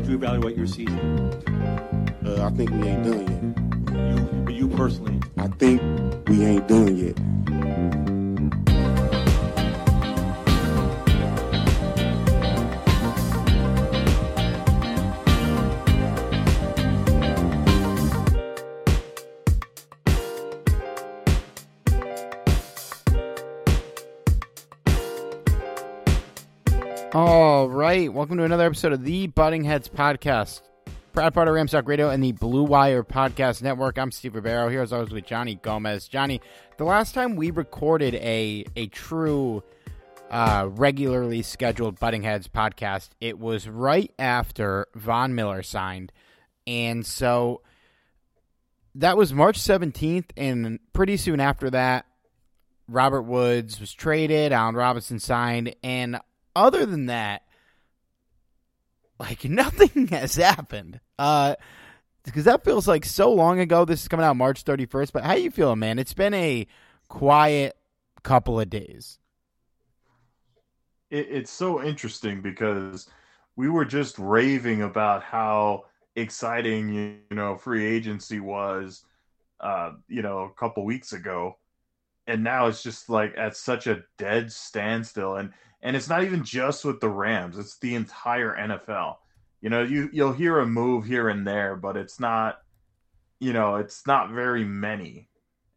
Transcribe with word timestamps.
Would 0.00 0.08
you 0.08 0.14
evaluate 0.14 0.56
your 0.56 0.66
season? 0.66 0.98
Uh, 2.24 2.46
I 2.46 2.56
think 2.56 2.70
we 2.70 2.88
ain't 2.88 3.04
done 3.04 3.26
You, 3.92 4.42
but 4.44 4.54
you 4.54 4.68
personally. 4.68 5.20
I 5.36 5.48
think 5.48 5.82
we 6.26 6.44
ain't 6.44 6.66
done 6.68 6.96
yet. 6.96 8.09
All 27.12 27.68
right, 27.68 28.12
welcome 28.12 28.36
to 28.36 28.44
another 28.44 28.66
episode 28.66 28.92
of 28.92 29.02
the 29.02 29.26
Butting 29.26 29.64
Heads 29.64 29.88
podcast. 29.88 30.60
Proud 31.12 31.34
part 31.34 31.48
of 31.48 31.54
Ramstock 31.54 31.88
Radio 31.88 32.08
and 32.08 32.22
the 32.22 32.30
Blue 32.30 32.62
Wire 32.62 33.02
Podcast 33.02 33.62
Network. 33.62 33.98
I'm 33.98 34.12
Steve 34.12 34.36
Ribeiro 34.36 34.68
here 34.68 34.80
as 34.80 34.92
always 34.92 35.10
with 35.10 35.26
Johnny 35.26 35.56
Gomez. 35.56 36.06
Johnny, 36.06 36.40
the 36.78 36.84
last 36.84 37.12
time 37.12 37.34
we 37.34 37.50
recorded 37.50 38.14
a 38.14 38.64
a 38.76 38.86
true 38.86 39.64
uh, 40.30 40.68
regularly 40.70 41.42
scheduled 41.42 41.98
Butting 41.98 42.22
Heads 42.22 42.46
podcast, 42.46 43.08
it 43.20 43.40
was 43.40 43.68
right 43.68 44.12
after 44.16 44.86
Von 44.94 45.34
Miller 45.34 45.64
signed, 45.64 46.12
and 46.64 47.04
so 47.04 47.62
that 48.94 49.16
was 49.16 49.32
March 49.32 49.58
17th, 49.58 50.30
and 50.36 50.78
pretty 50.92 51.16
soon 51.16 51.40
after 51.40 51.70
that, 51.70 52.06
Robert 52.86 53.22
Woods 53.22 53.80
was 53.80 53.92
traded, 53.92 54.52
Allen 54.52 54.76
Robinson 54.76 55.18
signed, 55.18 55.74
and 55.82 56.20
other 56.56 56.86
than 56.86 57.06
that, 57.06 57.42
like 59.18 59.44
nothing 59.48 60.08
has 60.08 60.36
happened. 60.36 61.00
Uh, 61.18 61.56
because 62.24 62.44
that 62.44 62.64
feels 62.64 62.86
like 62.86 63.04
so 63.04 63.32
long 63.32 63.60
ago. 63.60 63.84
This 63.84 64.02
is 64.02 64.08
coming 64.08 64.26
out 64.26 64.36
March 64.36 64.64
31st. 64.64 65.12
But 65.12 65.24
how 65.24 65.34
you 65.34 65.50
feeling, 65.50 65.78
man? 65.78 65.98
It's 65.98 66.14
been 66.14 66.34
a 66.34 66.66
quiet 67.08 67.76
couple 68.22 68.60
of 68.60 68.68
days. 68.70 69.18
it, 71.10 71.26
it's 71.30 71.50
so 71.50 71.82
interesting 71.82 72.40
because 72.40 73.08
we 73.56 73.68
were 73.68 73.84
just 73.84 74.18
raving 74.18 74.82
about 74.82 75.22
how 75.22 75.84
exciting 76.16 76.92
you 76.92 77.36
know 77.36 77.56
free 77.56 77.86
agency 77.86 78.40
was 78.40 79.04
uh 79.60 79.92
you 80.08 80.22
know 80.22 80.40
a 80.40 80.52
couple 80.60 80.84
weeks 80.84 81.12
ago 81.12 81.56
and 82.26 82.42
now 82.42 82.66
it's 82.66 82.82
just 82.82 83.08
like 83.08 83.32
at 83.38 83.56
such 83.56 83.86
a 83.86 84.02
dead 84.18 84.50
standstill 84.52 85.36
and 85.36 85.52
and 85.82 85.96
it's 85.96 86.08
not 86.08 86.22
even 86.24 86.44
just 86.44 86.84
with 86.84 87.00
the 87.00 87.08
Rams 87.08 87.58
it's 87.58 87.78
the 87.78 87.94
entire 87.94 88.56
NFL 88.56 89.16
you 89.60 89.68
know 89.68 89.82
you 89.82 90.08
you'll 90.12 90.32
hear 90.32 90.60
a 90.60 90.66
move 90.66 91.04
here 91.04 91.28
and 91.28 91.46
there 91.46 91.76
but 91.76 91.96
it's 91.96 92.18
not 92.18 92.60
you 93.38 93.52
know 93.52 93.76
it's 93.76 94.06
not 94.06 94.30
very 94.30 94.64
many. 94.64 95.28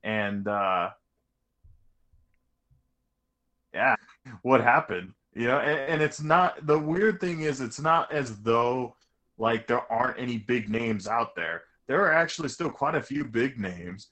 And 0.04 0.48
uh 0.48 0.92
yeah 3.74 3.96
what 4.42 4.62
happened? 4.62 5.14
You 5.34 5.48
know 5.48 5.60
and, 5.60 5.80
and 5.94 6.02
it's 6.02 6.22
not 6.22 6.66
the 6.66 6.80
weird 6.80 7.20
thing 7.20 7.42
is 7.42 7.62
it's 7.62 7.80
not 7.82 8.12
as 8.12 8.42
though 8.42 8.96
like 9.38 9.68
there 9.68 9.92
aren't 9.92 10.20
any 10.20 10.38
big 10.38 10.70
names 10.70 11.08
out 11.08 11.36
there. 11.36 11.64
There 11.88 12.02
are 12.02 12.14
actually 12.14 12.50
still 12.50 12.70
quite 12.70 12.96
a 12.96 13.02
few 13.02 13.26
big 13.26 13.60
names. 13.60 14.10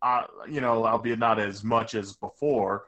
Uh, 0.00 0.22
you 0.48 0.60
know 0.60 0.86
albeit 0.86 1.18
not 1.18 1.40
as 1.40 1.64
much 1.64 1.96
as 1.96 2.12
before 2.12 2.84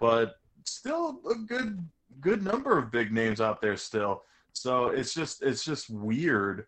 but 0.00 0.36
still 0.66 1.20
a 1.30 1.34
good 1.34 1.86
good 2.20 2.42
number 2.42 2.78
of 2.78 2.90
big 2.90 3.12
names 3.12 3.40
out 3.40 3.60
there 3.60 3.76
still. 3.76 4.22
So 4.52 4.88
it's 4.88 5.14
just 5.14 5.42
it's 5.42 5.64
just 5.64 5.90
weird 5.90 6.66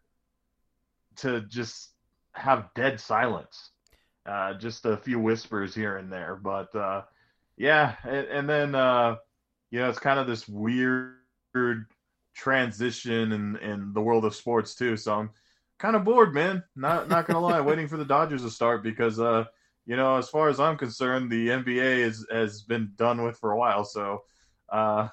to 1.17 1.43
just 1.43 1.91
have 2.33 2.71
dead 2.75 2.99
silence 2.99 3.71
uh, 4.27 4.55
just 4.55 4.87
a 4.87 4.97
few 4.97 5.19
whispers 5.19 5.75
here 5.75 5.97
and 5.97 6.11
there. 6.11 6.37
But 6.37 6.75
uh, 6.75 7.03
yeah 7.57 7.97
and, 8.05 8.27
and 8.27 8.49
then 8.49 8.75
uh, 8.75 9.17
you 9.71 9.81
know 9.81 9.89
it's 9.89 9.99
kind 9.99 10.19
of 10.19 10.27
this 10.27 10.49
weird 10.49 11.17
transition 12.35 13.33
in 13.33 13.57
in 13.57 13.93
the 13.93 14.01
world 14.01 14.25
of 14.25 14.35
sports 14.35 14.75
too. 14.75 14.97
So 14.97 15.15
i'm 15.15 15.31
kind 15.79 15.97
of 15.97 16.05
bored 16.05 16.35
man. 16.35 16.63
Not 16.75 17.09
not 17.09 17.27
gonna 17.27 17.41
lie 17.41 17.61
waiting 17.61 17.89
for 17.89 17.97
the 17.97 18.05
dodgers 18.05 18.43
to 18.43 18.51
start 18.51 18.83
because 18.83 19.21
uh 19.21 19.45
you 19.87 19.97
know 19.97 20.17
as 20.17 20.29
far 20.29 20.49
as 20.49 20.61
i'm 20.61 20.77
concerned 20.77 21.31
the 21.31 21.49
nba 21.49 21.99
is 21.99 22.27
has 22.31 22.63
been 22.63 22.93
done 22.97 23.23
with 23.23 23.37
for 23.39 23.53
a 23.53 23.59
while 23.59 23.85
so 23.85 24.23
uh 24.71 25.09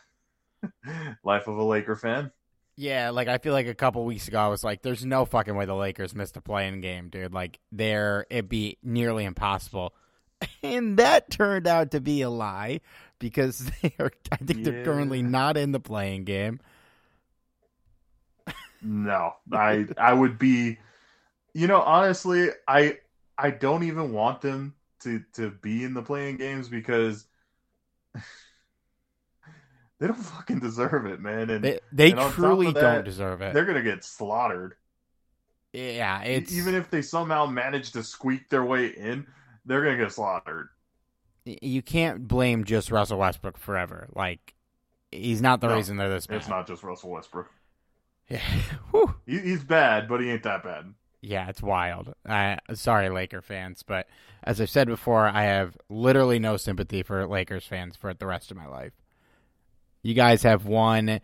life 1.23 1.47
of 1.47 1.57
a 1.57 1.63
laker 1.63 1.95
fan 1.95 2.31
Yeah, 2.75 3.09
like 3.11 3.27
I 3.27 3.37
feel 3.37 3.53
like 3.53 3.67
a 3.67 3.75
couple 3.75 4.03
weeks 4.05 4.27
ago 4.27 4.39
I 4.39 4.47
was 4.47 4.63
like, 4.63 4.81
"There's 4.81 5.05
no 5.05 5.25
fucking 5.25 5.55
way 5.55 5.65
the 5.65 5.75
Lakers 5.75 6.15
missed 6.15 6.37
a 6.37 6.41
play-in 6.41 6.81
game, 6.81 7.09
dude. 7.09 7.33
Like, 7.33 7.59
there 7.71 8.25
it'd 8.29 8.49
be 8.49 8.77
nearly 8.83 9.25
impossible." 9.25 9.93
And 10.63 10.97
that 10.97 11.29
turned 11.29 11.67
out 11.67 11.91
to 11.91 12.01
be 12.01 12.21
a 12.23 12.29
lie 12.29 12.81
because 13.19 13.59
they 13.81 13.93
are. 13.99 14.11
I 14.31 14.37
think 14.37 14.63
they're 14.63 14.73
currently 14.73 15.21
not 15.21 15.55
in 15.57 15.71
the 15.71 15.79
play-in 15.79 16.23
game. 16.23 16.59
No, 18.81 19.33
I 19.51 19.87
I 19.97 20.13
would 20.13 20.39
be, 20.39 20.79
you 21.53 21.67
know, 21.67 21.81
honestly, 21.81 22.49
I 22.67 22.99
I 23.37 23.51
don't 23.51 23.83
even 23.83 24.13
want 24.13 24.41
them 24.41 24.75
to 25.01 25.23
to 25.33 25.51
be 25.51 25.83
in 25.83 25.93
the 25.93 26.01
play-in 26.03 26.37
games 26.37 26.69
because 26.69 27.25
they 29.99 30.07
don't 30.07 30.15
fucking 30.15 30.59
deserve 30.59 31.05
it, 31.05 31.19
man. 31.19 31.49
And 31.49 31.63
They 31.63 31.79
they 31.91 32.11
and 32.11 32.19
truly 32.19 32.71
that, 32.73 32.81
don't 32.81 33.05
deserve 33.05 33.41
it. 33.41 33.53
they're 33.53 33.65
gonna 33.65 33.81
get 33.83 34.03
slaughtered. 34.03 34.75
Yeah, 35.73 36.21
it's 36.23 36.51
Even 36.51 36.75
if 36.75 36.89
they 36.89 37.01
somehow 37.01 37.45
manage 37.45 37.91
to 37.93 38.03
squeak 38.03 38.49
their 38.49 38.63
way 38.65 38.87
in, 38.87 39.25
they're 39.65 39.83
gonna 39.83 39.97
get 39.97 40.11
slaughtered. 40.11 40.69
you 41.45 41.81
can't 41.81 42.27
blame 42.27 42.63
just 42.63 42.91
Russell 42.91 43.19
Westbrook 43.19 43.57
forever. 43.57 44.07
Like 44.13 44.53
he's 45.11 45.41
not 45.41 45.61
the 45.61 45.67
No, 45.67 45.75
reason 45.75 45.97
they're 45.97 46.09
this 46.09 46.27
bad. 46.27 46.37
It's 46.37 46.47
not 46.47 46.67
just 46.67 46.83
Russell 46.83 47.11
Westbrook. 47.11 47.49
Yeah. 48.29 48.39
He, 49.25 49.39
he's 49.39 49.63
bad, 49.63 50.07
but 50.07 50.21
he 50.21 50.29
ain't 50.29 50.43
that 50.43 50.63
bad. 50.63 50.93
Yeah, 51.21 51.49
it's 51.49 51.61
wild. 51.61 52.13
Uh, 52.25 52.55
sorry, 52.73 53.09
Laker 53.09 53.41
fans, 53.43 53.83
but 53.83 54.07
as 54.43 54.59
I've 54.59 54.71
said 54.71 54.87
before, 54.87 55.27
I 55.27 55.43
have 55.43 55.77
literally 55.87 56.39
no 56.39 56.57
sympathy 56.57 57.03
for 57.03 57.27
Lakers 57.27 57.65
fans 57.65 57.95
for 57.95 58.13
the 58.13 58.25
rest 58.25 58.49
of 58.49 58.57
my 58.57 58.65
life. 58.65 58.93
You 60.01 60.15
guys 60.15 60.41
have 60.41 60.65
won 60.65 61.21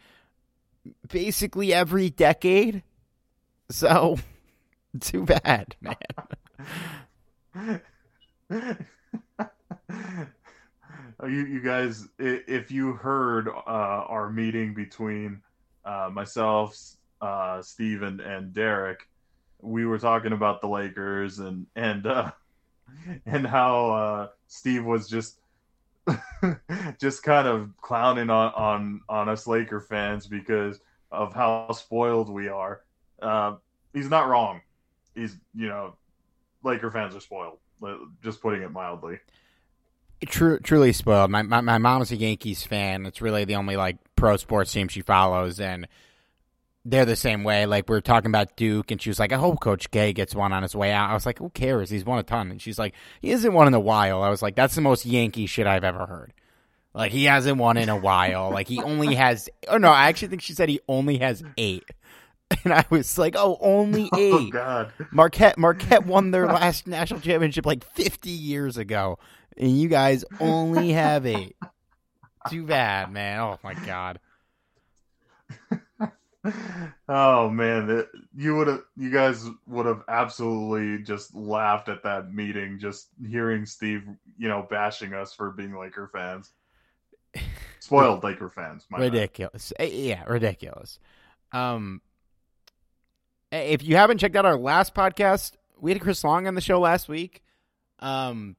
basically 1.10 1.74
every 1.74 2.12
decade, 2.12 2.84
so 3.72 4.18
too 5.00 5.26
bad, 5.26 5.76
man. 5.82 5.96
you, 11.24 11.46
you 11.46 11.60
guys, 11.60 12.08
if 12.20 12.70
you 12.70 12.94
heard 12.94 13.48
uh, 13.48 13.62
our 13.66 14.30
meeting 14.30 14.76
between 14.76 15.42
uh, 15.86 16.12
myself, 16.14 16.78
uh, 17.20 17.64
Steve, 17.64 18.04
and, 18.04 18.22
and 18.22 18.54
Derek, 18.54 19.08
we 19.62 19.86
were 19.86 20.00
talking 20.00 20.34
about 20.34 20.62
the 20.62 20.68
Lakers 20.68 21.40
and 21.40 21.66
and 21.76 22.06
uh, 22.06 22.32
and 23.26 23.46
how 23.46 23.92
uh, 23.92 24.28
Steve 24.48 24.86
was 24.86 25.08
just 25.08 25.40
just 27.00 27.24
kind 27.24 27.48
of 27.48 27.70
clowning 27.82 28.30
on, 28.30 28.54
on 28.54 29.02
on 29.10 29.30
us 29.30 29.48
Laker 29.48 29.82
fans 29.82 30.28
because 30.28 30.80
of 31.12 31.34
how 31.34 31.72
spoiled 31.72 32.30
we 32.30 32.48
are. 32.48 32.82
Uh, 33.22 33.56
he's 33.94 34.10
not 34.10 34.28
wrong. 34.28 34.62
He's 35.16 35.36
you 35.56 35.68
know, 35.68 35.96
Laker 36.64 36.92
fans 36.92 37.16
are 37.16 37.20
spoiled. 37.20 37.58
Just 38.24 38.42
putting 38.42 38.64
it 38.64 38.72
mildly. 38.72 39.20
True, 40.26 40.58
truly 40.60 40.94
spoiled. 40.94 41.30
My, 41.30 41.44
my 41.44 41.62
my 41.62 41.78
mom's 41.78 42.12
a 42.12 42.16
Yankees 42.16 42.64
fan. 42.64 43.06
It's 43.06 43.22
really 43.22 43.46
the 43.46 43.56
only 43.56 43.76
like 43.76 43.98
pro 44.16 44.38
sports 44.38 44.72
team 44.72 44.88
she 44.88 45.02
follows, 45.02 45.60
and 45.60 45.88
they're 46.90 47.06
the 47.06 47.18
same 47.18 47.44
way. 47.44 47.66
Like 47.66 47.90
we 47.90 47.98
are 47.98 48.02
talking 48.02 48.32
about 48.32 48.56
Duke, 48.56 48.92
and 48.92 49.02
she 49.02 49.10
was 49.10 49.20
like, 49.20 49.34
"I 49.34 49.38
hope 49.38 49.60
Coach 49.60 49.92
K 49.92 50.14
gets 50.14 50.34
one 50.34 50.54
on 50.54 50.64
his 50.64 50.76
way 50.76 50.92
out." 50.92 51.10
I 51.10 51.14
was 51.14 51.26
like, 51.26 51.40
"Who 51.40 51.50
cares? 51.50 51.90
He's 51.90 52.06
won 52.06 52.18
a 52.18 52.24
ton." 52.24 52.50
And 52.50 52.62
she's 52.62 52.80
like, 52.80 52.94
"He 53.22 53.30
hasn't 53.30 53.54
won 53.54 53.68
in 53.68 53.74
a 53.74 53.80
while." 53.80 54.24
I 54.24 54.30
was 54.30 54.42
like, 54.42 54.56
"That's 54.56 54.76
the 54.76 54.82
most 54.82 55.06
Yankee 55.06 55.46
shit 55.46 55.68
I've 55.68 55.84
ever 55.84 56.06
heard." 56.06 56.34
Like 56.94 57.12
he 57.12 57.26
hasn't 57.26 57.58
won 57.58 57.78
in 57.78 57.90
a 57.90 57.98
while. 57.98 58.52
like 58.52 58.68
he 58.68 58.82
only 58.82 59.16
has. 59.16 59.50
Oh 59.68 59.78
no, 59.78 59.90
I 59.90 60.08
actually 60.08 60.30
think 60.30 60.42
she 60.42 60.54
said 60.54 60.70
he 60.70 60.80
only 60.88 61.18
has 61.20 61.44
eight. 61.58 61.84
And 62.64 62.74
I 62.74 62.86
was 62.90 63.18
like, 63.18 63.36
"Oh, 63.38 63.58
only 63.60 64.10
oh, 64.14 64.18
eight. 64.18 64.34
Oh 64.34 64.50
God! 64.50 64.94
Marquette 65.12 65.58
Marquette 65.58 66.06
won 66.06 66.32
their 66.32 66.46
last 66.48 66.88
national 66.88 67.20
championship 67.20 67.66
like 67.66 67.84
fifty 67.84 68.30
years 68.30 68.78
ago, 68.78 69.20
and 69.58 69.78
you 69.78 69.90
guys 69.90 70.24
only 70.40 70.94
have 70.94 71.26
eight. 71.26 71.58
Too 72.50 72.66
bad, 72.66 73.12
man. 73.12 73.42
Oh 73.42 73.60
my 73.66 73.74
God 73.74 74.20
oh 77.10 77.50
man, 77.50 78.06
you 78.36 78.56
would 78.56 78.68
have, 78.68 78.82
you 78.96 79.12
guys 79.12 79.48
would 79.68 79.86
have 79.86 80.04
absolutely 80.08 81.04
just 81.04 81.34
laughed 81.36 81.90
at 81.90 82.04
that 82.04 82.34
meeting, 82.34 82.80
just 82.80 83.08
hearing 83.28 83.66
Steve, 83.66 84.04
you 84.38 84.48
know, 84.48 84.66
bashing 84.70 85.14
us 85.14 85.34
for 85.34 85.52
being 85.52 85.78
Laker 85.78 86.10
fans, 86.12 86.52
spoiled 87.80 88.24
Laker 88.24 88.50
fans. 88.50 88.86
ridiculous, 88.92 89.74
bad. 89.78 89.86
Eh, 89.86 89.92
yeah, 89.92 90.24
ridiculous. 90.26 91.00
Um, 91.52 92.02
if 93.52 93.84
you 93.84 93.96
haven't 93.96 94.18
checked 94.18 94.36
out 94.36 94.46
our 94.46 94.58
last 94.58 94.94
podcast, 94.94 95.54
we 95.80 95.92
had 95.92 96.02
Chris 96.02 96.24
Long 96.24 96.48
on 96.48 96.56
the 96.56 96.62
show 96.62 96.80
last 96.80 97.08
week. 97.08 97.44
Um, 98.00 98.56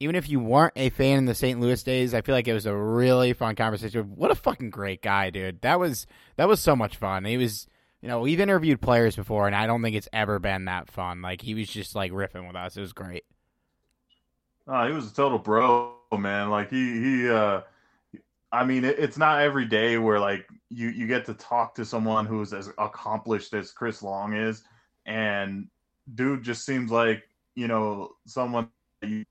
even 0.00 0.14
if 0.14 0.28
you 0.28 0.38
weren't 0.38 0.74
a 0.76 0.90
fan 0.90 1.18
in 1.18 1.24
the 1.24 1.34
St. 1.34 1.58
Louis 1.58 1.82
days, 1.82 2.14
I 2.14 2.20
feel 2.20 2.34
like 2.34 2.46
it 2.46 2.54
was 2.54 2.66
a 2.66 2.76
really 2.76 3.32
fun 3.32 3.56
conversation. 3.56 4.12
What 4.14 4.30
a 4.30 4.36
fucking 4.36 4.70
great 4.70 5.02
guy, 5.02 5.30
dude. 5.30 5.60
That 5.62 5.80
was 5.80 6.06
that 6.36 6.48
was 6.48 6.60
so 6.60 6.76
much 6.76 6.96
fun. 6.96 7.24
He 7.24 7.36
was, 7.36 7.66
you 8.00 8.08
know, 8.08 8.20
we've 8.20 8.40
interviewed 8.40 8.80
players 8.80 9.16
before, 9.16 9.46
and 9.46 9.56
I 9.56 9.66
don't 9.66 9.82
think 9.82 9.96
it's 9.96 10.08
ever 10.12 10.38
been 10.38 10.66
that 10.66 10.88
fun. 10.90 11.20
Like 11.20 11.42
he 11.42 11.54
was 11.54 11.68
just 11.68 11.94
like 11.96 12.12
riffing 12.12 12.46
with 12.46 12.56
us. 12.56 12.76
It 12.76 12.80
was 12.80 12.92
great. 12.92 13.24
Oh, 14.68 14.86
he 14.86 14.92
was 14.92 15.10
a 15.10 15.14
total 15.14 15.38
bro, 15.38 15.94
man. 16.16 16.50
Like 16.50 16.70
he 16.70 17.00
he. 17.00 17.28
uh 17.28 17.62
I 18.50 18.64
mean, 18.64 18.84
it, 18.84 18.98
it's 18.98 19.18
not 19.18 19.42
every 19.42 19.66
day 19.66 19.98
where 19.98 20.20
like 20.20 20.46
you 20.70 20.88
you 20.88 21.06
get 21.06 21.26
to 21.26 21.34
talk 21.34 21.74
to 21.74 21.84
someone 21.84 22.24
who's 22.24 22.52
as 22.52 22.70
accomplished 22.78 23.52
as 23.52 23.72
Chris 23.72 24.02
Long 24.02 24.34
is, 24.34 24.62
and 25.06 25.68
dude 26.14 26.44
just 26.44 26.64
seems 26.64 26.90
like 26.90 27.24
you 27.56 27.66
know 27.66 28.12
someone 28.26 28.68
you 29.02 29.24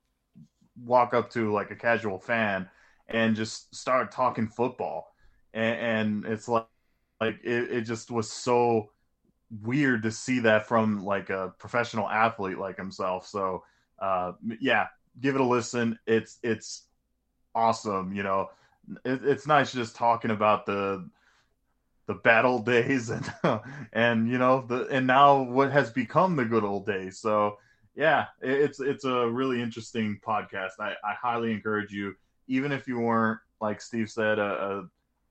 walk 0.84 1.14
up 1.14 1.30
to 1.30 1.52
like 1.52 1.70
a 1.70 1.76
casual 1.76 2.18
fan 2.18 2.68
and 3.08 3.36
just 3.36 3.74
start 3.74 4.12
talking 4.12 4.48
football, 4.48 5.14
and, 5.54 6.24
and 6.24 6.32
it's 6.32 6.48
like 6.48 6.66
like 7.20 7.36
it, 7.44 7.72
it 7.72 7.80
just 7.82 8.10
was 8.10 8.30
so 8.30 8.90
weird 9.62 10.02
to 10.02 10.10
see 10.10 10.40
that 10.40 10.66
from 10.66 11.04
like 11.04 11.30
a 11.30 11.52
professional 11.58 12.08
athlete 12.08 12.58
like 12.58 12.76
himself. 12.76 13.26
So 13.26 13.64
uh, 14.00 14.32
yeah, 14.60 14.86
give 15.20 15.34
it 15.34 15.40
a 15.40 15.44
listen. 15.44 15.98
It's 16.06 16.38
it's 16.42 16.84
awesome. 17.54 18.12
You 18.12 18.22
know, 18.22 18.48
it, 19.04 19.24
it's 19.24 19.46
nice 19.46 19.72
just 19.72 19.96
talking 19.96 20.30
about 20.30 20.66
the 20.66 21.08
the 22.06 22.14
battle 22.14 22.58
days 22.62 23.10
and 23.10 23.30
and 23.92 24.28
you 24.28 24.38
know 24.38 24.64
the 24.66 24.86
and 24.90 25.06
now 25.06 25.42
what 25.42 25.70
has 25.72 25.90
become 25.90 26.36
the 26.36 26.44
good 26.44 26.64
old 26.64 26.86
days. 26.86 27.18
So 27.18 27.58
yeah, 27.98 28.26
it's 28.40 28.78
it's 28.78 29.04
a 29.04 29.28
really 29.28 29.60
interesting 29.60 30.20
podcast. 30.24 30.78
I, 30.78 30.92
I 31.02 31.14
highly 31.20 31.50
encourage 31.50 31.90
you, 31.90 32.14
even 32.46 32.70
if 32.70 32.86
you 32.86 33.00
weren't 33.00 33.40
like 33.60 33.80
Steve 33.80 34.08
said 34.08 34.38
a, 34.38 34.86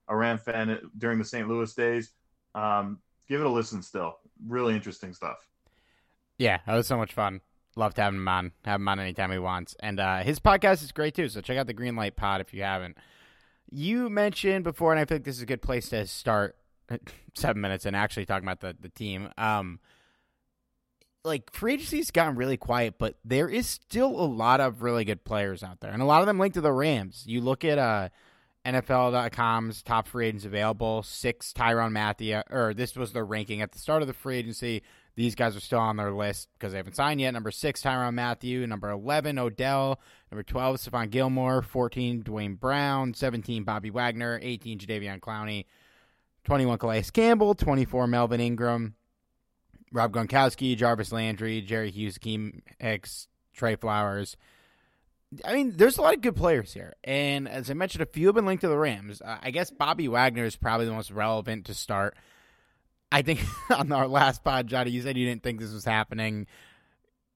a, 0.10 0.14
a 0.14 0.16
Ram 0.16 0.38
fan 0.38 0.78
during 0.98 1.18
the 1.18 1.24
St. 1.24 1.48
Louis 1.48 1.74
days, 1.74 2.12
um, 2.56 3.00
give 3.30 3.40
it 3.40 3.48
a 3.48 3.50
listen. 3.50 3.81
Still, 3.81 4.18
really 4.46 4.75
interesting 4.75 5.14
stuff. 5.14 5.38
Yeah, 6.38 6.60
that 6.68 6.75
was 6.75 6.88
so 6.88 6.98
much 6.98 7.14
fun. 7.14 7.40
Loved 7.78 7.96
having 7.96 8.19
him 8.19 8.28
on. 8.28 8.52
Have 8.66 8.81
him 8.81 8.88
on 8.90 9.00
anytime 9.00 9.31
he 9.31 9.40
wants, 9.40 9.74
and 9.80 10.02
uh, 10.02 10.18
his 10.18 10.40
podcast 10.42 10.84
is 10.84 10.92
great 10.92 11.16
too. 11.16 11.30
So 11.30 11.40
check 11.40 11.58
out 11.58 11.68
the 11.68 11.74
Green 11.74 11.96
Light 11.96 12.18
Pod 12.18 12.42
if 12.42 12.54
you 12.54 12.63
haven't. 12.63 12.98
You 13.72 14.10
mentioned 14.10 14.66
before, 14.66 14.92
and 14.92 15.00
I 15.00 15.06
think 15.06 15.24
this 15.24 15.38
is 15.38 15.42
a 15.42 15.48
good 15.48 15.62
place 15.62 15.88
to 15.90 16.06
start. 16.06 16.58
Seven 17.34 17.62
minutes 17.62 17.86
and 17.86 17.96
actually 17.96 18.25
talking 18.25 18.46
about 18.46 18.60
the 18.60 18.75
the 18.78 18.90
team. 18.90 19.30
Um, 19.38 19.80
like 21.27 21.51
free 21.51 21.75
agency's 21.75 22.12
gotten 22.12 22.35
really 22.35 22.57
quiet, 22.57 22.95
but 22.97 23.15
there 23.24 23.47
is 23.50 23.68
still 23.68 24.09
a 24.09 24.25
lot 24.25 24.59
of 24.59 24.81
really 24.81 25.06
good 25.06 25.24
players 25.24 25.63
out 25.63 25.79
there, 25.81 25.91
and 25.91 26.01
a 26.01 26.06
lot 26.06 26.21
of 26.21 26.27
them 26.27 26.39
linked 26.39 26.56
to 26.56 26.62
the 26.62 26.71
Rams. 26.71 27.24
You 27.27 27.41
look 27.41 27.63
at 27.63 27.77
uh, 27.77 28.09
NFL.com's 28.65 29.83
top 29.83 30.07
free 30.07 30.27
agents 30.27 30.45
available, 30.45 31.03
six 31.03 31.53
Tyrann 31.53 31.91
Mathieu, 31.91 32.41
or 32.50 32.74
this 32.74 32.95
was 32.95 33.13
their 33.13 33.25
ranking 33.25 33.62
at 33.62 33.71
the 33.71 33.79
start 33.79 34.01
of 34.01 34.07
the 34.07 34.13
free 34.13 34.38
agency. 34.38 34.81
These 35.15 35.35
guys 35.35 35.56
are 35.56 35.62
still 35.62 35.79
on 35.79 35.97
their 35.97 36.12
list 36.12 36.47
because 36.53 36.74
they 36.74 36.77
haven't 36.77 36.95
signed 36.95 37.19
yet. 37.19 37.33
Number 37.33 37.50
six, 37.50 37.81
Tyrann 37.81 38.13
Mathieu. 38.13 38.68
Number 38.68 38.91
11, 38.91 39.39
Odell. 39.39 40.00
Number 40.31 40.44
12, 40.44 40.77
Stephon 40.77 41.09
Gilmore. 41.09 41.63
14, 41.63 42.21
Duane 42.21 42.53
Brown. 42.53 43.15
17, 43.15 43.63
Bobby 43.63 43.89
Wagner. 43.89 44.39
18, 44.44 44.77
Jadeveon 44.77 45.19
Clowney. 45.19 45.65
21, 46.44 46.77
Calais 46.77 47.03
Campbell. 47.12 47.56
24, 47.56 48.06
Melvin 48.06 48.39
Ingram. 48.39 48.94
Rob 49.92 50.12
Gronkowski, 50.12 50.75
Jarvis 50.75 51.12
Landry, 51.12 51.62
Jerry 51.62 51.92
Hughes, 51.92 52.18
Keem 52.18 52.62
Hicks, 52.80 53.28
Trey 53.54 53.75
Flowers. 53.75 54.38
I 55.44 55.54
mean, 55.54 55.74
there's 55.75 55.98
a 55.98 56.01
lot 56.01 56.16
of 56.16 56.22
good 56.22 56.36
players 56.36 56.74
here. 56.74 56.94
And 57.04 57.48
as 57.50 57.69
I 57.69 57.74
mentioned, 57.74 58.01
a 58.01 58.06
few 58.06 58.28
have 58.28 58.36
been 58.36 58.45
linked 58.45 58.62
to 58.62 58.69
the 58.69 58.78
Rams. 58.78 59.22
Uh, 59.22 59.38
I 59.41 59.51
guess 59.51 59.72
Bobby 59.72 60.08
Wagner 60.08 60.46
is 60.46 60.56
probably 60.56 60.86
the 60.86 60.94
most 60.94 61.12
relevant 61.12 61.65
to 61.65 61.74
start. 61.74 62.15
I 63.12 63.22
think 63.22 63.41
on 63.70 63.91
our 63.91 64.08
last 64.08 64.44
pod, 64.44 64.67
Johnny, 64.67 64.91
you 64.91 65.01
said 65.01 65.17
you 65.17 65.25
didn't 65.25 65.44
think 65.44 65.60
this 65.60 65.74
was 65.74 65.86
happening 65.86 66.48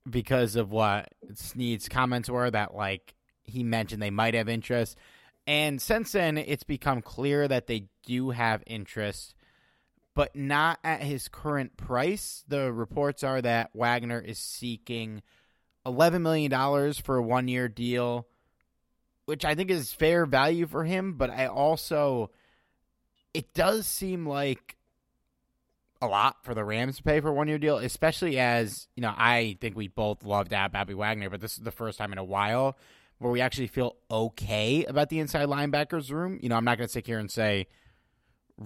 because 0.08 0.56
of 0.56 0.70
what 0.70 1.08
Snead's 1.34 1.88
comments 1.88 2.28
were 2.28 2.50
that, 2.50 2.74
like, 2.74 3.14
he 3.44 3.62
mentioned 3.62 4.02
they 4.02 4.10
might 4.10 4.34
have 4.34 4.48
interest. 4.48 4.96
And 5.46 5.80
since 5.80 6.12
then, 6.12 6.38
it's 6.38 6.64
become 6.64 7.02
clear 7.02 7.46
that 7.46 7.66
they 7.66 7.86
do 8.06 8.30
have 8.30 8.62
interest 8.66 9.34
but 10.14 10.34
not 10.36 10.78
at 10.84 11.02
his 11.02 11.28
current 11.28 11.76
price. 11.76 12.44
The 12.48 12.72
reports 12.72 13.22
are 13.22 13.40
that 13.42 13.70
Wagner 13.74 14.20
is 14.20 14.38
seeking 14.38 15.22
$11 15.86 16.20
million 16.20 16.92
for 16.94 17.16
a 17.16 17.22
one 17.22 17.48
year 17.48 17.68
deal, 17.68 18.26
which 19.24 19.44
I 19.44 19.54
think 19.54 19.70
is 19.70 19.92
fair 19.92 20.26
value 20.26 20.66
for 20.66 20.84
him. 20.84 21.14
But 21.14 21.30
I 21.30 21.46
also, 21.46 22.30
it 23.32 23.54
does 23.54 23.86
seem 23.86 24.26
like 24.26 24.76
a 26.02 26.06
lot 26.06 26.44
for 26.44 26.54
the 26.54 26.64
Rams 26.64 26.96
to 26.96 27.02
pay 27.02 27.20
for 27.20 27.28
a 27.28 27.32
one 27.32 27.48
year 27.48 27.58
deal, 27.58 27.78
especially 27.78 28.38
as, 28.38 28.88
you 28.96 29.00
know, 29.00 29.14
I 29.16 29.56
think 29.60 29.76
we 29.76 29.88
both 29.88 30.24
love 30.24 30.48
to 30.50 30.56
have 30.56 30.72
Bobby 30.72 30.94
Wagner, 30.94 31.30
but 31.30 31.40
this 31.40 31.52
is 31.52 31.62
the 31.62 31.70
first 31.70 31.98
time 31.98 32.12
in 32.12 32.18
a 32.18 32.24
while 32.24 32.76
where 33.18 33.30
we 33.30 33.40
actually 33.40 33.68
feel 33.68 33.96
okay 34.10 34.84
about 34.84 35.08
the 35.08 35.20
inside 35.20 35.46
linebackers 35.46 36.10
room. 36.10 36.40
You 36.42 36.48
know, 36.48 36.56
I'm 36.56 36.64
not 36.64 36.76
going 36.76 36.88
to 36.88 36.92
sit 36.92 37.06
here 37.06 37.20
and 37.20 37.30
say, 37.30 37.68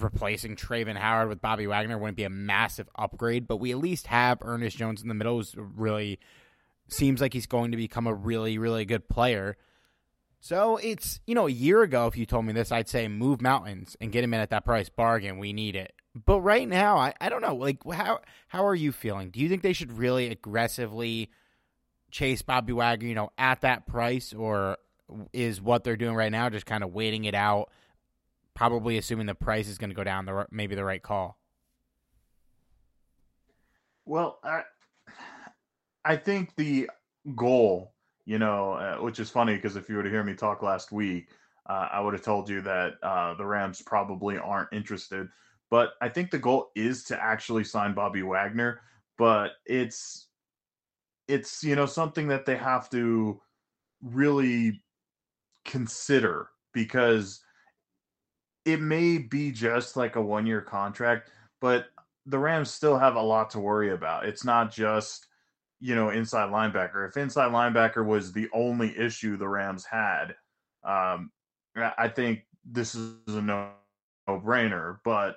replacing 0.03 0.57
Travin 0.57 0.97
Howard 0.97 1.29
with 1.29 1.41
Bobby 1.41 1.67
Wagner 1.67 1.99
wouldn't 1.99 2.17
be 2.17 2.25
a 2.25 2.31
massive 2.31 2.89
upgrade, 2.97 3.47
but 3.47 3.59
we 3.59 3.71
at 3.71 3.79
least 3.79 4.07
have 4.09 4.39
Ernest 4.43 4.77
Jones 4.77 5.03
in 5.03 5.09
the 5.09 5.15
middle 5.15 5.37
who's 5.37 5.55
really 5.57 6.19
seems 6.89 7.21
like 7.21 7.33
he's 7.33 7.47
going 7.47 7.71
to 7.73 7.77
become 7.77 8.07
a 8.07 8.15
really, 8.15 8.59
really 8.59 8.85
good 8.85 9.09
player. 9.09 9.57
So 10.41 10.77
it's, 10.77 11.21
you 11.27 11.35
know, 11.35 11.47
a 11.47 11.51
year 11.51 11.83
ago, 11.83 12.07
if 12.07 12.17
you 12.17 12.27
told 12.27 12.45
me 12.45 12.53
this, 12.53 12.71
I'd 12.71 12.89
say 12.89 13.09
move 13.09 13.41
mountains 13.41 13.97
and 14.01 14.13
get 14.13 14.23
him 14.23 14.35
in 14.35 14.41
at 14.41 14.51
that 14.51 14.65
price 14.65 14.89
bargain. 14.89 15.39
We 15.39 15.53
need 15.53 15.75
it. 15.75 15.93
But 16.15 16.41
right 16.41 16.69
now, 16.69 16.97
I, 16.97 17.15
I 17.21 17.29
don't 17.29 17.43
know. 17.43 17.57
Like, 17.57 17.79
how 17.93 18.21
how 18.49 18.67
are 18.67 18.75
you 18.75 18.93
feeling? 18.93 19.31
Do 19.31 19.41
you 19.41 19.49
think 19.49 19.63
they 19.63 19.73
should 19.75 19.93
really 19.93 20.29
aggressively 20.29 21.31
chase 22.11 22.43
Bobby 22.43 22.73
Wagner, 22.73 23.09
you 23.09 23.15
know, 23.15 23.31
at 23.37 23.63
that 23.63 23.87
price, 23.87 24.33
or 24.33 24.79
is 25.33 25.61
what 25.61 25.85
they're 25.85 25.97
doing 25.97 26.15
right 26.15 26.33
now 26.33 26.49
just 26.49 26.67
kind 26.67 26.83
of 26.83 26.93
waiting 26.93 27.25
it 27.25 27.35
out 27.35 27.71
probably 28.57 28.99
assuming 28.99 29.27
the 29.27 29.37
price 29.37 29.69
is 29.69 29.79
going 29.79 29.91
to 29.91 29.97
go 29.97 30.03
down, 30.05 30.27
the 30.27 30.47
maybe 30.51 30.75
the 30.75 30.85
right 30.85 31.03
call. 31.03 31.39
Well, 34.05 34.41
I, 34.43 34.63
I 36.05 36.17
think 36.17 36.57
the 36.57 36.91
goal 37.37 37.95
You 38.29 38.39
know, 38.39 38.73
uh, 38.73 38.97
which 38.97 39.21
is 39.21 39.31
funny 39.31 39.55
because 39.55 39.77
if 39.77 39.89
you 39.89 39.97
were 39.97 40.03
to 40.03 40.11
hear 40.11 40.25
me 40.25 40.35
talk 40.35 40.61
last 40.63 40.91
week, 40.91 41.29
uh, 41.69 41.89
I 41.93 42.01
would 42.01 42.13
have 42.15 42.25
told 42.25 42.49
you 42.49 42.61
that 42.63 42.95
uh, 43.03 43.35
the 43.35 43.47
Rams 43.47 43.83
probably 43.83 44.37
aren't 44.37 44.73
interested. 44.73 45.29
But 45.71 45.91
I 46.03 46.09
think 46.09 46.31
the 46.31 46.39
goal 46.39 46.71
is 46.75 47.05
to 47.05 47.23
actually 47.23 47.65
sign 47.65 47.95
Bobby 47.95 48.23
Wagner. 48.23 48.81
But 49.17 49.53
it's 49.65 50.29
it's 51.29 51.63
you 51.65 51.77
know 51.77 51.87
something 51.87 52.29
that 52.29 52.47
they 52.47 52.57
have 52.57 52.91
to 52.91 53.41
really 54.03 54.83
consider 55.65 56.51
because 56.73 57.41
it 58.67 58.81
may 58.81 59.17
be 59.17 59.53
just 59.53 59.97
like 59.97 60.17
a 60.17 60.21
one 60.21 60.45
year 60.45 60.61
contract, 60.61 61.31
but 61.61 61.87
the 62.27 62.39
Rams 62.39 62.71
still 62.71 62.99
have 62.99 63.15
a 63.15 63.23
lot 63.23 63.49
to 63.51 63.61
worry 63.61 63.93
about. 63.93 64.27
It's 64.27 64.45
not 64.45 64.73
just, 64.73 65.29
you 65.81 65.95
know, 65.95 66.11
inside 66.11 66.51
linebacker. 66.51 67.09
If 67.09 67.17
inside 67.17 67.53
linebacker 67.53 68.05
was 68.05 68.33
the 68.33 68.49
only 68.53 68.99
issue 68.99 69.37
the 69.37 69.49
Rams 69.49 69.85
had, 69.85 70.35
um, 70.83 71.31
I 71.77 72.09
think 72.09 72.45
this 72.65 72.97
is 72.97 73.15
a 73.29 73.41
no 73.41 73.71
brainer. 74.29 74.99
But 75.05 75.37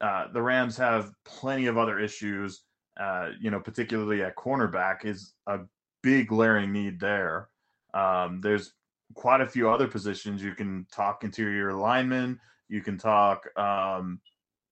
uh, 0.00 0.28
the 0.32 0.40
Rams 0.40 0.78
have 0.78 1.12
plenty 1.26 1.66
of 1.66 1.76
other 1.76 1.98
issues, 1.98 2.62
uh, 2.98 3.30
you 3.38 3.50
know, 3.50 3.60
particularly 3.60 4.22
at 4.22 4.36
cornerback 4.36 5.04
is 5.04 5.34
a 5.46 5.60
big 6.02 6.28
glaring 6.28 6.72
need 6.72 6.98
there. 6.98 7.48
Um, 7.92 8.40
there's 8.40 8.72
quite 9.14 9.42
a 9.42 9.46
few 9.46 9.68
other 9.68 9.86
positions. 9.86 10.42
You 10.42 10.54
can 10.54 10.86
talk 10.90 11.24
interior 11.24 11.74
linemen. 11.74 12.40
You 12.70 12.80
can 12.80 12.96
talk 12.96 13.46
um, 13.58 14.20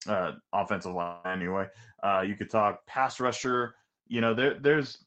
uh, 0.07 0.31
offensive 0.53 0.93
line 0.93 1.17
anyway. 1.25 1.67
Uh, 2.01 2.23
you 2.25 2.35
could 2.35 2.49
talk 2.49 2.85
pass 2.87 3.19
rusher. 3.19 3.75
You 4.07 4.21
know, 4.21 4.33
there, 4.33 4.55
there's 4.59 5.05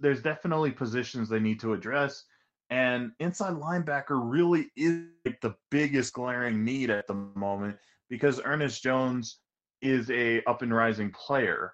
there's 0.00 0.20
definitely 0.20 0.72
positions 0.72 1.28
they 1.28 1.38
need 1.38 1.60
to 1.60 1.72
address, 1.72 2.24
and 2.68 3.12
inside 3.20 3.54
linebacker 3.54 4.20
really 4.20 4.66
is 4.76 5.04
like 5.24 5.40
the 5.40 5.54
biggest 5.70 6.12
glaring 6.12 6.64
need 6.64 6.90
at 6.90 7.06
the 7.06 7.14
moment 7.14 7.76
because 8.10 8.40
Ernest 8.44 8.82
Jones 8.82 9.38
is 9.80 10.10
a 10.10 10.42
up 10.44 10.62
and 10.62 10.74
rising 10.74 11.12
player, 11.12 11.72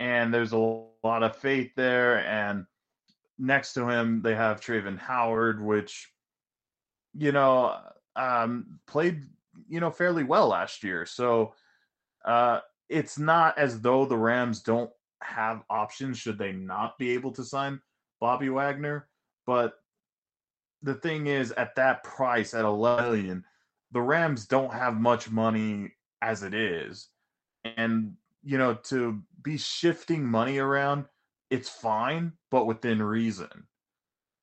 and 0.00 0.32
there's 0.32 0.52
a 0.52 0.58
lot 1.02 1.22
of 1.22 1.34
faith 1.36 1.70
there. 1.76 2.18
And 2.26 2.66
next 3.38 3.72
to 3.74 3.88
him, 3.88 4.20
they 4.20 4.34
have 4.34 4.60
Travin 4.60 4.98
Howard, 4.98 5.64
which 5.64 6.10
you 7.14 7.32
know 7.32 7.78
um, 8.16 8.78
played 8.86 9.24
you 9.68 9.80
know 9.80 9.90
fairly 9.90 10.24
well 10.24 10.48
last 10.48 10.82
year. 10.82 11.06
So 11.06 11.54
uh, 12.24 12.60
it's 12.88 13.18
not 13.18 13.58
as 13.58 13.80
though 13.80 14.06
the 14.06 14.16
Rams 14.16 14.60
don't 14.60 14.90
have 15.22 15.62
options 15.70 16.18
should 16.18 16.38
they 16.38 16.52
not 16.52 16.98
be 16.98 17.10
able 17.10 17.32
to 17.32 17.44
sign 17.44 17.80
Bobby 18.20 18.48
Wagner. 18.48 19.08
But 19.46 19.74
the 20.82 20.94
thing 20.94 21.26
is, 21.26 21.52
at 21.52 21.74
that 21.76 22.04
price, 22.04 22.54
at 22.54 22.64
11 22.64 23.04
million, 23.04 23.44
the 23.92 24.02
Rams 24.02 24.46
don't 24.46 24.72
have 24.72 25.00
much 25.00 25.30
money 25.30 25.92
as 26.20 26.42
it 26.42 26.54
is. 26.54 27.08
And, 27.64 28.14
you 28.42 28.58
know, 28.58 28.74
to 28.74 29.22
be 29.42 29.56
shifting 29.56 30.24
money 30.24 30.58
around, 30.58 31.06
it's 31.50 31.68
fine, 31.68 32.32
but 32.50 32.66
within 32.66 33.02
reason. 33.02 33.66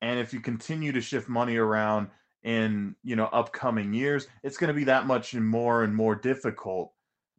And 0.00 0.18
if 0.18 0.32
you 0.32 0.40
continue 0.40 0.92
to 0.92 1.00
shift 1.00 1.28
money 1.28 1.56
around 1.56 2.08
in, 2.44 2.96
you 3.02 3.16
know, 3.16 3.26
upcoming 3.26 3.92
years, 3.92 4.26
it's 4.42 4.56
going 4.56 4.68
to 4.68 4.74
be 4.74 4.84
that 4.84 5.06
much 5.06 5.34
more 5.34 5.84
and 5.84 5.94
more 5.94 6.14
difficult 6.14 6.92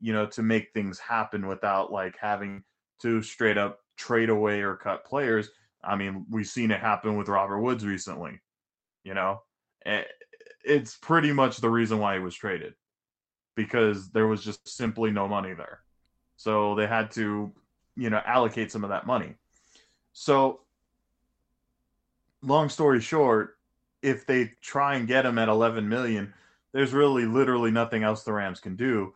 you 0.04 0.12
know, 0.12 0.26
to 0.26 0.44
make 0.44 0.74
things 0.74 1.00
happen 1.00 1.48
without 1.48 1.90
like 1.90 2.18
having 2.20 2.62
to 3.02 3.22
straight 3.22 3.58
up 3.58 3.80
trade 3.96 4.30
away 4.30 4.60
or 4.60 4.76
cut 4.76 5.06
players. 5.06 5.50
I 5.82 5.96
mean, 5.96 6.26
we've 6.30 6.46
seen 6.46 6.72
it 6.72 6.82
happen 6.82 7.16
with 7.16 7.30
Robert 7.30 7.62
Woods 7.62 7.86
recently. 7.86 8.42
You 9.06 9.14
know, 9.14 9.44
it's 10.66 10.98
pretty 10.98 11.32
much 11.32 11.58
the 11.58 11.70
reason 11.70 12.00
why 12.00 12.16
he 12.16 12.20
was 12.20 12.36
traded 12.36 12.74
because 13.56 14.10
there 14.10 14.28
was 14.28 14.44
just 14.44 14.68
simply 14.68 15.10
no 15.10 15.26
money 15.26 15.54
there. 15.54 15.80
So 16.36 16.76
they 16.76 16.86
had 16.86 17.10
to, 17.12 17.54
you 17.96 18.10
know, 18.10 18.22
allocate 18.26 18.74
some 18.74 18.84
of 18.84 18.90
that 18.90 19.08
money. 19.08 19.36
So, 20.12 20.60
long 22.42 22.68
story 22.68 23.00
short, 23.00 23.56
if 24.04 24.28
they 24.28 24.52
try 24.62 24.96
and 24.96 25.08
get 25.08 25.26
him 25.26 25.40
at 25.40 25.50
11 25.50 25.90
million, 25.90 26.34
there's 26.74 26.94
really 26.94 27.26
literally 27.26 27.72
nothing 27.72 28.04
else 28.04 28.24
the 28.24 28.34
Rams 28.34 28.60
can 28.60 28.76
do 28.76 29.14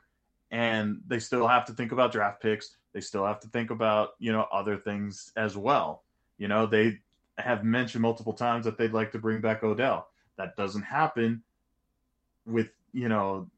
and 0.52 1.02
they 1.08 1.20
still 1.20 1.48
have 1.48 1.66
to 1.66 1.74
think 1.74 1.92
about 1.92 2.12
draft 2.12 2.42
picks. 2.42 2.78
They 2.94 3.02
still 3.02 3.26
have 3.26 3.40
to 3.42 3.48
think 3.48 3.70
about 3.70 4.12
you 4.20 4.32
know 4.32 4.48
other 4.52 4.78
things 4.78 5.32
as 5.36 5.58
well. 5.58 6.04
You 6.38 6.48
know 6.48 6.66
they 6.66 7.00
have 7.38 7.64
mentioned 7.64 8.02
multiple 8.02 8.34
times 8.34 8.66
that 8.66 8.78
they'd 8.78 8.94
like 8.94 9.12
to 9.12 9.20
bring 9.20 9.42
back 9.42 9.64
Odell. 9.64 10.08
That 10.38 10.56
doesn't 10.56 10.84
happen 10.84 11.44
with 12.46 12.70
you 12.94 13.10
know 13.10 13.50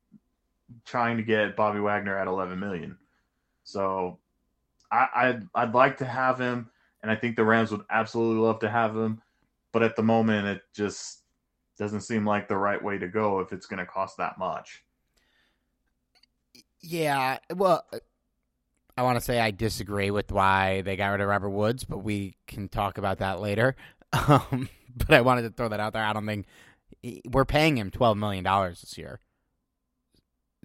trying 0.86 1.18
to 1.18 1.24
get 1.24 1.56
Bobby 1.56 1.80
Wagner 1.80 2.18
at 2.18 2.28
11 2.28 2.60
million. 2.60 2.98
So 3.64 4.18
I, 4.92 5.08
I'd 5.16 5.48
I'd 5.54 5.74
like 5.74 5.98
to 5.98 6.06
have 6.06 6.40
him, 6.40 6.70
and 7.02 7.12
I 7.12 7.16
think 7.16 7.36
the 7.36 7.46
Rams 7.46 7.72
would 7.72 7.86
absolutely 7.90 8.42
love 8.42 8.60
to 8.60 8.70
have 8.70 8.96
him. 8.96 9.22
But 9.72 9.84
at 9.84 9.96
the 9.96 10.04
moment, 10.04 10.48
it 10.48 10.62
just 10.74 11.19
doesn't 11.80 12.02
seem 12.02 12.26
like 12.26 12.48
the 12.48 12.58
right 12.58 12.84
way 12.84 12.98
to 12.98 13.08
go 13.08 13.40
if 13.40 13.54
it's 13.54 13.66
going 13.66 13.80
to 13.80 13.86
cost 13.86 14.18
that 14.18 14.38
much. 14.38 14.84
Yeah, 16.82 17.40
well, 17.56 17.86
I 18.98 19.02
want 19.04 19.18
to 19.18 19.22
say 19.24 19.40
I 19.40 19.52
disagree 19.52 20.12
with 20.12 20.32
why 20.32 20.82
they 20.82 20.98
got 20.98 21.08
rid 21.08 21.22
of 21.22 21.28
Robert 21.28 21.50
Woods, 21.50 21.86
but 21.86 22.04
we 22.04 22.36
can 22.48 22.68
talk 22.68 22.98
about 22.98 23.20
that 23.20 23.40
later. 23.40 23.76
Um, 24.12 24.68
but 24.98 25.12
I 25.12 25.22
wanted 25.22 25.44
to 25.44 25.52
throw 25.52 25.70
that 25.70 25.80
out 25.80 25.94
there. 25.94 26.04
I 26.04 26.14
don't 26.14 26.26
think 26.26 26.48
we're 27.30 27.46
paying 27.46 27.78
him 27.78 27.92
twelve 27.92 28.18
million 28.18 28.44
dollars 28.44 28.82
this 28.82 28.98
year, 28.98 29.20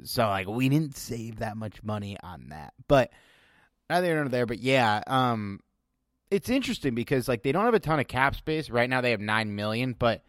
so 0.03 0.27
like 0.27 0.49
we 0.49 0.71
didn't 0.71 0.97
save 0.97 1.41
that 1.41 1.59
much 1.59 1.83
money 1.83 2.17
on 2.23 2.49
that. 2.49 2.73
But 2.89 3.13
neither 3.91 4.15
nor 4.15 4.31
there. 4.31 4.47
But 4.47 4.61
yeah, 4.61 5.03
um, 5.07 5.61
it's 6.31 6.49
interesting 6.49 6.95
because 6.95 7.29
like 7.29 7.43
they 7.43 7.53
don't 7.53 7.67
have 7.67 7.75
a 7.75 7.81
ton 7.81 8.01
of 8.01 8.09
cap 8.09 8.35
space 8.35 8.71
right 8.71 8.89
now. 8.89 9.03
They 9.03 9.11
have 9.11 9.21
nine 9.21 9.55
million, 9.55 9.95
but 9.99 10.25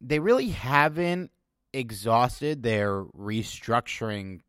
they 0.00 0.18
really 0.18 0.48
haven't 0.48 1.30
exhausted 1.72 2.62
their 2.62 3.02
restructuring 3.02 4.40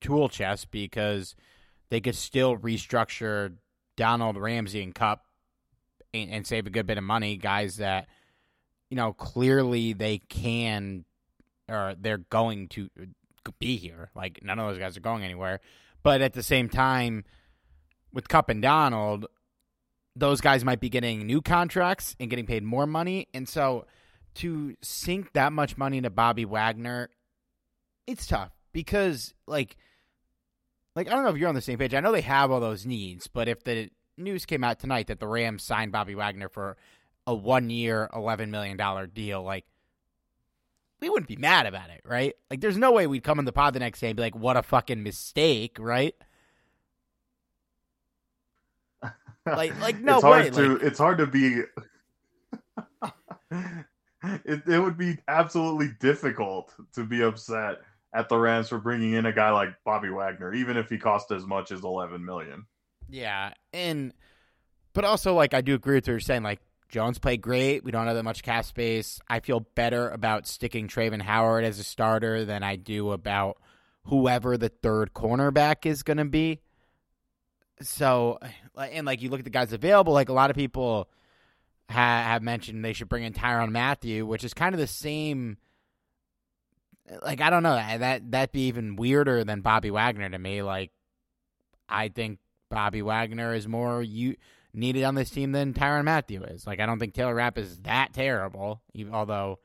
tool 0.00 0.28
chest 0.28 0.70
because 0.70 1.34
they 1.90 2.00
could 2.00 2.16
still 2.16 2.56
restructure 2.56 3.54
Donald 3.96 4.36
Ramsey 4.36 4.82
and 4.82 4.94
Kupp 4.94 5.24
and, 6.12 6.30
and 6.30 6.46
save 6.46 6.66
a 6.66 6.70
good 6.70 6.86
bit 6.86 6.98
of 6.98 7.04
money. 7.04 7.36
Guys 7.36 7.76
that 7.76 8.08
you 8.90 8.96
know 8.96 9.12
clearly 9.12 9.92
they 9.92 10.18
can 10.18 11.04
or 11.68 11.94
they're 11.98 12.18
going 12.18 12.68
to 12.68 12.90
be 13.58 13.76
here. 13.76 14.10
Like 14.14 14.40
none 14.42 14.58
of 14.58 14.68
those 14.68 14.78
guys 14.78 14.96
are 14.96 15.00
going 15.00 15.22
anywhere. 15.22 15.60
But 16.02 16.20
at 16.20 16.32
the 16.32 16.42
same 16.42 16.68
time, 16.68 17.24
with 18.12 18.28
Kupp 18.28 18.48
and 18.48 18.60
Donald, 18.60 19.26
those 20.14 20.40
guys 20.40 20.64
might 20.64 20.80
be 20.80 20.88
getting 20.88 21.26
new 21.26 21.40
contracts 21.40 22.14
and 22.20 22.28
getting 22.28 22.46
paid 22.46 22.62
more 22.62 22.86
money. 22.86 23.28
And 23.32 23.48
so 23.48 23.86
to 24.36 24.76
sink 24.82 25.32
that 25.32 25.52
much 25.52 25.76
money 25.76 25.98
into 25.98 26.10
Bobby 26.10 26.44
Wagner, 26.44 27.10
it's 28.06 28.26
tough 28.26 28.52
because 28.72 29.34
like 29.46 29.76
like 30.94 31.08
I 31.08 31.10
don't 31.10 31.24
know 31.24 31.30
if 31.30 31.36
you're 31.36 31.48
on 31.48 31.54
the 31.54 31.60
same 31.60 31.78
page. 31.78 31.94
I 31.94 32.00
know 32.00 32.12
they 32.12 32.20
have 32.22 32.50
all 32.50 32.60
those 32.60 32.86
needs, 32.86 33.26
but 33.26 33.48
if 33.48 33.64
the 33.64 33.90
news 34.16 34.44
came 34.44 34.64
out 34.64 34.78
tonight 34.78 35.06
that 35.08 35.20
the 35.20 35.26
Rams 35.26 35.62
signed 35.62 35.92
Bobby 35.92 36.14
Wagner 36.14 36.48
for 36.48 36.76
a 37.26 37.34
one 37.34 37.70
year, 37.70 38.10
eleven 38.14 38.50
million 38.50 38.76
dollar 38.76 39.06
deal, 39.06 39.42
like 39.42 39.64
we 41.00 41.08
wouldn't 41.08 41.28
be 41.28 41.36
mad 41.36 41.66
about 41.66 41.90
it, 41.90 42.02
right? 42.04 42.34
Like 42.50 42.60
there's 42.60 42.76
no 42.76 42.92
way 42.92 43.06
we'd 43.06 43.24
come 43.24 43.38
in 43.38 43.44
the 43.44 43.52
pod 43.52 43.74
the 43.74 43.80
next 43.80 44.00
day 44.00 44.08
and 44.08 44.16
be 44.16 44.22
like, 44.22 44.36
"What 44.36 44.56
a 44.56 44.62
fucking 44.62 45.02
mistake," 45.02 45.76
right? 45.80 46.14
like, 49.46 49.78
like 49.80 50.00
no 50.00 50.16
it's 50.16 50.24
way. 50.24 50.30
Hard 50.30 50.52
to, 50.54 50.72
like, 50.74 50.82
it's 50.82 50.98
hard 50.98 51.18
to 51.18 51.26
be. 51.26 51.62
it, 54.22 54.62
it 54.66 54.78
would 54.78 54.96
be 54.96 55.18
absolutely 55.28 55.90
difficult 56.00 56.74
to 56.94 57.04
be 57.04 57.22
upset 57.22 57.78
at 58.14 58.28
the 58.28 58.36
Rams 58.36 58.68
for 58.68 58.78
bringing 58.78 59.14
in 59.14 59.26
a 59.26 59.32
guy 59.32 59.50
like 59.50 59.70
Bobby 59.84 60.10
Wagner, 60.10 60.52
even 60.52 60.76
if 60.76 60.88
he 60.88 60.98
cost 60.98 61.30
as 61.30 61.46
much 61.46 61.72
as 61.72 61.82
eleven 61.82 62.24
million. 62.24 62.66
Yeah, 63.08 63.52
and 63.72 64.12
but 64.92 65.04
also 65.04 65.34
like 65.34 65.54
I 65.54 65.60
do 65.60 65.74
agree 65.74 65.96
with 65.96 66.04
what 66.04 66.12
you're 66.12 66.20
saying. 66.20 66.42
Like 66.42 66.60
Jones 66.88 67.18
played 67.18 67.40
great. 67.40 67.84
We 67.84 67.90
don't 67.90 68.06
have 68.06 68.16
that 68.16 68.22
much 68.22 68.42
cap 68.42 68.64
space. 68.64 69.18
I 69.28 69.40
feel 69.40 69.60
better 69.74 70.10
about 70.10 70.46
sticking 70.46 70.88
Travin 70.88 71.22
Howard 71.22 71.64
as 71.64 71.78
a 71.78 71.84
starter 71.84 72.44
than 72.44 72.62
I 72.62 72.76
do 72.76 73.12
about 73.12 73.56
whoever 74.04 74.58
the 74.58 74.68
third 74.68 75.14
cornerback 75.14 75.86
is 75.86 76.02
going 76.02 76.18
to 76.18 76.24
be. 76.24 76.60
So, 77.80 78.38
and 78.76 79.06
like 79.06 79.22
you 79.22 79.30
look 79.30 79.40
at 79.40 79.44
the 79.44 79.50
guys 79.50 79.72
available, 79.72 80.12
like 80.12 80.28
a 80.28 80.34
lot 80.34 80.50
of 80.50 80.56
people 80.56 81.08
have, 81.92 82.42
mentioned 82.42 82.84
they 82.84 82.92
should 82.92 83.08
bring 83.08 83.24
in 83.24 83.32
Tyrann 83.32 83.70
Mathieu, 83.70 84.26
which 84.26 84.44
is 84.44 84.54
kind 84.54 84.74
of 84.74 84.80
the 84.80 84.86
same 84.86 85.56
like 87.22 87.40
I 87.40 87.50
don't 87.50 87.62
know 87.62 87.76
eh, 87.76 87.98
that 87.98 88.30
that'd 88.30 88.52
be 88.52 88.68
even 88.68 88.96
weirder 88.96 89.44
than 89.44 89.60
Bobby 89.60 89.90
Wagner 89.90 90.28
to 90.28 90.38
me. 90.38 90.62
Like 90.62 90.90
I 91.88 92.08
think 92.08 92.38
Bobby 92.70 93.02
Wagner 93.02 93.54
is 93.54 93.68
more 93.68 94.02
you 94.02 94.36
needed 94.72 95.04
on 95.04 95.14
this 95.14 95.30
team 95.30 95.52
than 95.52 95.74
Tyrann 95.74 96.04
Mathieu 96.04 96.42
is. 96.42 96.66
Like 96.66 96.80
I 96.80 96.86
don't 96.86 96.98
think 96.98 97.14
Taylor 97.14 97.34
Rapp 97.34 97.58
is 97.58 97.78
that 97.80 98.12
terrible, 98.12 98.80
even, 98.94 99.14
although 99.14 99.58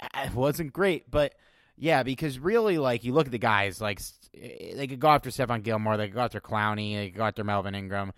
eh, 0.00 0.26
it 0.26 0.34
wasn't 0.34 0.72
great. 0.72 1.10
But 1.10 1.34
yeah, 1.76 2.02
because 2.02 2.38
really, 2.38 2.78
like 2.78 3.04
you 3.04 3.12
look 3.12 3.26
at 3.26 3.32
the 3.32 3.38
guys, 3.38 3.80
like 3.80 4.00
eh, 4.34 4.74
they 4.76 4.86
could 4.86 5.00
go 5.00 5.08
after 5.08 5.30
Stephon 5.30 5.62
Gilmore, 5.62 5.96
they 5.96 6.06
could 6.06 6.14
go 6.14 6.22
after 6.22 6.40
Clowney, 6.40 6.96
they 6.96 7.10
could 7.10 7.18
go 7.18 7.24
after 7.24 7.44
Melvin 7.44 7.74
Ingram. 7.74 8.12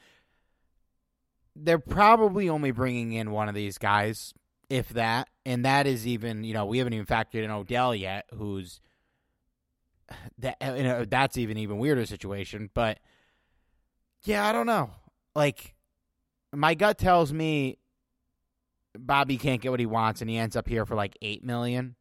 They're 1.58 1.78
probably 1.78 2.48
only 2.48 2.70
bringing 2.70 3.12
in 3.12 3.30
one 3.30 3.48
of 3.48 3.54
these 3.54 3.78
guys, 3.78 4.34
if 4.68 4.90
that, 4.90 5.28
and 5.44 5.64
that 5.64 5.86
is 5.86 6.06
even 6.06 6.44
you 6.44 6.54
know 6.54 6.66
we 6.66 6.78
haven't 6.78 6.92
even 6.92 7.06
factored 7.06 7.44
in 7.44 7.50
Odell 7.50 7.94
yet, 7.94 8.26
who's 8.34 8.80
that 10.38 10.56
you 10.60 10.82
know, 10.82 11.04
that's 11.04 11.38
even 11.38 11.58
even 11.58 11.78
weirder 11.78 12.06
situation. 12.06 12.70
But 12.72 12.98
yeah, 14.24 14.46
I 14.46 14.52
don't 14.52 14.66
know. 14.66 14.90
Like 15.34 15.74
my 16.52 16.74
gut 16.74 16.98
tells 16.98 17.32
me 17.32 17.78
Bobby 18.98 19.36
can't 19.36 19.60
get 19.60 19.70
what 19.70 19.80
he 19.80 19.86
wants, 19.86 20.20
and 20.20 20.30
he 20.30 20.36
ends 20.36 20.56
up 20.56 20.68
here 20.68 20.84
for 20.86 20.94
like 20.94 21.16
eight 21.22 21.44
million. 21.44 21.96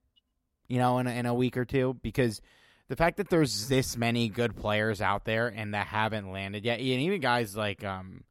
You 0.67 0.79
know, 0.79 0.97
in 0.97 1.05
a, 1.05 1.11
in 1.11 1.25
a 1.27 1.33
week 1.33 1.57
or 1.57 1.65
two, 1.65 1.95
because 2.01 2.41
the 2.87 2.95
fact 2.95 3.17
that 3.17 3.29
there's 3.29 3.67
this 3.67 3.95
many 3.95 4.29
good 4.29 4.55
players 4.55 4.99
out 4.99 5.23
there 5.23 5.47
and 5.47 5.75
that 5.75 5.85
haven't 5.87 6.31
landed 6.31 6.65
yet, 6.65 6.79
and 6.79 6.87
even 6.87 7.21
guys 7.21 7.55
like 7.55 7.83
um, 7.83 8.23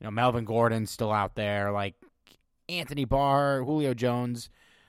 you 0.00 0.04
know, 0.04 0.10
Melvin 0.10 0.44
Gordon's 0.44 0.90
still 0.90 1.12
out 1.12 1.34
there, 1.34 1.70
like 1.70 1.94
Anthony 2.68 3.04
Barr, 3.04 3.62
Julio 3.62 3.94
Jones. 3.94 4.48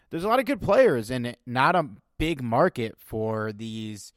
There's 0.10 0.24
a 0.24 0.28
lot 0.28 0.40
of 0.40 0.46
good 0.46 0.62
players, 0.62 1.12
and 1.12 1.36
not 1.46 1.76
a 1.76 1.88
big 2.18 2.42
market 2.42 2.96
for 2.98 3.52
these 3.52 4.14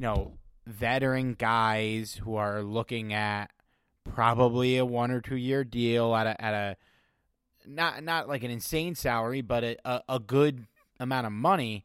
you 0.00 0.06
know, 0.06 0.32
veteran 0.66 1.34
guys 1.34 2.14
who 2.24 2.36
are 2.36 2.62
looking 2.62 3.12
at 3.12 3.50
probably 4.14 4.78
a 4.78 4.84
one 4.84 5.10
or 5.10 5.20
two 5.20 5.36
year 5.36 5.62
deal 5.62 6.14
at 6.14 6.26
a 6.26 6.42
at 6.42 6.54
a 6.54 6.76
not 7.66 8.02
not 8.02 8.26
like 8.26 8.42
an 8.42 8.50
insane 8.50 8.94
salary, 8.94 9.42
but 9.42 9.62
a, 9.62 9.76
a, 9.84 10.02
a 10.08 10.18
good 10.18 10.66
amount 10.98 11.26
of 11.26 11.34
money. 11.34 11.84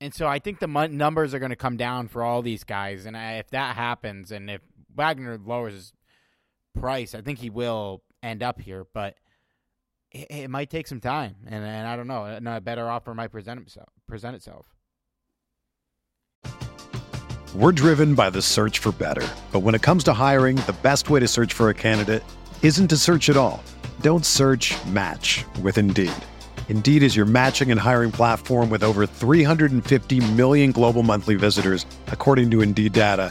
And 0.00 0.14
so 0.14 0.28
I 0.28 0.38
think 0.38 0.60
the 0.60 0.68
numbers 0.68 1.34
are 1.34 1.40
going 1.40 1.50
to 1.50 1.56
come 1.56 1.76
down 1.76 2.06
for 2.06 2.22
all 2.22 2.42
these 2.42 2.62
guys. 2.62 3.06
And 3.06 3.16
I, 3.16 3.34
if 3.34 3.50
that 3.50 3.74
happens, 3.74 4.30
and 4.30 4.48
if 4.48 4.60
Wagner 4.94 5.36
lowers 5.36 5.74
his 5.74 5.92
price, 6.78 7.14
I 7.14 7.20
think 7.20 7.38
he 7.38 7.50
will 7.50 8.02
end 8.22 8.42
up 8.42 8.60
here. 8.60 8.86
But 8.92 9.16
it, 10.10 10.26
it 10.30 10.50
might 10.50 10.70
take 10.70 10.86
some 10.86 11.00
time, 11.00 11.36
and, 11.46 11.64
and 11.64 11.86
I 11.86 11.96
don't 11.96 12.06
know. 12.06 12.24
A 12.56 12.60
better 12.60 12.88
offer 12.88 13.14
might 13.14 13.28
present 13.28 13.60
itself. 13.60 13.88
Present 14.06 14.36
itself. 14.36 14.66
We're 17.54 17.72
driven 17.72 18.14
by 18.14 18.30
the 18.30 18.40
search 18.40 18.78
for 18.78 18.92
better. 18.92 19.28
But 19.52 19.60
when 19.60 19.74
it 19.74 19.82
comes 19.82 20.04
to 20.04 20.14
hiring, 20.14 20.56
the 20.56 20.74
best 20.82 21.10
way 21.10 21.20
to 21.20 21.28
search 21.28 21.52
for 21.52 21.68
a 21.68 21.74
candidate 21.74 22.24
isn't 22.62 22.88
to 22.88 22.96
search 22.96 23.28
at 23.28 23.36
all. 23.36 23.62
Don't 24.00 24.24
search 24.24 24.74
match 24.86 25.44
with 25.60 25.76
Indeed. 25.76 26.12
Indeed 26.70 27.02
is 27.02 27.14
your 27.14 27.26
matching 27.26 27.70
and 27.70 27.78
hiring 27.78 28.10
platform 28.10 28.70
with 28.70 28.82
over 28.82 29.04
350 29.04 30.32
million 30.32 30.72
global 30.72 31.02
monthly 31.02 31.34
visitors, 31.34 31.84
according 32.06 32.50
to 32.52 32.62
Indeed 32.62 32.94
data, 32.94 33.30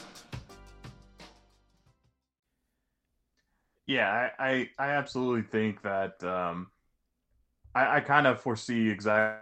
Yeah, 3.91 4.29
I, 4.39 4.49
I, 4.49 4.69
I 4.79 4.89
absolutely 4.91 5.43
think 5.43 5.81
that 5.81 6.23
um, 6.23 6.67
I, 7.75 7.97
I 7.97 7.99
kind 7.99 8.27
of 8.27 8.39
foresee 8.39 8.89
exactly 8.89 9.41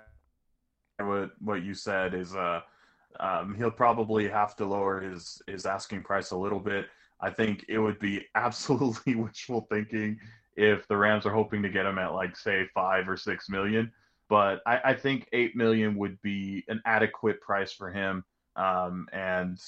what 0.97 1.31
what 1.39 1.63
you 1.63 1.73
said 1.73 2.13
is 2.13 2.35
uh– 2.35 2.62
um, 3.19 3.55
he'll 3.55 3.71
probably 3.71 4.27
have 4.27 4.55
to 4.57 4.65
lower 4.65 5.01
his 5.01 5.41
his 5.47 5.65
asking 5.65 6.03
price 6.03 6.31
a 6.31 6.38
little 6.38 6.59
bit. 6.59 6.88
I 7.21 7.29
think 7.29 7.65
it 7.67 7.79
would 7.79 7.99
be 7.99 8.25
absolutely 8.35 9.15
wishful 9.15 9.67
thinking 9.69 10.19
if 10.55 10.88
the 10.88 10.97
Rams 10.97 11.25
are 11.25 11.33
hoping 11.33 11.62
to 11.63 11.69
get 11.69 11.85
him 11.85 11.97
at 11.97 12.13
like 12.13 12.35
say 12.35 12.67
five 12.73 13.07
or 13.07 13.17
six 13.17 13.49
million. 13.49 13.91
But 14.29 14.62
I, 14.65 14.79
I 14.85 14.93
think 14.93 15.27
eight 15.33 15.55
million 15.55 15.97
would 15.97 16.21
be 16.21 16.63
an 16.67 16.81
adequate 16.85 17.41
price 17.41 17.71
for 17.71 17.89
him. 17.89 18.23
Um, 18.55 19.07
and 19.12 19.59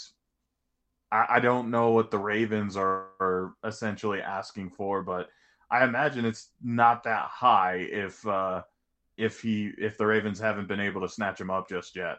I, 1.12 1.26
I, 1.30 1.39
don't 1.39 1.69
know 1.69 1.91
what 1.91 2.12
the 2.12 2.17
Ravens 2.17 2.78
are, 2.78 3.08
are, 3.19 3.54
essentially 3.63 4.21
asking 4.21 4.71
for, 4.71 5.04
but 5.04 5.30
I 5.69 5.84
imagine 5.84 6.26
it's 6.26 6.50
not 6.63 7.04
that 7.04 7.26
high 7.26 7.88
if 7.91 8.26
uh, 8.28 8.63
if 9.17 9.41
he 9.41 9.71
if 9.78 9.97
the 9.97 10.06
Ravens 10.06 10.39
haven't 10.39 10.67
been 10.67 10.80
able 10.80 11.02
to 11.02 11.10
snatch 11.10 11.39
him 11.39 11.50
up 11.50 11.69
just 11.69 11.95
yet. 11.95 12.17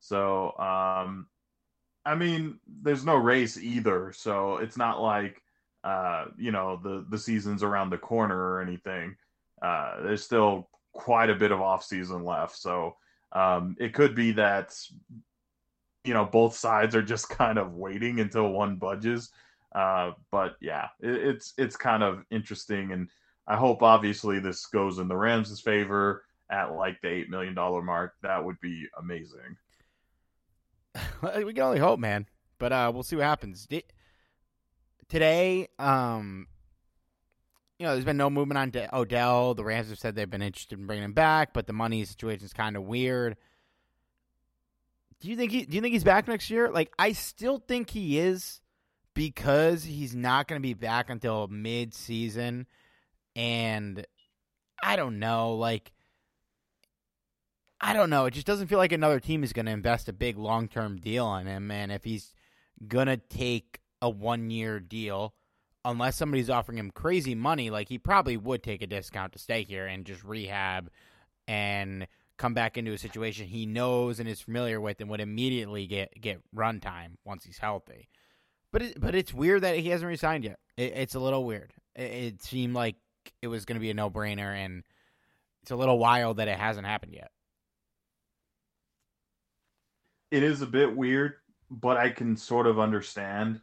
So, 0.00 0.56
um, 0.58 1.26
I 2.04 2.14
mean, 2.14 2.58
there's 2.82 3.04
no 3.04 3.16
race 3.16 3.58
either, 3.58 4.12
so 4.14 4.58
it's 4.58 4.76
not 4.76 5.00
like 5.00 5.42
uh, 5.82 6.26
you 6.38 6.52
know 6.52 6.80
the 6.82 7.04
the 7.10 7.18
season's 7.18 7.62
around 7.62 7.90
the 7.90 7.98
corner 7.98 8.36
or 8.36 8.60
anything. 8.60 9.16
Uh, 9.62 10.02
there's 10.02 10.24
still 10.24 10.68
quite 10.92 11.30
a 11.30 11.34
bit 11.34 11.52
of 11.52 11.60
off 11.60 11.84
season 11.84 12.24
left, 12.24 12.56
so 12.56 12.96
um, 13.32 13.76
it 13.80 13.94
could 13.94 14.14
be 14.14 14.32
that 14.32 14.74
you 16.04 16.14
know 16.14 16.24
both 16.24 16.56
sides 16.56 16.94
are 16.94 17.02
just 17.02 17.28
kind 17.30 17.58
of 17.58 17.74
waiting 17.74 18.20
until 18.20 18.50
one 18.50 18.76
budges. 18.76 19.30
Uh, 19.74 20.12
but 20.30 20.56
yeah, 20.60 20.88
it, 21.00 21.14
it's 21.14 21.54
it's 21.58 21.76
kind 21.76 22.02
of 22.02 22.24
interesting, 22.30 22.92
and 22.92 23.08
I 23.46 23.56
hope 23.56 23.82
obviously 23.82 24.38
this 24.38 24.66
goes 24.66 24.98
in 24.98 25.08
the 25.08 25.16
Rams' 25.16 25.60
favor 25.60 26.24
at 26.50 26.72
like 26.72 27.00
the 27.00 27.08
eight 27.08 27.30
million 27.30 27.54
dollar 27.54 27.82
mark. 27.82 28.14
That 28.22 28.44
would 28.44 28.60
be 28.60 28.86
amazing. 28.98 29.56
we 31.44 31.52
can 31.52 31.62
only 31.62 31.80
hope, 31.80 31.98
man. 31.98 32.26
But 32.58 32.72
uh, 32.72 32.90
we'll 32.94 33.02
see 33.02 33.16
what 33.16 33.24
happens. 33.24 33.66
Today, 35.08 35.68
um, 35.78 36.46
you 37.78 37.86
know, 37.86 37.92
there's 37.92 38.04
been 38.04 38.16
no 38.16 38.30
movement 38.30 38.58
on 38.58 38.70
De- 38.70 38.96
Odell. 38.96 39.54
The 39.54 39.64
Rams 39.64 39.88
have 39.88 39.98
said 39.98 40.14
they've 40.14 40.30
been 40.30 40.42
interested 40.42 40.78
in 40.78 40.86
bringing 40.86 41.04
him 41.04 41.12
back, 41.12 41.52
but 41.52 41.66
the 41.66 41.72
money 41.72 42.04
situation 42.04 42.44
is 42.44 42.52
kind 42.52 42.76
of 42.76 42.84
weird. 42.84 43.36
Do 45.24 45.30
you 45.30 45.36
think 45.36 45.52
he? 45.52 45.64
Do 45.64 45.74
you 45.74 45.80
think 45.80 45.94
he's 45.94 46.04
back 46.04 46.28
next 46.28 46.50
year? 46.50 46.70
Like, 46.70 46.92
I 46.98 47.12
still 47.12 47.56
think 47.56 47.88
he 47.88 48.18
is 48.18 48.60
because 49.14 49.82
he's 49.82 50.14
not 50.14 50.46
going 50.46 50.60
to 50.60 50.62
be 50.62 50.74
back 50.74 51.08
until 51.08 51.48
mid-season, 51.48 52.66
and 53.34 54.06
I 54.82 54.96
don't 54.96 55.18
know. 55.18 55.54
Like, 55.54 55.92
I 57.80 57.94
don't 57.94 58.10
know. 58.10 58.26
It 58.26 58.34
just 58.34 58.46
doesn't 58.46 58.66
feel 58.66 58.76
like 58.76 58.92
another 58.92 59.18
team 59.18 59.42
is 59.42 59.54
going 59.54 59.64
to 59.64 59.72
invest 59.72 60.10
a 60.10 60.12
big 60.12 60.36
long 60.36 60.68
term 60.68 60.98
deal 60.98 61.24
on 61.24 61.46
him. 61.46 61.70
And 61.70 61.90
if 61.90 62.04
he's 62.04 62.34
going 62.86 63.06
to 63.06 63.16
take 63.16 63.80
a 64.02 64.10
one 64.10 64.50
year 64.50 64.78
deal, 64.78 65.32
unless 65.86 66.16
somebody's 66.16 66.50
offering 66.50 66.76
him 66.76 66.90
crazy 66.90 67.34
money, 67.34 67.70
like 67.70 67.88
he 67.88 67.96
probably 67.96 68.36
would 68.36 68.62
take 68.62 68.82
a 68.82 68.86
discount 68.86 69.32
to 69.32 69.38
stay 69.38 69.64
here 69.64 69.86
and 69.86 70.04
just 70.04 70.22
rehab 70.22 70.90
and 71.48 72.06
come 72.36 72.54
back 72.54 72.76
into 72.76 72.92
a 72.92 72.98
situation 72.98 73.46
he 73.46 73.66
knows 73.66 74.18
and 74.18 74.28
is 74.28 74.40
familiar 74.40 74.80
with 74.80 75.00
and 75.00 75.08
would 75.10 75.20
immediately 75.20 75.86
get 75.86 76.12
get 76.20 76.40
run 76.52 76.80
time 76.80 77.18
once 77.24 77.44
he's 77.44 77.58
healthy. 77.58 78.08
But 78.72 78.82
it, 78.82 79.00
but 79.00 79.14
it's 79.14 79.32
weird 79.32 79.62
that 79.62 79.76
he 79.78 79.90
hasn't 79.90 80.08
resigned 80.08 80.44
yet. 80.44 80.58
It, 80.76 80.92
it's 80.96 81.14
a 81.14 81.20
little 81.20 81.44
weird. 81.44 81.72
It, 81.94 82.02
it 82.02 82.42
seemed 82.42 82.74
like 82.74 82.96
it 83.40 83.48
was 83.48 83.64
going 83.64 83.76
to 83.76 83.80
be 83.80 83.90
a 83.90 83.94
no 83.94 84.10
brainer, 84.10 84.54
and 84.54 84.82
it's 85.62 85.70
a 85.70 85.76
little 85.76 85.98
wild 85.98 86.38
that 86.38 86.48
it 86.48 86.58
hasn't 86.58 86.86
happened 86.86 87.14
yet 87.14 87.30
it 90.34 90.42
is 90.42 90.62
a 90.62 90.66
bit 90.66 90.96
weird, 90.96 91.34
but 91.70 91.96
I 91.96 92.10
can 92.10 92.36
sort 92.36 92.66
of 92.66 92.80
understand. 92.80 93.60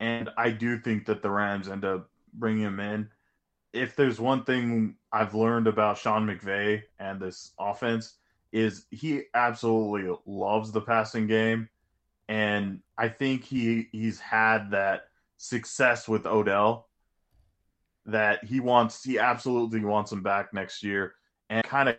And 0.00 0.28
I 0.36 0.50
do 0.50 0.76
think 0.80 1.06
that 1.06 1.22
the 1.22 1.30
Rams 1.30 1.68
end 1.68 1.84
up 1.84 2.10
bringing 2.32 2.64
him 2.64 2.80
in. 2.80 3.08
If 3.74 3.96
there's 3.96 4.20
one 4.20 4.44
thing 4.44 4.96
I've 5.12 5.34
learned 5.34 5.66
about 5.66 5.98
Sean 5.98 6.26
McVay 6.26 6.82
and 6.98 7.20
this 7.20 7.52
offense 7.58 8.16
is 8.52 8.86
he 8.90 9.24
absolutely 9.34 10.16
loves 10.26 10.72
the 10.72 10.80
passing 10.80 11.26
game. 11.26 11.68
and 12.28 12.80
I 12.96 13.08
think 13.08 13.44
he 13.44 13.88
he's 13.92 14.20
had 14.20 14.70
that 14.70 15.08
success 15.36 16.08
with 16.08 16.26
Odell 16.26 16.88
that 18.06 18.44
he 18.44 18.60
wants 18.60 19.02
he 19.04 19.18
absolutely 19.18 19.80
wants 19.84 20.12
him 20.12 20.22
back 20.22 20.54
next 20.54 20.82
year 20.82 21.14
and 21.50 21.64
kind 21.64 21.88
of 21.88 21.96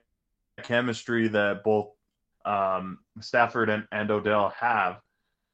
chemistry 0.63 1.27
that 1.27 1.63
both 1.63 1.89
um, 2.45 2.99
Stafford 3.21 3.69
and, 3.69 3.87
and 3.91 4.09
Odell 4.11 4.53
have, 4.59 5.01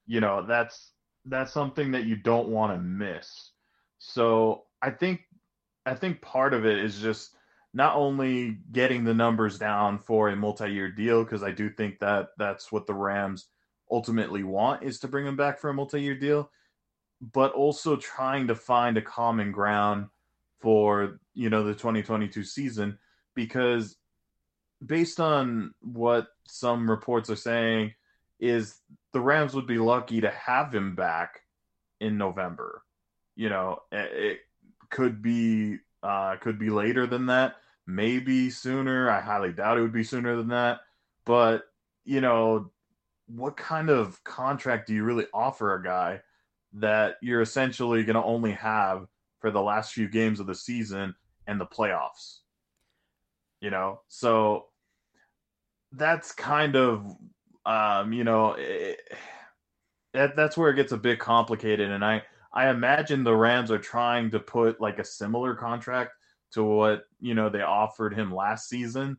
you 0.07 0.19
know, 0.21 0.45
that's 0.45 0.91
that's 1.25 1.53
something 1.53 1.91
that 1.91 2.05
you 2.05 2.15
don't 2.15 2.49
want 2.49 2.73
to 2.73 2.81
miss. 2.81 3.51
So 3.99 4.65
I 4.81 4.91
think 4.91 5.21
I 5.85 5.95
think 5.95 6.21
part 6.21 6.53
of 6.53 6.65
it 6.65 6.77
is 6.79 6.99
just 6.99 7.35
not 7.73 7.95
only 7.95 8.57
getting 8.71 9.03
the 9.03 9.13
numbers 9.13 9.57
down 9.57 9.99
for 9.99 10.29
a 10.29 10.35
multi-year 10.35 10.91
deal 10.91 11.23
because 11.23 11.43
I 11.43 11.51
do 11.51 11.69
think 11.69 11.99
that 11.99 12.29
that's 12.37 12.71
what 12.71 12.85
the 12.85 12.93
Rams 12.93 13.47
ultimately 13.89 14.43
want 14.43 14.83
is 14.83 14.99
to 14.99 15.07
bring 15.07 15.25
him 15.25 15.35
back 15.35 15.59
for 15.59 15.69
a 15.69 15.73
multi-year 15.73 16.15
deal, 16.15 16.49
but 17.33 17.53
also 17.53 17.95
trying 17.95 18.47
to 18.47 18.55
find 18.55 18.97
a 18.97 19.01
common 19.01 19.51
ground 19.51 20.07
for 20.59 21.19
you 21.33 21.49
know 21.49 21.63
the 21.63 21.73
2022 21.73 22.43
season 22.43 22.99
because 23.33 23.97
based 24.85 25.19
on 25.19 25.73
what 25.81 26.27
some 26.47 26.89
reports 26.89 27.29
are 27.29 27.35
saying 27.35 27.93
is 28.39 28.79
the 29.13 29.19
Rams 29.19 29.53
would 29.53 29.67
be 29.67 29.77
lucky 29.77 30.21
to 30.21 30.29
have 30.31 30.73
him 30.73 30.95
back 30.95 31.41
in 31.99 32.17
November. 32.17 32.83
You 33.35 33.49
know, 33.49 33.79
it 33.91 34.39
could 34.91 35.21
be 35.21 35.79
uh, 36.03 36.35
could 36.37 36.59
be 36.59 36.69
later 36.69 37.07
than 37.07 37.27
that, 37.27 37.55
maybe 37.87 38.49
sooner. 38.49 39.09
I 39.09 39.21
highly 39.21 39.51
doubt 39.51 39.77
it 39.77 39.81
would 39.81 39.93
be 39.93 40.03
sooner 40.03 40.35
than 40.35 40.49
that. 40.49 40.81
But 41.25 41.63
you 42.05 42.21
know, 42.21 42.71
what 43.27 43.57
kind 43.57 43.89
of 43.89 44.23
contract 44.23 44.87
do 44.87 44.93
you 44.93 45.03
really 45.03 45.25
offer 45.33 45.73
a 45.73 45.83
guy 45.83 46.21
that 46.73 47.15
you're 47.21 47.41
essentially 47.41 48.03
going 48.03 48.15
to 48.15 48.23
only 48.23 48.51
have 48.51 49.07
for 49.39 49.51
the 49.51 49.61
last 49.61 49.93
few 49.93 50.07
games 50.07 50.39
of 50.39 50.47
the 50.47 50.55
season 50.55 51.15
and 51.47 51.59
the 51.59 51.65
playoffs? 51.65 52.39
You 53.59 53.69
know, 53.69 54.01
so 54.07 54.67
that's 55.91 56.31
kind 56.31 56.75
of 56.75 57.05
um, 57.65 58.13
you 58.13 58.23
know 58.23 58.55
it, 58.57 58.99
that 60.13 60.35
that's 60.35 60.57
where 60.57 60.71
it 60.71 60.75
gets 60.75 60.91
a 60.91 60.97
bit 60.97 61.19
complicated, 61.19 61.91
and 61.91 62.03
I 62.03 62.23
I 62.53 62.69
imagine 62.69 63.23
the 63.23 63.35
Rams 63.35 63.71
are 63.71 63.79
trying 63.79 64.31
to 64.31 64.39
put 64.39 64.81
like 64.81 64.99
a 64.99 65.05
similar 65.05 65.55
contract 65.55 66.11
to 66.51 66.63
what 66.63 67.03
you 67.19 67.33
know 67.33 67.49
they 67.49 67.61
offered 67.61 68.13
him 68.13 68.33
last 68.33 68.67
season, 68.67 69.17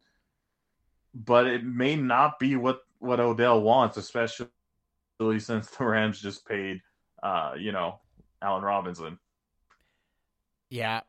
but 1.15 1.47
it 1.47 1.65
may 1.65 1.97
not 1.97 2.39
be 2.39 2.57
what 2.57 2.81
what 2.99 3.21
Odell 3.21 3.63
wants, 3.63 3.97
especially 3.97 4.49
since 5.39 5.69
the 5.71 5.85
Rams 5.85 6.21
just 6.21 6.47
paid 6.47 6.81
uh, 7.23 7.55
you 7.59 7.73
know 7.73 8.01
Allen 8.43 8.63
Robinson. 8.63 9.19
Yeah, 10.69 11.01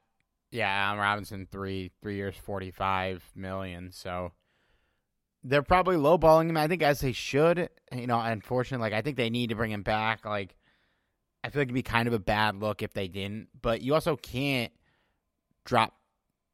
yeah, 0.51 0.69
Allen 0.69 0.99
Robinson 0.99 1.47
three 1.51 1.91
three 2.01 2.15
years 2.15 2.35
forty 2.37 2.71
five 2.71 3.23
million. 3.35 3.91
So 3.91 4.31
they're 5.43 5.61
probably 5.61 5.97
lowballing 5.97 6.49
him. 6.49 6.57
I 6.57 6.67
think 6.67 6.81
as 6.81 7.01
they 7.01 7.11
should. 7.11 7.69
You 7.91 8.07
know, 8.07 8.19
unfortunately, 8.19 8.89
like 8.89 8.97
I 8.97 9.01
think 9.01 9.17
they 9.17 9.29
need 9.29 9.49
to 9.49 9.55
bring 9.55 9.71
him 9.71 9.83
back. 9.83 10.25
Like 10.25 10.55
I 11.43 11.49
feel 11.49 11.61
like 11.61 11.67
it'd 11.67 11.73
be 11.73 11.83
kind 11.83 12.07
of 12.07 12.13
a 12.13 12.19
bad 12.19 12.55
look 12.55 12.81
if 12.81 12.93
they 12.93 13.07
didn't. 13.07 13.49
But 13.61 13.81
you 13.81 13.93
also 13.93 14.15
can't 14.15 14.71
drop, 15.65 15.93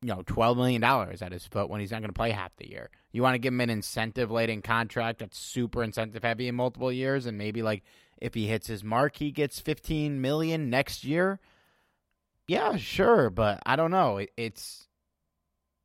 you 0.01 0.09
know, 0.09 0.23
twelve 0.25 0.57
million 0.57 0.81
dollars 0.81 1.21
at 1.21 1.31
his 1.31 1.45
foot 1.45 1.69
when 1.69 1.79
he's 1.79 1.91
not 1.91 2.01
going 2.01 2.09
to 2.09 2.13
play 2.13 2.31
half 2.31 2.55
the 2.57 2.69
year. 2.69 2.89
You 3.11 3.21
want 3.21 3.35
to 3.35 3.39
give 3.39 3.53
him 3.53 3.61
an 3.61 3.69
incentive 3.69 4.31
laden 4.31 4.61
contract 4.61 5.19
that's 5.19 5.37
super 5.37 5.83
incentive 5.83 6.23
heavy 6.23 6.47
in 6.47 6.55
multiple 6.55 6.91
years, 6.91 7.25
and 7.25 7.37
maybe 7.37 7.61
like 7.61 7.83
if 8.17 8.33
he 8.33 8.47
hits 8.47 8.67
his 8.67 8.83
mark, 8.83 9.17
he 9.17 9.31
gets 9.31 9.59
fifteen 9.59 10.21
million 10.21 10.69
next 10.69 11.03
year. 11.03 11.39
Yeah, 12.47 12.77
sure, 12.77 13.29
but 13.29 13.61
I 13.65 13.75
don't 13.75 13.91
know. 13.91 14.17
It, 14.17 14.31
it's 14.35 14.87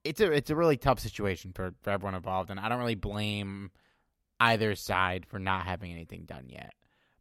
it's 0.03 0.21
a 0.21 0.31
it's 0.33 0.51
a 0.51 0.57
really 0.57 0.77
tough 0.77 0.99
situation 0.99 1.53
for, 1.55 1.75
for 1.83 1.91
everyone 1.91 2.15
involved, 2.15 2.51
and 2.51 2.61
I 2.61 2.69
don't 2.69 2.79
really 2.79 2.95
blame 2.95 3.71
either 4.41 4.75
side 4.75 5.27
for 5.27 5.39
not 5.39 5.67
having 5.67 5.93
anything 5.93 6.25
done 6.25 6.49
yet. 6.49 6.73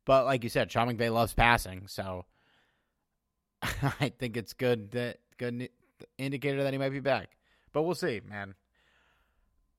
But 0.06 0.26
like 0.26 0.44
you 0.44 0.50
said, 0.50 0.72
Sean 0.72 0.90
McVay 0.90 1.12
loves 1.12 1.34
passing, 1.34 1.88
so 1.88 2.26
I 3.62 4.10
think 4.18 4.36
it's 4.38 4.54
good 4.54 4.92
that 4.92 5.20
good 5.38 5.70
indicator 6.18 6.64
that 6.64 6.74
he 6.74 6.80
might 6.80 6.90
be 6.90 7.00
back. 7.00 7.38
But 7.72 7.84
we'll 7.84 7.96
see, 7.96 8.22
man. 8.28 8.56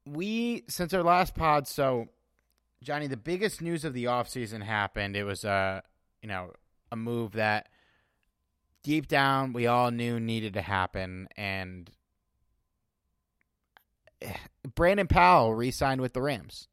We 0.07 0.65
since 0.69 0.93
our 0.95 1.03
last 1.03 1.35
pod, 1.35 1.67
so 1.69 2.09
Johnny, 2.83 3.07
the 3.07 3.17
biggest 3.17 3.63
news 3.63 3.85
of 3.85 3.95
the 3.95 4.05
offseason 4.05 4.63
happened. 4.63 5.17
It 5.17 5.25
was 5.25 5.45
a 5.45 5.83
you 6.23 6.29
know 6.29 6.53
a 6.91 6.97
move 6.97 7.33
that 7.33 7.69
deep 8.83 9.09
down 9.09 9.53
we 9.53 9.67
all 9.67 9.91
knew 9.91 10.21
needed 10.21 10.55
to 10.55 10.63
happen, 10.63 11.29
and 11.37 11.91
eh, 14.23 14.35
Brandon 14.75 15.07
Powell 15.07 15.55
re-signed 15.55 16.01
with 16.01 16.13
the 16.15 16.23
Rams. 16.23 16.69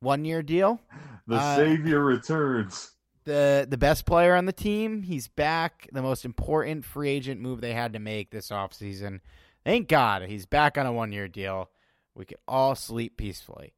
One 0.00 0.24
year 0.24 0.42
deal. 0.42 0.80
The 1.26 1.36
uh, 1.36 1.56
savior 1.56 2.00
returns. 2.00 2.90
The 3.24 3.66
the 3.68 3.78
best 3.78 4.04
player 4.04 4.34
on 4.34 4.46
the 4.46 4.52
team. 4.52 5.02
He's 5.02 5.28
back. 5.28 5.88
The 5.92 6.02
most 6.02 6.24
important 6.24 6.84
free 6.84 7.10
agent 7.10 7.40
move 7.40 7.60
they 7.60 7.72
had 7.72 7.94
to 7.94 7.98
make 7.98 8.30
this 8.30 8.50
offseason. 8.50 9.20
Thank 9.64 9.88
God 9.88 10.22
he's 10.22 10.44
back 10.46 10.76
on 10.76 10.86
a 10.86 10.92
one 10.92 11.12
year 11.12 11.28
deal. 11.28 11.70
We 12.14 12.26
could 12.26 12.38
all 12.46 12.74
sleep 12.74 13.16
peacefully. 13.16 13.74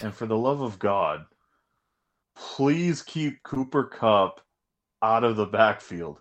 And 0.00 0.14
for 0.14 0.26
the 0.26 0.36
love 0.36 0.60
of 0.60 0.78
God, 0.78 1.26
please 2.34 3.02
keep 3.02 3.42
Cooper 3.42 3.84
Kupp 3.84 4.40
out 5.02 5.24
of 5.24 5.36
the 5.36 5.46
backfield. 5.46 6.20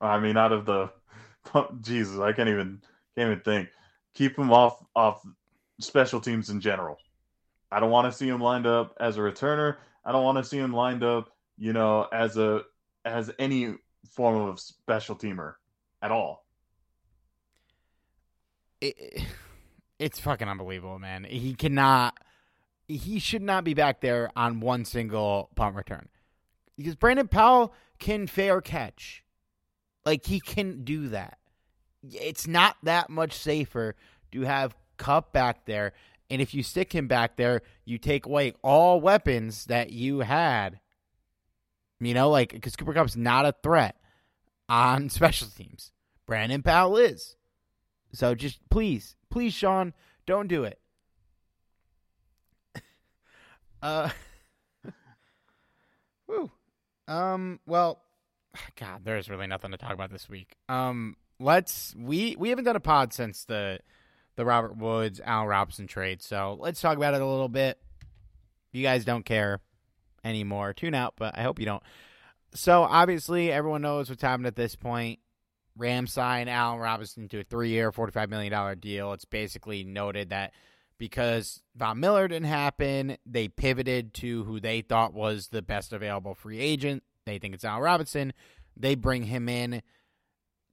I 0.00 0.18
mean, 0.18 0.36
out 0.36 0.52
of 0.52 0.66
the 0.66 0.90
Jesus, 1.80 2.18
I 2.18 2.32
can't 2.32 2.48
even 2.48 2.80
can't 3.16 3.30
even 3.32 3.40
think. 3.40 3.68
Keep 4.14 4.38
him 4.38 4.52
off 4.52 4.84
off 4.94 5.22
special 5.80 6.20
teams 6.20 6.50
in 6.50 6.60
general. 6.60 6.98
I 7.72 7.80
don't 7.80 7.90
want 7.90 8.10
to 8.10 8.16
see 8.16 8.28
him 8.28 8.40
lined 8.40 8.66
up 8.66 8.96
as 9.00 9.16
a 9.16 9.20
returner. 9.20 9.76
I 10.04 10.12
don't 10.12 10.24
want 10.24 10.38
to 10.38 10.44
see 10.44 10.58
him 10.58 10.72
lined 10.72 11.02
up, 11.02 11.30
you 11.58 11.72
know, 11.72 12.06
as 12.12 12.36
a 12.36 12.62
as 13.04 13.30
any 13.38 13.74
form 14.10 14.48
of 14.48 14.60
special 14.60 15.16
teamer 15.16 15.54
at 16.02 16.10
all. 16.10 16.44
It, 18.80 19.22
it's 19.98 20.18
fucking 20.18 20.48
unbelievable, 20.48 20.98
man. 20.98 21.24
He 21.24 21.54
cannot 21.54 22.18
he 22.88 23.18
should 23.20 23.42
not 23.42 23.62
be 23.62 23.74
back 23.74 24.00
there 24.00 24.30
on 24.34 24.60
one 24.60 24.84
single 24.84 25.50
punt 25.54 25.76
return. 25.76 26.08
Because 26.76 26.96
Brandon 26.96 27.28
Powell 27.28 27.72
can 27.98 28.26
fair 28.26 28.60
catch. 28.60 29.22
Like 30.04 30.26
he 30.26 30.40
can 30.40 30.82
do 30.82 31.08
that. 31.08 31.38
It's 32.02 32.46
not 32.46 32.76
that 32.82 33.10
much 33.10 33.34
safer 33.34 33.94
to 34.32 34.40
have 34.42 34.74
Kupp 35.00 35.32
back 35.32 35.64
there. 35.64 35.94
And 36.28 36.40
if 36.40 36.54
you 36.54 36.62
stick 36.62 36.92
him 36.92 37.08
back 37.08 37.36
there, 37.36 37.62
you 37.84 37.98
take 37.98 38.26
away 38.26 38.52
all 38.62 39.00
weapons 39.00 39.64
that 39.64 39.90
you 39.90 40.20
had. 40.20 40.78
You 41.98 42.14
know, 42.14 42.30
like 42.30 42.52
because 42.52 42.76
Cooper 42.76 42.94
Kupp's 42.94 43.16
not 43.16 43.46
a 43.46 43.54
threat 43.62 43.96
on 44.68 45.08
special 45.10 45.48
teams. 45.48 45.90
Brandon 46.26 46.62
Powell 46.62 46.96
is. 46.96 47.34
So 48.12 48.34
just 48.34 48.60
please, 48.70 49.16
please, 49.30 49.54
Sean, 49.54 49.94
don't 50.26 50.46
do 50.46 50.64
it. 50.64 50.78
uh, 53.82 54.10
woo. 56.28 56.50
Um. 57.08 57.58
Well, 57.66 58.02
God, 58.78 59.00
there's 59.04 59.28
really 59.30 59.46
nothing 59.46 59.70
to 59.72 59.78
talk 59.78 59.94
about 59.94 60.10
this 60.10 60.28
week. 60.28 60.56
Um, 60.68 61.16
let's 61.38 61.94
we 61.98 62.36
we 62.38 62.50
haven't 62.50 62.64
done 62.64 62.76
a 62.76 62.80
pod 62.80 63.12
since 63.12 63.44
the 63.44 63.80
the 64.40 64.46
Robert 64.46 64.76
Woods 64.76 65.20
Al 65.22 65.46
Robinson 65.46 65.86
trade, 65.86 66.22
so 66.22 66.56
let's 66.58 66.80
talk 66.80 66.96
about 66.96 67.12
it 67.12 67.20
a 67.20 67.26
little 67.26 67.50
bit. 67.50 67.78
You 68.72 68.82
guys 68.82 69.04
don't 69.04 69.24
care 69.24 69.60
anymore, 70.24 70.72
tune 70.72 70.94
out. 70.94 71.12
But 71.18 71.36
I 71.36 71.42
hope 71.42 71.58
you 71.58 71.66
don't. 71.66 71.82
So 72.54 72.82
obviously, 72.82 73.52
everyone 73.52 73.82
knows 73.82 74.08
what's 74.08 74.22
happened 74.22 74.46
at 74.46 74.56
this 74.56 74.76
point. 74.76 75.18
Rams 75.76 76.12
sign 76.12 76.48
Allen 76.48 76.80
Robinson 76.80 77.28
to 77.28 77.40
a 77.40 77.44
three-year, 77.44 77.92
forty-five 77.92 78.30
million 78.30 78.50
dollar 78.50 78.74
deal. 78.74 79.12
It's 79.12 79.26
basically 79.26 79.84
noted 79.84 80.30
that 80.30 80.52
because 80.96 81.60
Von 81.76 82.00
Miller 82.00 82.26
didn't 82.26 82.48
happen, 82.48 83.18
they 83.26 83.48
pivoted 83.48 84.14
to 84.14 84.44
who 84.44 84.58
they 84.58 84.80
thought 84.80 85.12
was 85.12 85.48
the 85.48 85.62
best 85.62 85.92
available 85.92 86.34
free 86.34 86.58
agent 86.58 87.02
they 87.26 87.38
think 87.38 87.54
it's 87.54 87.64
Al 87.64 87.80
Robinson. 87.80 88.32
They 88.76 88.94
bring 88.94 89.24
him 89.24 89.48
in. 89.48 89.82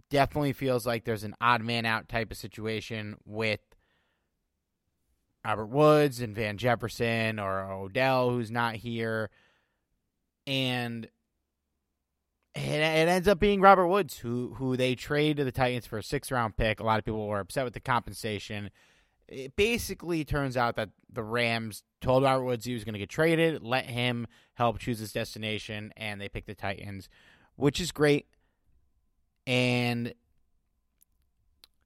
Definitely 0.09 0.53
feels 0.53 0.85
like 0.85 1.03
there's 1.03 1.23
an 1.23 1.35
odd 1.41 1.63
man 1.63 1.85
out 1.85 2.07
type 2.07 2.31
of 2.31 2.37
situation 2.37 3.17
with 3.25 3.59
Robert 5.43 5.67
Woods 5.67 6.21
and 6.21 6.35
Van 6.35 6.57
Jefferson 6.57 7.39
or 7.39 7.71
Odell, 7.71 8.29
who's 8.29 8.51
not 8.51 8.75
here. 8.75 9.29
And 10.45 11.05
it, 12.55 12.79
it 12.79 13.07
ends 13.07 13.27
up 13.27 13.39
being 13.39 13.61
Robert 13.61 13.87
Woods, 13.87 14.17
who 14.17 14.55
who 14.55 14.77
they 14.77 14.95
trade 14.95 15.37
to 15.37 15.43
the 15.43 15.51
Titans 15.51 15.85
for 15.85 15.97
a 15.97 16.03
six 16.03 16.31
round 16.31 16.57
pick. 16.57 16.79
A 16.79 16.83
lot 16.83 16.99
of 16.99 17.05
people 17.05 17.27
were 17.27 17.39
upset 17.39 17.65
with 17.65 17.73
the 17.73 17.79
compensation. 17.79 18.69
it 19.27 19.55
basically 19.55 20.23
turns 20.23 20.55
out 20.57 20.75
that 20.75 20.89
the 21.11 21.23
Rams 21.23 21.83
told 22.01 22.23
Robert 22.23 22.45
Woods 22.45 22.65
he 22.65 22.73
was 22.73 22.83
going 22.83 22.93
to 22.93 22.99
get 22.99 23.09
traded, 23.09 23.63
let 23.63 23.85
him 23.85 24.27
help 24.55 24.79
choose 24.79 24.99
his 24.99 25.11
destination, 25.11 25.91
and 25.97 26.19
they 26.19 26.29
picked 26.29 26.47
the 26.47 26.55
Titans, 26.55 27.09
which 27.55 27.79
is 27.79 27.91
great. 27.91 28.27
And 29.47 30.13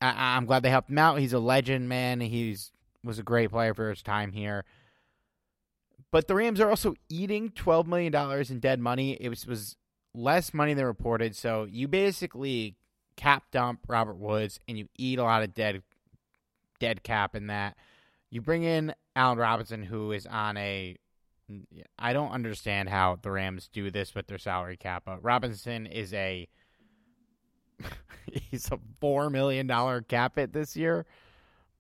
I, 0.02 0.36
am 0.36 0.46
glad 0.46 0.64
they 0.64 0.70
helped 0.70 0.90
him 0.90 0.98
out. 0.98 1.20
He's 1.20 1.32
a 1.32 1.40
legend, 1.40 1.88
man. 1.88 2.20
He's 2.20 2.72
was 3.04 3.18
a 3.18 3.24
great 3.24 3.52
player 3.52 3.74
for 3.74 3.90
his 3.90 4.02
time 4.02 4.34
here. 4.34 4.66
But 6.12 6.28
the 6.28 6.36
Rams 6.36 6.60
are 6.60 6.70
also 6.70 6.96
eating 7.08 7.52
twelve 7.52 7.88
million 7.88 8.12
dollars 8.12 8.52
in 8.52 8.60
dead 8.60 8.80
money. 8.80 9.14
It 9.14 9.30
was, 9.30 9.48
was 9.48 9.78
less 10.14 10.54
money 10.54 10.74
than 10.74 10.86
reported. 10.86 11.36
So 11.36 11.66
you 11.70 11.88
basically 11.88 12.76
cap 13.16 13.44
dump 13.52 13.82
Robert 13.88 14.18
Woods 14.18 14.60
and 14.68 14.78
you 14.78 14.88
eat 14.98 15.20
a 15.20 15.24
lot 15.24 15.44
of 15.44 15.54
dead 15.54 15.84
dead 16.80 17.04
cap 17.04 17.36
in 17.36 17.48
that. 17.48 17.78
You 18.30 18.42
bring 18.42 18.64
in 18.64 18.94
Allen 19.16 19.38
Robinson, 19.38 19.84
who 19.84 20.12
is 20.12 20.26
on 20.26 20.58
a. 20.58 20.98
I 22.00 22.14
don't 22.14 22.32
understand 22.32 22.88
how 22.88 23.20
the 23.22 23.30
Rams 23.30 23.70
do 23.72 23.92
this 23.92 24.16
with 24.16 24.28
their 24.28 24.38
salary 24.38 24.78
cap. 24.78 25.04
But 25.06 25.24
Robinson 25.24 25.86
is 25.86 26.14
a. 26.14 26.48
he's 28.32 28.72
a 28.72 28.80
four 29.00 29.30
million 29.30 29.68
dollar 29.68 30.02
cap 30.02 30.38
it 30.38 30.54
this 30.54 30.76
year, 30.76 31.06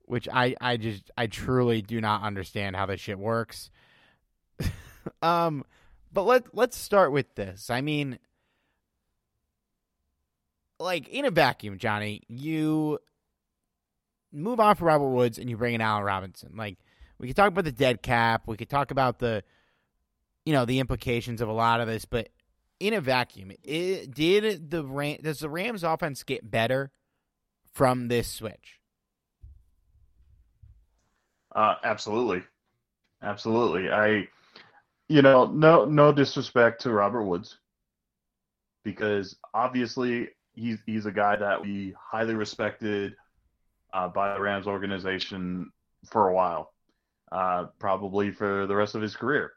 which 0.06 0.28
I 0.32 0.56
I 0.60 0.78
just 0.78 1.12
I 1.18 1.28
truly 1.28 1.82
do 1.82 2.02
not 2.02 2.24
understand 2.24 2.76
how 2.76 2.86
this 2.86 3.00
shit 3.00 3.20
works. 3.20 3.70
um, 5.22 5.64
but 6.12 6.24
let 6.24 6.56
let's 6.56 6.78
start 6.78 7.12
with 7.12 7.36
this. 7.36 7.70
I 7.70 7.82
mean, 7.82 8.20
like 10.80 11.08
in 11.10 11.26
a 11.26 11.32
vacuum, 11.32 11.78
Johnny, 11.78 12.22
you 12.28 13.00
move 14.32 14.60
on 14.60 14.76
from 14.76 14.88
Robert 14.88 15.10
Woods 15.10 15.38
and 15.38 15.50
you 15.50 15.58
bring 15.58 15.76
in 15.76 15.82
Allen 15.82 16.04
Robinson. 16.04 16.54
Like 16.56 16.78
we 17.18 17.28
could 17.28 17.36
talk 17.36 17.50
about 17.50 17.66
the 17.66 17.72
dead 17.72 18.02
cap, 18.02 18.44
we 18.48 18.58
could 18.58 18.70
talk 18.70 18.92
about 18.92 19.20
the 19.20 19.44
you 20.46 20.54
know 20.54 20.66
the 20.66 20.80
implications 20.80 21.42
of 21.42 21.50
a 21.50 21.54
lot 21.54 21.82
of 21.82 21.88
this, 21.88 22.06
but 22.06 22.30
in 22.82 22.96
a 22.96 23.02
vacuum, 23.02 23.52
it, 23.64 24.12
did 24.12 24.72
the 24.72 24.84
Ram, 24.84 25.18
does 25.22 25.40
the 25.40 25.50
Rams 25.50 25.84
offense 25.84 26.24
get 26.24 26.50
better 26.50 26.92
from 27.72 28.08
this 28.08 28.28
switch? 28.28 28.80
Uh, 31.56 31.76
absolutely, 31.84 32.42
absolutely. 33.22 33.92
I, 33.92 34.28
you 35.08 35.22
know, 35.22 35.46
no 35.46 35.86
no 35.86 36.12
disrespect 36.12 36.82
to 36.82 36.92
Robert 36.92 37.24
Woods, 37.24 37.60
because 38.84 39.36
obviously 39.54 40.30
he's 40.54 40.80
he's 40.88 41.06
a 41.06 41.12
guy 41.12 41.36
that 41.36 41.62
we 41.62 41.94
highly 42.00 42.34
respected 42.34 43.16
uh, 43.94 44.08
by 44.08 44.34
the 44.34 44.42
Rams 44.42 44.66
organization 44.66 45.72
for 46.10 46.30
a 46.30 46.34
while, 46.34 46.74
uh, 47.32 47.66
probably 47.78 48.32
for 48.32 48.66
the 48.66 48.76
rest 48.76 48.96
of 48.96 49.04
his 49.04 49.16
career, 49.16 49.52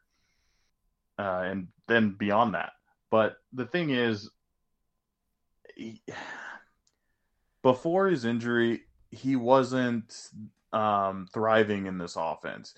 uh, 1.18 1.42
and 1.46 1.68
then 1.88 2.16
beyond 2.18 2.52
that. 2.54 2.72
But 3.14 3.36
the 3.52 3.64
thing 3.64 3.90
is, 3.90 4.28
he, 5.76 6.02
before 7.62 8.08
his 8.08 8.24
injury, 8.24 8.86
he 9.12 9.36
wasn't 9.36 10.30
um, 10.72 11.28
thriving 11.32 11.86
in 11.86 11.96
this 11.96 12.16
offense. 12.18 12.74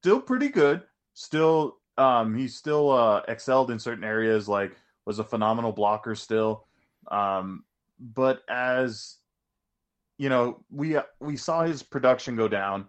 Still 0.00 0.20
pretty 0.20 0.48
good. 0.48 0.82
Still, 1.14 1.76
um, 1.98 2.34
he 2.34 2.48
still 2.48 2.90
uh, 2.90 3.22
excelled 3.28 3.70
in 3.70 3.78
certain 3.78 4.02
areas. 4.02 4.48
Like 4.48 4.72
was 5.04 5.20
a 5.20 5.24
phenomenal 5.24 5.70
blocker 5.70 6.16
still. 6.16 6.66
Um, 7.08 7.62
but 8.00 8.42
as 8.48 9.18
you 10.18 10.28
know, 10.28 10.64
we 10.68 10.96
we 11.20 11.36
saw 11.36 11.62
his 11.62 11.84
production 11.84 12.34
go 12.34 12.48
down 12.48 12.88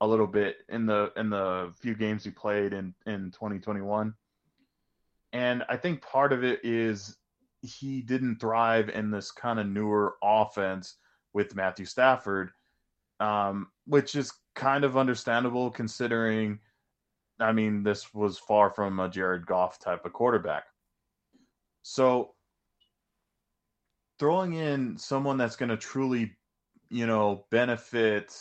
a 0.00 0.06
little 0.06 0.26
bit 0.26 0.56
in 0.70 0.86
the 0.86 1.12
in 1.18 1.28
the 1.28 1.70
few 1.80 1.94
games 1.94 2.24
he 2.24 2.30
played 2.30 2.72
in 2.72 2.94
in 3.04 3.30
2021. 3.30 4.14
And 5.32 5.64
I 5.68 5.76
think 5.76 6.02
part 6.02 6.32
of 6.32 6.44
it 6.44 6.60
is 6.64 7.16
he 7.62 8.02
didn't 8.02 8.40
thrive 8.40 8.88
in 8.88 9.10
this 9.10 9.30
kind 9.30 9.60
of 9.60 9.66
newer 9.66 10.16
offense 10.22 10.96
with 11.32 11.54
Matthew 11.54 11.84
Stafford, 11.84 12.50
um, 13.20 13.68
which 13.86 14.16
is 14.16 14.32
kind 14.54 14.84
of 14.84 14.96
understandable 14.96 15.70
considering, 15.70 16.58
I 17.38 17.52
mean, 17.52 17.82
this 17.82 18.12
was 18.12 18.38
far 18.38 18.70
from 18.70 18.98
a 18.98 19.08
Jared 19.08 19.46
Goff 19.46 19.78
type 19.78 20.04
of 20.04 20.12
quarterback. 20.12 20.64
So 21.82 22.34
throwing 24.18 24.54
in 24.54 24.98
someone 24.98 25.36
that's 25.36 25.56
going 25.56 25.70
to 25.70 25.76
truly 25.76 26.36
you 26.90 27.06
know, 27.06 27.44
benefit 27.50 28.36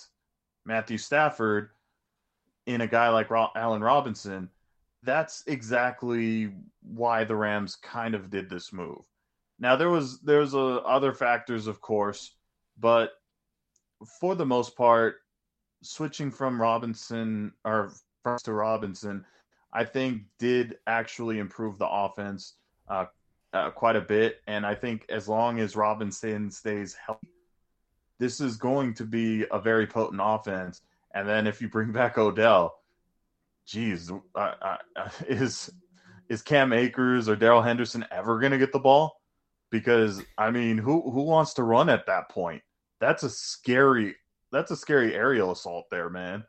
Matthew 0.65 0.97
Stafford 0.97 1.69
in 2.65 2.81
a 2.81 2.87
guy 2.87 3.09
like 3.09 3.29
Ro- 3.29 3.51
Allen 3.55 3.81
Robinson, 3.81 4.49
that's 5.03 5.43
exactly 5.47 6.51
why 6.81 7.23
the 7.23 7.35
Rams 7.35 7.75
kind 7.75 8.15
of 8.15 8.29
did 8.29 8.49
this 8.49 8.73
move. 8.73 9.01
Now 9.59 9.75
there 9.75 9.89
was 9.89 10.19
there's 10.21 10.53
a, 10.53 10.59
other 10.59 11.13
factors, 11.13 11.67
of 11.67 11.81
course, 11.81 12.33
but 12.79 13.11
for 14.19 14.35
the 14.35 14.45
most 14.45 14.75
part, 14.75 15.17
switching 15.81 16.31
from 16.31 16.61
Robinson 16.61 17.53
or 17.65 17.91
first 18.23 18.45
to 18.45 18.53
Robinson, 18.53 19.25
I 19.73 19.83
think 19.83 20.23
did 20.37 20.77
actually 20.87 21.39
improve 21.39 21.77
the 21.77 21.87
offense 21.89 22.55
uh, 22.87 23.05
uh, 23.53 23.71
quite 23.71 23.95
a 23.95 24.01
bit. 24.01 24.41
And 24.47 24.65
I 24.65 24.75
think 24.75 25.05
as 25.09 25.27
long 25.27 25.59
as 25.59 25.75
Robinson 25.75 26.51
stays 26.51 26.95
healthy, 26.95 27.27
this 28.17 28.41
is 28.41 28.57
going 28.57 28.93
to 28.95 29.05
be 29.05 29.45
a 29.51 29.59
very 29.59 29.87
potent 29.87 30.21
offense. 30.23 30.81
And 31.13 31.27
then 31.27 31.47
if 31.47 31.61
you 31.61 31.69
bring 31.69 31.91
back 31.91 32.17
Odell, 32.17 32.78
geez, 33.69 34.11
is 35.27 35.69
is 36.29 36.41
Cam 36.41 36.73
Akers 36.73 37.29
or 37.29 37.35
Darrell 37.35 37.61
Henderson 37.61 38.05
ever 38.11 38.39
going 38.39 38.51
to 38.51 38.57
get 38.57 38.71
the 38.71 38.79
ball? 38.79 39.15
Because 39.71 40.21
I 40.37 40.51
mean, 40.51 40.77
who 40.77 41.09
who 41.11 41.23
wants 41.23 41.53
to 41.55 41.63
run 41.63 41.89
at 41.89 42.05
that 42.07 42.29
point? 42.29 42.61
That's 42.99 43.23
a 43.23 43.29
scary 43.29 44.15
that's 44.51 44.71
a 44.71 44.75
scary 44.75 45.13
aerial 45.13 45.51
assault 45.51 45.85
there, 45.91 46.09
man. 46.09 46.43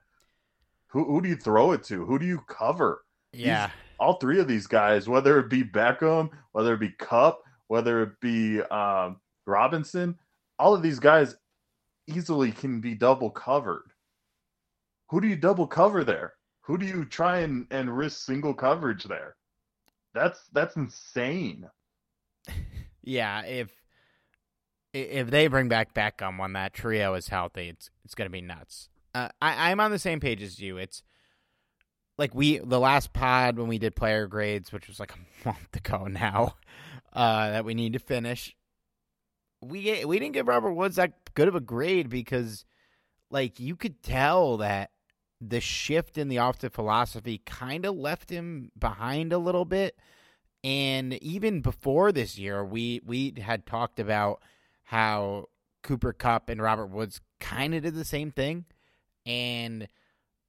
Who 0.88 1.04
who 1.04 1.20
do 1.20 1.28
you 1.28 1.36
throw 1.36 1.72
it 1.72 1.84
to? 1.84 2.04
Who 2.04 2.18
do 2.18 2.26
you 2.26 2.40
cover? 2.48 3.04
Yeah. 3.32 3.66
These, 3.66 3.74
all 4.00 4.14
three 4.14 4.40
of 4.40 4.48
these 4.48 4.66
guys, 4.66 5.08
whether 5.08 5.38
it 5.38 5.50
be 5.50 5.62
Beckham, 5.62 6.30
whether 6.52 6.74
it 6.74 6.80
be 6.80 6.94
Kupp, 6.98 7.42
whether 7.68 8.02
it 8.02 8.20
be 8.20 8.62
um, 8.62 9.20
Robinson, 9.46 10.18
all 10.58 10.74
of 10.74 10.82
these 10.82 10.98
guys 10.98 11.36
easily 12.06 12.50
can 12.50 12.80
be 12.80 12.94
double 12.94 13.30
covered. 13.30 13.92
Who 15.10 15.20
do 15.20 15.28
you 15.28 15.36
double 15.36 15.66
cover 15.66 16.02
there? 16.02 16.32
Who 16.62 16.78
do 16.78 16.86
you 16.86 17.04
try 17.04 17.40
and, 17.40 17.66
and 17.70 17.96
risk 17.96 18.24
single 18.24 18.54
coverage 18.54 19.04
there? 19.04 19.36
That's 20.14 20.40
that's 20.52 20.76
insane. 20.76 21.68
yeah, 23.02 23.44
if 23.44 23.70
if 24.92 25.30
they 25.30 25.46
bring 25.46 25.68
back 25.68 25.94
Beckham 25.94 26.38
when 26.38 26.52
that 26.54 26.72
trio 26.72 27.14
is 27.14 27.28
healthy, 27.28 27.68
it's 27.68 27.90
it's 28.04 28.14
gonna 28.14 28.30
be 28.30 28.40
nuts. 28.40 28.88
Uh, 29.14 29.28
I, 29.40 29.70
I'm 29.70 29.80
on 29.80 29.90
the 29.90 29.98
same 29.98 30.20
page 30.20 30.42
as 30.42 30.60
you. 30.60 30.76
It's 30.76 31.02
like 32.18 32.34
we 32.34 32.58
the 32.58 32.80
last 32.80 33.12
pod 33.12 33.56
when 33.56 33.68
we 33.68 33.78
did 33.78 33.96
player 33.96 34.26
grades, 34.26 34.72
which 34.72 34.88
was 34.88 35.00
like 35.00 35.12
a 35.44 35.48
month 35.48 35.76
ago 35.76 36.06
now, 36.06 36.56
uh, 37.12 37.50
that 37.50 37.64
we 37.64 37.74
need 37.74 37.92
to 37.92 37.98
finish 37.98 38.54
we 39.60 40.04
we 40.04 40.18
didn't 40.18 40.34
give 40.34 40.48
Robert 40.48 40.72
Woods 40.72 40.96
that 40.96 41.34
good 41.34 41.48
of 41.48 41.54
a 41.54 41.60
grade 41.60 42.08
because, 42.08 42.64
like, 43.30 43.60
you 43.60 43.76
could 43.76 44.02
tell 44.02 44.56
that 44.58 44.90
the 45.40 45.60
shift 45.60 46.18
in 46.18 46.28
the 46.28 46.36
offensive 46.36 46.74
philosophy 46.74 47.40
kind 47.46 47.86
of 47.86 47.96
left 47.96 48.30
him 48.30 48.70
behind 48.78 49.32
a 49.32 49.38
little 49.38 49.64
bit. 49.64 49.96
And 50.62 51.14
even 51.22 51.62
before 51.62 52.12
this 52.12 52.38
year, 52.38 52.64
we 52.64 53.00
we 53.04 53.34
had 53.40 53.64
talked 53.64 53.98
about 53.98 54.42
how 54.84 55.48
Cooper 55.82 56.12
Kupp 56.12 56.50
and 56.50 56.60
Robert 56.60 56.88
Woods 56.88 57.20
kind 57.38 57.74
of 57.74 57.82
did 57.82 57.94
the 57.94 58.04
same 58.04 58.30
thing, 58.30 58.66
and 59.24 59.88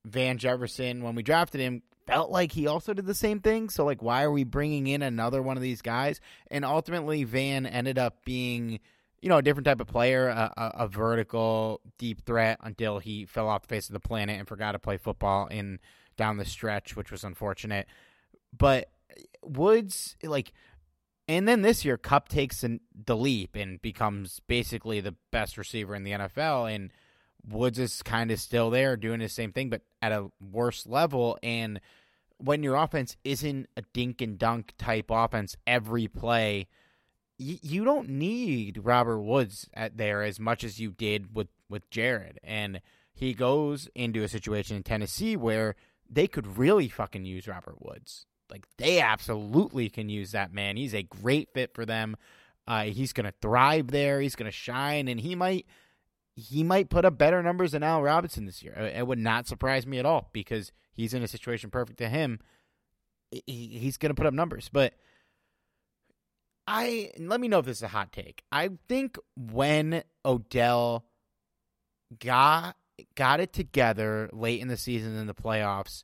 Van 0.03 0.37
Jefferson, 0.37 1.01
when 1.01 1.15
we 1.15 1.23
drafted 1.23 1.61
him, 1.61 1.83
felt 2.07 2.29
like 2.29 2.51
he 2.51 2.67
also 2.67 2.93
did 2.93 3.05
the 3.05 3.15
same 3.15 3.39
thing. 3.39 3.69
So, 3.69 3.85
like, 3.85 4.01
why 4.01 4.23
are 4.23 4.31
we 4.31 4.43
bringing 4.43 4.87
in 4.87 5.01
another 5.01 5.41
one 5.41 5.55
of 5.55 5.63
these 5.63 5.81
guys? 5.81 6.19
And 6.49 6.65
ultimately, 6.65 7.23
Van 7.23 7.65
ended 7.65 7.97
up 7.97 8.25
being 8.25 8.79
you 9.21 9.29
know, 9.29 9.37
a 9.37 9.41
different 9.41 9.65
type 9.65 9.79
of 9.79 9.87
player, 9.87 10.27
a, 10.29 10.51
a, 10.57 10.87
vertical 10.87 11.79
deep 11.99 12.25
threat 12.25 12.57
until 12.61 12.97
he 12.99 13.25
fell 13.25 13.47
off 13.47 13.61
the 13.61 13.67
face 13.67 13.87
of 13.87 13.93
the 13.93 13.99
planet 13.99 14.39
and 14.39 14.47
forgot 14.47 14.71
to 14.71 14.79
play 14.79 14.97
football 14.97 15.45
in 15.47 15.79
down 16.17 16.37
the 16.37 16.45
stretch, 16.45 16.95
which 16.95 17.11
was 17.11 17.23
unfortunate. 17.23 17.85
But 18.57 18.89
Woods, 19.43 20.15
like, 20.23 20.53
and 21.27 21.47
then 21.47 21.61
this 21.61 21.85
year, 21.85 21.97
Kupp 21.97 22.29
takes 22.29 22.63
an, 22.63 22.81
the 23.05 23.15
leap 23.15 23.55
and 23.55 23.79
becomes 23.81 24.41
basically 24.47 24.99
the 25.01 25.15
best 25.29 25.55
receiver 25.55 25.93
in 25.93 26.03
the 26.03 26.11
NFL. 26.11 26.73
And 26.73 26.91
Woods 27.47 27.77
is 27.77 28.01
kind 28.01 28.31
of 28.31 28.39
still 28.39 28.71
there 28.71 28.97
doing 28.97 29.19
the 29.19 29.29
same 29.29 29.51
thing, 29.51 29.69
but 29.69 29.81
at 30.01 30.11
a 30.11 30.31
worse 30.39 30.87
level. 30.87 31.37
And 31.43 31.79
when 32.37 32.63
your 32.63 32.75
offense 32.75 33.17
isn't 33.23 33.69
a 33.77 33.83
dink 33.93 34.19
and 34.19 34.39
dunk 34.39 34.73
type 34.79 35.05
offense 35.11 35.55
every 35.67 36.07
play– 36.07 36.67
you 37.41 37.83
don't 37.83 38.09
need 38.09 38.81
Robert 38.83 39.19
Woods 39.19 39.67
at 39.73 39.97
there 39.97 40.21
as 40.21 40.39
much 40.39 40.63
as 40.63 40.79
you 40.79 40.91
did 40.91 41.35
with 41.35 41.47
with 41.69 41.89
Jared, 41.89 42.39
and 42.43 42.81
he 43.13 43.33
goes 43.33 43.89
into 43.95 44.23
a 44.23 44.27
situation 44.27 44.77
in 44.77 44.83
Tennessee 44.83 45.35
where 45.35 45.75
they 46.09 46.27
could 46.27 46.57
really 46.57 46.87
fucking 46.87 47.25
use 47.25 47.47
Robert 47.47 47.81
Woods. 47.81 48.25
Like 48.49 48.65
they 48.77 48.99
absolutely 48.99 49.89
can 49.89 50.09
use 50.09 50.31
that 50.31 50.53
man. 50.53 50.77
He's 50.77 50.93
a 50.93 51.03
great 51.03 51.49
fit 51.53 51.73
for 51.73 51.85
them. 51.85 52.17
Uh, 52.67 52.83
he's 52.83 53.13
to 53.25 53.33
thrive 53.41 53.87
there. 53.87 54.21
He's 54.21 54.35
to 54.35 54.55
shine, 54.55 55.07
and 55.07 55.19
he 55.19 55.35
might 55.35 55.65
he 56.35 56.63
might 56.63 56.89
put 56.89 57.05
up 57.05 57.17
better 57.17 57.41
numbers 57.41 57.71
than 57.71 57.83
Al 57.83 58.01
Robinson 58.01 58.45
this 58.45 58.61
year. 58.61 58.73
It 58.73 59.07
would 59.07 59.19
not 59.19 59.47
surprise 59.47 59.87
me 59.87 59.99
at 59.99 60.05
all 60.05 60.29
because 60.33 60.71
he's 60.93 61.13
in 61.13 61.23
a 61.23 61.27
situation 61.27 61.69
perfect 61.69 61.99
to 61.99 62.09
him. 62.09 62.39
He's 63.45 63.97
going 63.97 64.09
to 64.09 64.15
put 64.15 64.27
up 64.27 64.33
numbers, 64.33 64.69
but 64.71 64.93
I 66.67 67.11
let 67.17 67.39
me 67.39 67.47
know 67.47 67.59
if 67.59 67.65
this 67.65 67.77
is 67.77 67.83
a 67.83 67.89
hot 67.89 68.11
take. 68.11 68.43
I 68.51 68.69
think 68.87 69.17
when 69.35 70.03
Odell 70.25 71.05
got 72.19 72.75
got 73.15 73.39
it 73.39 73.53
together 73.53 74.29
late 74.31 74.61
in 74.61 74.67
the 74.67 74.77
season 74.77 75.17
in 75.17 75.27
the 75.27 75.33
playoffs, 75.33 76.03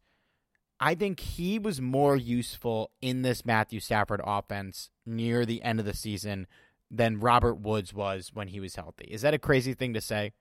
I 0.80 0.96
think 0.96 1.20
he 1.20 1.60
was 1.60 1.82
more 1.82 2.15
useful 2.15 2.91
in 3.02 3.22
this 3.22 3.46
Matthew 3.46 3.80
Stafford 3.80 4.22
offense 4.24 4.89
near 5.06 5.46
the 5.46 5.62
end 5.63 5.80
of 5.80 5.86
the 5.86 5.93
season 5.93 6.48
than 6.89 7.20
Robert 7.20 7.56
Woods 7.56 7.93
was 7.93 8.32
when 8.34 8.48
he 8.48 8.60
was 8.60 8.76
healthy. 8.76 9.06
Is 9.06 9.22
that 9.22 9.34
a 9.34 9.39
crazy 9.39 9.74
thing 9.74 9.93
to 9.93 10.02
say? 10.02 10.34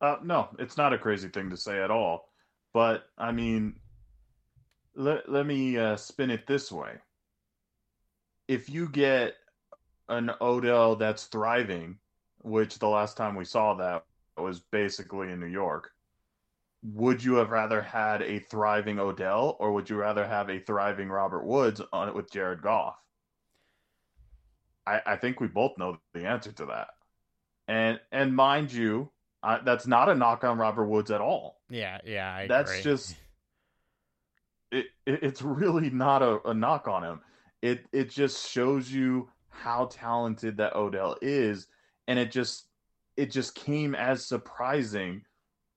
Uh, 0.00 0.16
no, 0.22 0.48
it's 0.58 0.76
not 0.76 0.92
a 0.92 0.98
crazy 0.98 1.28
thing 1.28 1.50
to 1.50 1.56
say 1.56 1.82
at 1.82 1.90
all. 1.90 2.28
But 2.72 3.04
I 3.16 3.32
mean, 3.32 3.76
let 4.94 5.28
let 5.28 5.46
me 5.46 5.78
uh, 5.78 5.96
spin 5.96 6.30
it 6.30 6.46
this 6.46 6.70
way. 6.70 6.92
If 8.48 8.68
you 8.68 8.88
get 8.88 9.36
an 10.08 10.32
Odell 10.40 10.96
that's 10.96 11.26
thriving, 11.26 11.98
which 12.42 12.78
the 12.78 12.88
last 12.88 13.16
time 13.16 13.36
we 13.36 13.44
saw 13.44 13.74
that 13.74 14.04
was 14.36 14.60
basically 14.60 15.30
in 15.30 15.40
New 15.40 15.46
York, 15.46 15.92
would 16.82 17.22
you 17.22 17.34
have 17.36 17.50
rather 17.50 17.82
had 17.82 18.22
a 18.22 18.40
thriving 18.40 18.98
Odell 18.98 19.56
or 19.60 19.72
would 19.72 19.90
you 19.90 19.96
rather 19.96 20.26
have 20.26 20.48
a 20.50 20.60
thriving 20.60 21.08
Robert 21.08 21.44
Woods 21.44 21.80
on 21.92 22.08
it 22.08 22.14
with 22.14 22.30
Jared 22.32 22.62
Goff? 22.62 22.96
I, 24.86 25.00
I 25.06 25.16
think 25.16 25.40
we 25.40 25.48
both 25.48 25.76
know 25.78 25.98
the 26.14 26.26
answer 26.26 26.52
to 26.52 26.66
that. 26.66 26.88
And 27.68 28.00
and 28.12 28.34
mind 28.34 28.72
you, 28.72 29.12
I, 29.42 29.58
that's 29.58 29.86
not 29.86 30.08
a 30.08 30.14
knock 30.14 30.44
on 30.44 30.58
Robert 30.58 30.86
Woods 30.86 31.10
at 31.10 31.20
all. 31.20 31.60
Yeah, 31.70 31.98
yeah, 32.04 32.34
I 32.34 32.46
that's 32.46 32.70
agree. 32.70 32.82
just 32.82 33.16
it, 34.72 34.86
it, 35.06 35.22
It's 35.22 35.42
really 35.42 35.90
not 35.90 36.22
a, 36.22 36.40
a 36.48 36.54
knock 36.54 36.88
on 36.88 37.04
him. 37.04 37.20
It 37.62 37.86
it 37.92 38.10
just 38.10 38.50
shows 38.50 38.90
you 38.90 39.28
how 39.50 39.86
talented 39.86 40.56
that 40.58 40.76
Odell 40.76 41.16
is, 41.20 41.66
and 42.06 42.18
it 42.18 42.30
just 42.30 42.66
it 43.16 43.30
just 43.30 43.54
came 43.54 43.94
as 43.94 44.24
surprising 44.24 45.22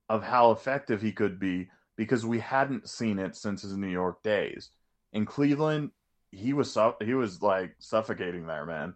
of 0.09 0.23
how 0.23 0.51
effective 0.51 1.01
he 1.01 1.11
could 1.11 1.39
be 1.39 1.69
because 1.95 2.25
we 2.25 2.39
hadn't 2.39 2.89
seen 2.89 3.17
it 3.17 3.35
since 3.35 3.61
his 3.61 3.77
New 3.77 3.87
York 3.87 4.21
days. 4.23 4.69
In 5.13 5.25
Cleveland, 5.25 5.91
he 6.31 6.53
was 6.53 6.77
he 7.03 7.13
was 7.13 7.41
like 7.41 7.75
suffocating 7.79 8.45
there, 8.45 8.65
man. 8.65 8.93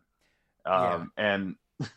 Um, 0.66 1.12
yeah. 1.18 1.24
and 1.36 1.56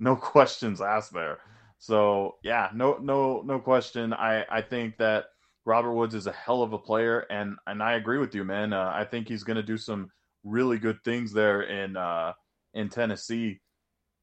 no 0.00 0.16
questions 0.16 0.80
asked 0.80 1.12
there. 1.12 1.38
So 1.78 2.36
yeah, 2.42 2.70
no 2.74 2.98
no 3.00 3.42
no 3.42 3.58
question. 3.58 4.12
I 4.12 4.44
I 4.50 4.62
think 4.62 4.98
that 4.98 5.26
Robert 5.70 5.92
Woods 5.92 6.16
is 6.16 6.26
a 6.26 6.32
hell 6.32 6.62
of 6.62 6.72
a 6.72 6.78
player, 6.78 7.20
and 7.30 7.56
and 7.68 7.80
I 7.80 7.92
agree 7.92 8.18
with 8.18 8.34
you, 8.34 8.42
man. 8.42 8.72
Uh, 8.72 8.90
I 8.92 9.04
think 9.04 9.28
he's 9.28 9.44
going 9.44 9.56
to 9.56 9.62
do 9.62 9.78
some 9.78 10.10
really 10.42 10.78
good 10.78 11.00
things 11.04 11.32
there 11.32 11.62
in 11.62 11.96
uh, 11.96 12.32
in 12.74 12.88
Tennessee, 12.88 13.60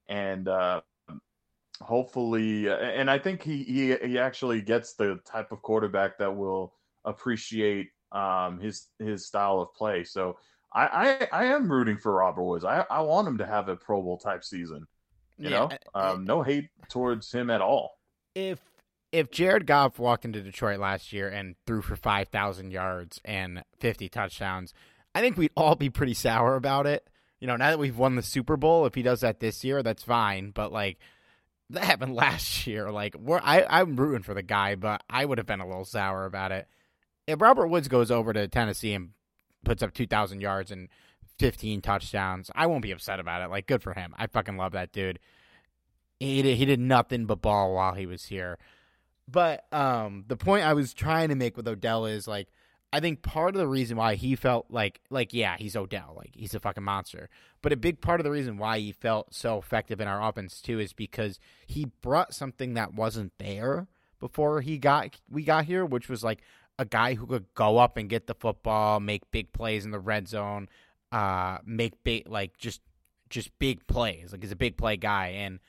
and 0.10 0.50
uh, 0.50 0.82
hopefully, 1.82 2.68
and 2.68 3.10
I 3.10 3.18
think 3.18 3.44
he, 3.44 3.64
he 3.64 3.96
he 3.96 4.20
actually 4.20 4.62
gets 4.62 4.96
the 4.96 5.22
type 5.26 5.54
of 5.54 5.62
quarterback 5.62 6.18
that 6.18 6.36
will 6.36 6.74
appreciate 7.06 7.92
um, 8.12 8.60
his 8.60 8.88
his 9.00 9.26
style 9.26 9.62
of 9.62 9.74
play. 9.74 10.04
So 10.04 10.38
I, 10.74 11.28
I, 11.32 11.44
I 11.44 11.46
am 11.46 11.72
rooting 11.72 11.98
for 11.98 12.12
Robert 12.12 12.44
Woods. 12.44 12.66
I, 12.66 12.86
I 12.90 13.00
want 13.02 13.26
him 13.26 13.38
to 13.38 13.46
have 13.46 13.70
a 13.70 13.78
Pro 13.78 14.02
Bowl 14.02 14.18
type 14.18 14.44
season. 14.44 14.86
You 15.38 15.50
yeah, 15.50 15.60
know, 15.60 15.70
um, 15.96 16.26
no 16.26 16.42
hate 16.42 16.68
towards 16.90 17.32
him 17.32 17.50
at 17.50 17.62
all. 17.62 17.92
If 18.36 18.60
if 19.12 19.32
Jared 19.32 19.66
Goff 19.66 20.00
walked 20.00 20.26
into 20.26 20.42
Detroit 20.42 20.80
last 20.80 21.14
year 21.14 21.30
and 21.30 21.56
threw 21.66 21.82
for 21.82 21.96
five 21.96 22.30
thousand 22.30 22.72
yards 22.72 23.22
and 23.26 23.64
fifty 23.80 24.10
touchdowns, 24.10 24.74
I 25.16 25.22
think 25.22 25.38
we'd 25.38 25.52
all 25.56 25.76
be 25.76 25.90
pretty 25.90 26.14
sour 26.14 26.56
about 26.56 26.86
it. 26.86 27.08
You 27.40 27.48
know, 27.48 27.56
now 27.56 27.70
that 27.70 27.80
we've 27.80 27.98
won 27.98 28.16
the 28.16 28.24
Super 28.24 28.58
Bowl, 28.58 28.86
if 28.86 28.96
he 28.96 29.04
does 29.04 29.22
that 29.22 29.40
this 29.40 29.64
year, 29.64 29.84
that's 29.84 30.04
fine. 30.04 30.52
But 30.52 30.72
like 30.72 30.98
that 31.70 31.84
happened 31.84 32.16
last 32.16 32.68
year. 32.68 32.92
Like 32.92 33.16
we're 33.16 33.42
I, 33.44 33.66
I'm 33.70 33.96
rooting 33.96 34.24
for 34.24 34.34
the 34.34 34.44
guy, 34.44 34.76
but 34.76 35.04
I 35.10 35.26
would 35.26 35.38
have 35.38 35.48
been 35.48 35.62
a 35.62 35.68
little 35.68 35.86
sour 35.86 36.26
about 36.26 36.52
it. 36.52 36.68
If 37.28 37.42
Robert 37.42 37.68
Woods 37.68 37.88
goes 37.88 38.10
over 38.10 38.32
to 38.34 38.48
Tennessee 38.48 38.94
and 38.94 39.12
puts 39.68 39.84
up 39.84 39.94
2,000 39.94 40.42
yards 40.42 40.72
and 40.72 40.88
15 41.40 41.82
touchdowns. 41.82 42.50
I 42.56 42.66
won't 42.66 42.82
be 42.82 42.92
upset 42.92 43.20
about 43.20 43.42
it. 43.42 43.50
Like, 43.50 43.68
good 43.68 43.84
for 43.84 43.94
him. 43.94 44.14
I 44.18 44.28
fucking 44.28 44.58
love 44.58 44.72
that 44.72 44.92
dude. 44.92 45.20
He 46.20 46.42
did, 46.42 46.58
he 46.58 46.66
did 46.66 46.80
nothing 46.80 47.26
but 47.26 47.42
ball 47.42 47.76
while 47.76 47.94
he 47.94 48.06
was 48.06 48.26
here. 48.26 48.58
But 49.28 49.66
um, 49.74 50.24
the 50.28 50.38
point 50.38 50.66
I 50.66 50.74
was 50.74 50.94
trying 50.94 51.30
to 51.30 51.36
make 51.36 51.58
with 51.58 51.68
Odell 51.68 52.06
is 52.06 52.28
like, 52.28 52.48
I 52.94 53.02
think 53.02 53.22
part 53.22 53.54
of 53.54 53.60
the 53.60 53.68
reason 53.68 53.98
why 53.98 54.16
he 54.16 54.36
felt 54.36 54.68
like, 54.70 55.02
like, 55.10 55.34
yeah, 55.34 55.58
he's 55.58 55.76
Odell, 55.76 56.14
like 56.16 56.32
he's 56.34 56.56
a 56.56 56.60
fucking 56.60 56.84
monster. 56.84 57.30
But 57.62 57.74
a 57.74 57.78
big 57.78 58.00
part 58.00 58.22
of 58.22 58.24
the 58.24 58.32
reason 58.32 58.58
why 58.58 58.80
he 58.80 58.94
felt 58.94 59.34
so 59.34 59.58
effective 59.58 60.00
in 60.00 60.08
our 60.08 60.28
offense 60.28 60.62
too 60.62 60.80
is 60.80 60.94
because 60.94 61.40
he 61.66 61.86
brought 62.02 62.34
something 62.34 62.76
that 62.76 62.94
wasn't 62.94 63.34
there 63.38 63.88
before 64.20 64.62
he 64.62 64.78
got 64.78 65.20
we 65.30 65.44
got 65.44 65.66
here, 65.66 65.86
which 65.86 66.08
was 66.08 66.24
like 66.24 66.40
a 66.80 66.86
guy 66.86 67.16
who 67.16 67.26
could 67.26 67.54
go 67.56 67.78
up 67.78 67.98
and 67.98 68.10
get 68.10 68.28
the 68.28 68.36
football, 68.36 69.00
make 69.00 69.30
big 69.32 69.52
plays 69.52 69.84
in 69.84 69.92
the 69.92 70.00
red 70.00 70.28
zone, 70.28 70.70
uh, 71.12 71.58
make 71.66 72.04
big 72.04 72.28
like 72.28 72.58
just 72.58 72.82
just 73.30 73.58
big 73.60 73.86
plays. 73.88 74.32
Like 74.32 74.42
he's 74.42 74.52
a 74.52 74.56
big 74.56 74.78
play 74.78 74.96
guy, 74.96 75.28
and 75.28 75.60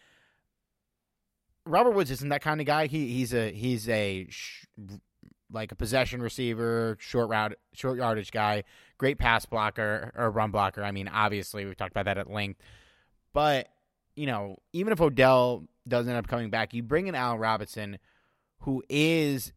Robert 1.69 1.93
Woods 1.93 2.11
isn't 2.11 2.29
that 2.31 2.43
kind 2.43 2.61
of 2.61 2.67
guy. 2.67 2.87
He 2.87 3.13
he's 3.13 3.35
a 3.35 3.53
he's 3.53 3.89
a 3.89 4.27
sh- 4.31 4.65
like 5.51 5.73
a 5.73 5.75
possession 5.75 6.21
receiver, 6.23 6.97
short 7.01 7.29
route, 7.29 7.55
short 7.73 7.99
yardage 7.99 8.31
guy, 8.31 8.65
great 8.99 9.19
pass 9.19 9.47
blocker 9.47 10.13
or 10.17 10.31
run 10.31 10.51
blocker. 10.51 10.83
I 10.83 10.91
mean, 10.91 11.09
obviously 11.09 11.65
we've 11.65 11.77
talked 11.77 11.93
about 11.93 12.07
that 12.07 12.19
at 12.19 12.31
length, 12.31 12.61
but 13.33 13.69
you 14.17 14.27
know, 14.27 14.57
even 14.73 14.93
if 14.93 15.01
Odell 15.01 15.65
doesn't 15.87 16.09
end 16.09 16.19
up 16.19 16.27
coming 16.27 16.51
back, 16.51 16.75
you 16.75 16.83
bring 16.83 17.07
in 17.07 17.15
Al 17.15 17.39
Robinson, 17.39 17.99
who 18.61 18.83
is 18.89 19.53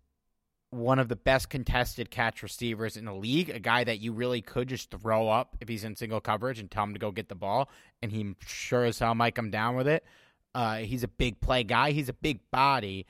one 0.70 1.00
of 1.00 1.10
the 1.10 1.16
best 1.16 1.50
contested 1.50 2.10
catch 2.10 2.42
receivers 2.42 2.96
in 2.96 3.04
the 3.06 3.14
league, 3.14 3.50
a 3.50 3.60
guy 3.60 3.84
that 3.84 4.00
you 4.00 4.14
really 4.14 4.42
could 4.42 4.70
just 4.70 4.90
throw 4.92 5.28
up 5.28 5.58
if 5.60 5.68
he's 5.68 5.84
in 5.84 5.96
single 5.96 6.22
coverage 6.22 6.60
and 6.60 6.72
tell 6.72 6.84
him 6.84 6.94
to 6.94 7.00
go 7.00 7.12
get 7.12 7.28
the 7.28 7.36
ball, 7.36 7.70
and 8.02 8.12
he 8.12 8.36
sure 8.46 8.86
as 8.86 9.00
hell 9.00 9.14
might 9.14 9.36
come 9.36 9.52
down 9.52 9.76
with 9.76 9.88
it. 9.88 10.06
Uh, 10.54 10.78
he's 10.78 11.04
a 11.04 11.08
big 11.08 11.40
play 11.40 11.64
guy. 11.64 11.92
He's 11.92 12.10
a 12.10 12.14
big 12.14 12.40
body, 12.52 13.06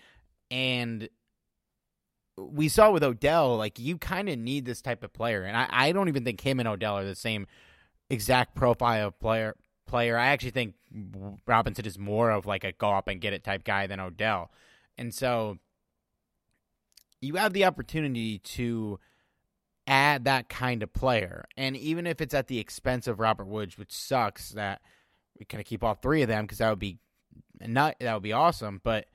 and 0.50 1.10
we 2.38 2.70
saw 2.70 2.92
with 2.92 3.04
Odell, 3.04 3.58
like 3.58 3.80
you 3.80 3.98
kind 3.98 4.30
of 4.30 4.38
need 4.38 4.66
this 4.66 4.82
type 4.82 5.04
of 5.04 5.14
player, 5.14 5.44
and 5.44 5.58
I, 5.58 5.68
I 5.70 5.92
don't 5.92 6.08
even 6.08 6.24
think 6.24 6.42
him 6.42 6.60
and 6.60 6.68
Odell 6.68 6.98
are 6.98 7.06
the 7.06 7.16
same 7.16 7.48
exact 8.10 8.56
profile 8.56 9.08
of 9.08 9.20
player. 9.20 9.56
Player, 9.88 10.18
I 10.18 10.28
actually 10.28 10.52
think 10.52 10.76
Robinson 11.46 11.86
is 11.86 11.98
more 11.98 12.32
of 12.32 12.46
like 12.46 12.64
a 12.64 12.72
go 12.72 12.92
up 12.92 13.08
and 13.08 13.20
get 13.20 13.34
it 13.34 13.44
type 13.44 13.64
guy 13.64 13.88
than 13.88 14.00
Odell, 14.00 14.52
and 14.98 15.14
so 15.14 15.58
you 17.22 17.36
have 17.36 17.54
the 17.54 17.66
opportunity 17.66 18.40
to 18.40 19.00
add 19.88 20.26
that 20.26 20.50
kind 20.50 20.84
of 20.84 20.94
player. 20.94 21.46
And 21.58 21.76
even 21.78 22.08
if 22.08 22.22
it's 22.22 22.34
at 22.34 22.48
the 22.48 22.60
expense 22.60 23.08
of 23.08 23.20
Robert 23.20 23.48
Woods, 23.48 23.78
which 23.78 23.92
sucks 23.92 24.50
that 24.52 24.82
we 25.38 25.46
kind 25.46 25.62
of 25.62 25.68
keep 25.68 25.84
all 25.84 25.96
three 25.96 26.22
of 26.22 26.28
them 26.28 26.46
because 26.46 26.60
that 26.60 26.70
would 26.70 26.80
be 26.80 26.98
not 27.68 27.96
that 28.00 28.14
would 28.14 28.24
be 28.24 28.34
awesome, 28.34 28.82
but 28.84 29.06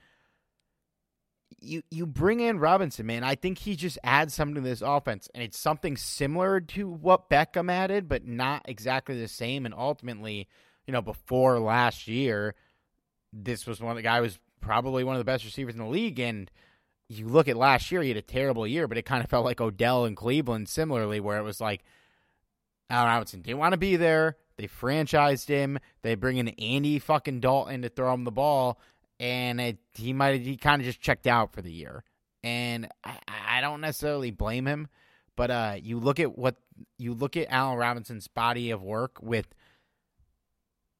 you 1.58 1.82
you 1.90 2.06
bring 2.06 2.40
in 2.40 2.58
Robinson, 2.58 3.06
man. 3.06 3.24
I 3.24 3.34
think 3.34 3.58
he 3.58 3.76
just 3.76 3.98
adds 4.04 4.34
something 4.34 4.56
to 4.56 4.60
this 4.60 4.82
offense, 4.82 5.28
and 5.34 5.42
it's 5.42 5.58
something 5.58 5.96
similar 5.96 6.60
to 6.60 6.88
what 6.88 7.30
Beckham 7.30 7.70
added, 7.70 8.08
but 8.08 8.26
not 8.26 8.62
exactly 8.66 9.18
the 9.18 9.28
same. 9.28 9.64
And 9.64 9.74
ultimately, 9.74 10.48
you 10.86 10.92
know, 10.92 11.02
before 11.02 11.58
last 11.58 12.08
year, 12.08 12.54
this 13.32 13.66
was 13.66 13.80
one 13.80 13.92
of 13.92 13.96
the 13.96 14.02
guy 14.02 14.20
was 14.20 14.38
probably 14.60 15.04
one 15.04 15.16
of 15.16 15.20
the 15.20 15.24
best 15.24 15.44
receivers 15.44 15.74
in 15.74 15.80
the 15.80 15.86
league, 15.86 16.18
and 16.18 16.50
you 17.08 17.28
look 17.28 17.48
at 17.48 17.56
last 17.56 17.90
year, 17.92 18.02
he 18.02 18.08
had 18.08 18.16
a 18.16 18.22
terrible 18.22 18.66
year, 18.66 18.88
but 18.88 18.98
it 18.98 19.02
kind 19.02 19.22
of 19.22 19.30
felt 19.30 19.44
like 19.44 19.60
Odell 19.60 20.04
in 20.04 20.14
Cleveland 20.14 20.68
similarly, 20.68 21.20
where 21.20 21.38
it 21.38 21.42
was 21.42 21.60
like 21.60 21.84
Al 22.90 23.06
Robinson 23.06 23.42
didn't 23.42 23.58
want 23.58 23.72
to 23.72 23.78
be 23.78 23.96
there. 23.96 24.36
They 24.58 24.68
franchised 24.68 25.48
him. 25.48 25.78
They 26.02 26.14
bring 26.14 26.38
in 26.38 26.48
Andy 26.48 26.98
fucking 26.98 27.40
Dalton 27.40 27.82
to 27.82 27.88
throw 27.88 28.14
him 28.14 28.24
the 28.24 28.30
ball, 28.30 28.80
and 29.20 29.60
it, 29.60 29.78
he 29.94 30.12
might 30.12 30.40
he 30.40 30.56
kind 30.56 30.80
of 30.80 30.86
just 30.86 31.00
checked 31.00 31.26
out 31.26 31.52
for 31.52 31.62
the 31.62 31.72
year. 31.72 32.04
And 32.42 32.88
I, 33.04 33.18
I 33.48 33.60
don't 33.60 33.80
necessarily 33.80 34.30
blame 34.30 34.66
him, 34.66 34.88
but 35.36 35.50
uh, 35.50 35.74
you 35.82 35.98
look 35.98 36.20
at 36.20 36.38
what 36.38 36.56
you 36.98 37.14
look 37.14 37.36
at 37.36 37.48
Allen 37.50 37.78
Robinson's 37.78 38.28
body 38.28 38.70
of 38.70 38.82
work 38.82 39.18
with 39.20 39.46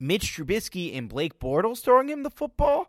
Mitch 0.01 0.37
Trubisky 0.37 0.97
and 0.97 1.09
Blake 1.09 1.39
Bortles 1.39 1.81
throwing 1.83 2.09
him 2.09 2.23
the 2.23 2.31
football 2.31 2.89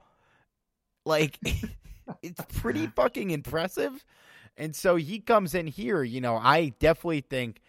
Like, 1.06 1.40
it's 2.22 2.42
pretty 2.60 2.88
fucking 2.96 3.32
impressive. 3.32 4.04
And 4.58 4.76
so 4.76 4.96
he 4.96 5.20
comes 5.20 5.54
in 5.56 5.68
here, 5.68 6.04
you 6.04 6.20
know, 6.20 6.36
I 6.36 6.74
definitely 6.80 7.22
think 7.22 7.62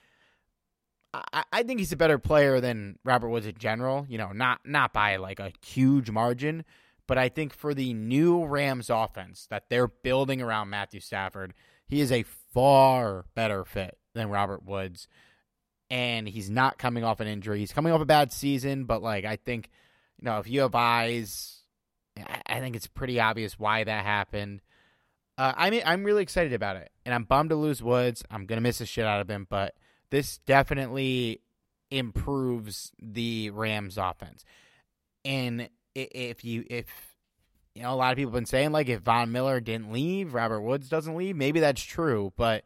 I, 1.15 1.45
I 1.53 1.63
think 1.63 1.81
he's 1.81 1.93
a 1.93 1.97
better 1.97 2.19
player 2.19 2.61
than 2.61 2.99
Robert 3.05 3.29
Woods 3.29 3.47
in 3.47 3.57
general, 3.59 4.07
you 4.09 4.19
know, 4.19 4.33
not 4.33 4.61
not 4.65 4.93
by 4.93 5.17
like 5.17 5.41
a 5.41 5.53
huge 5.65 6.11
margin, 6.11 6.65
but 7.07 7.19
I 7.19 7.29
think 7.29 7.55
for 7.55 7.75
the 7.75 7.95
new 7.95 8.45
Rams 8.45 8.91
offense 8.91 9.47
that 9.51 9.71
they're 9.71 9.89
building 9.89 10.43
around 10.43 10.71
Matthew 10.71 11.01
Stafford, 11.01 11.55
he 11.87 12.01
is 12.01 12.13
a 12.13 12.25
far 12.53 13.25
better 13.35 13.65
fit 13.65 13.99
than 14.15 14.29
Robert 14.29 14.65
Woods. 14.65 15.09
And 15.91 16.29
he's 16.29 16.51
not 16.51 16.77
coming 16.77 17.03
off 17.03 17.21
an 17.21 17.29
injury. 17.29 17.61
He's 17.61 17.73
coming 17.73 17.95
off 17.95 18.03
a 18.03 18.07
bad 18.07 18.31
season, 18.31 18.85
but 18.85 19.03
like 19.03 19.25
I 19.25 19.37
think, 19.37 19.71
you 20.21 20.27
know, 20.27 20.39
if 20.39 20.49
you 20.49 20.61
have 20.61 20.75
eyes, 20.75 21.63
I 22.47 22.61
think 22.61 22.77
it's 22.77 22.87
pretty 22.87 23.19
obvious 23.21 23.59
why 23.59 23.85
that 23.85 24.05
happened. 24.05 24.61
Uh, 25.39 25.55
I 25.57 25.71
mean, 25.71 25.83
I'm 25.87 26.05
really 26.05 26.23
excited 26.23 26.53
about 26.53 26.77
it, 26.77 26.91
and 27.07 27.15
I'm 27.15 27.25
bummed 27.25 27.51
to 27.51 27.57
lose 27.57 27.83
Woods. 27.83 28.23
I'm 28.31 28.45
gonna 28.45 28.61
miss 28.61 28.79
the 28.79 28.87
shit 28.87 29.07
out 29.07 29.23
of 29.23 29.31
him, 29.31 29.47
but 29.49 29.75
this 30.11 30.39
definitely 30.39 31.41
improves 31.91 32.93
the 33.01 33.51
Rams 33.51 33.99
offense. 33.99 34.45
And 35.25 35.69
if 35.95 36.45
you 36.45 36.65
if 36.69 36.87
you 37.75 37.83
know 37.83 37.93
a 37.93 37.97
lot 37.97 38.13
of 38.13 38.17
people 38.17 38.31
have 38.31 38.39
been 38.39 38.47
saying 38.47 38.73
like 38.73 38.89
if 38.89 39.01
Von 39.01 39.33
Miller 39.33 39.61
didn't 39.61 39.93
leave, 39.93 40.35
Robert 40.35 40.61
Woods 40.61 40.89
doesn't 40.89 41.17
leave, 41.17 41.37
maybe 41.37 41.61
that's 41.61 41.83
true, 41.83 42.33
but 42.37 42.65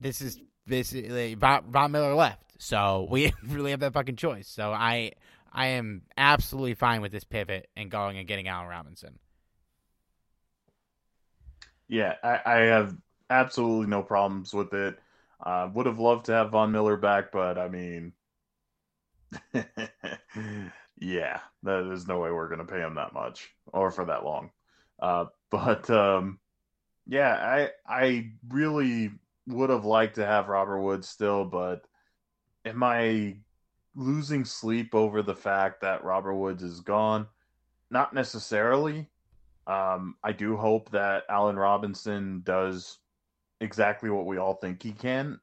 this 0.00 0.20
is 0.20 0.40
this 0.66 0.94
like, 0.94 1.38
Von, 1.38 1.64
Von 1.70 1.92
Miller 1.92 2.14
left. 2.14 2.44
So 2.58 3.06
we 3.10 3.32
really 3.46 3.70
have 3.70 3.80
that 3.80 3.92
fucking 3.92 4.16
choice. 4.16 4.48
So 4.48 4.72
I 4.72 5.12
I 5.52 5.68
am 5.68 6.02
absolutely 6.16 6.74
fine 6.74 7.00
with 7.00 7.12
this 7.12 7.24
pivot 7.24 7.68
and 7.76 7.90
going 7.90 8.18
and 8.18 8.28
getting 8.28 8.48
Allen 8.48 8.68
Robinson. 8.68 9.18
Yeah, 11.88 12.14
I, 12.22 12.40
I 12.44 12.56
have 12.66 12.94
absolutely 13.30 13.86
no 13.86 14.02
problems 14.02 14.52
with 14.52 14.74
it. 14.74 14.98
Uh, 15.44 15.68
would 15.72 15.86
have 15.86 16.00
loved 16.00 16.26
to 16.26 16.32
have 16.32 16.50
Von 16.50 16.72
Miller 16.72 16.96
back, 16.96 17.30
but 17.30 17.58
I 17.58 17.68
mean, 17.68 18.12
yeah, 21.00 21.40
there's 21.62 22.08
no 22.08 22.18
way 22.18 22.30
we're 22.30 22.48
going 22.48 22.58
to 22.58 22.72
pay 22.72 22.80
him 22.80 22.94
that 22.96 23.12
much 23.12 23.48
or 23.72 23.90
for 23.90 24.04
that 24.06 24.24
long. 24.24 24.50
Uh, 24.98 25.26
but 25.50 25.88
um, 25.90 26.38
yeah, 27.06 27.70
I 27.86 28.02
I 28.04 28.32
really 28.48 29.12
would 29.46 29.70
have 29.70 29.84
liked 29.84 30.16
to 30.16 30.26
have 30.26 30.48
Robert 30.48 30.80
Woods 30.80 31.08
still, 31.08 31.44
but 31.44 31.86
am 32.64 32.82
I 32.82 33.36
losing 33.94 34.44
sleep 34.44 34.94
over 34.94 35.22
the 35.22 35.34
fact 35.34 35.80
that 35.80 36.04
Robert 36.04 36.34
Woods 36.34 36.62
is 36.62 36.80
gone? 36.80 37.26
Not 37.90 38.12
necessarily. 38.12 39.08
Um, 39.66 40.16
I 40.22 40.32
do 40.32 40.56
hope 40.56 40.90
that 40.90 41.24
Allen 41.28 41.56
Robinson 41.56 42.42
does 42.44 42.98
exactly 43.60 44.10
what 44.10 44.26
we 44.26 44.38
all 44.38 44.54
think 44.54 44.82
he 44.82 44.92
can. 44.92 45.40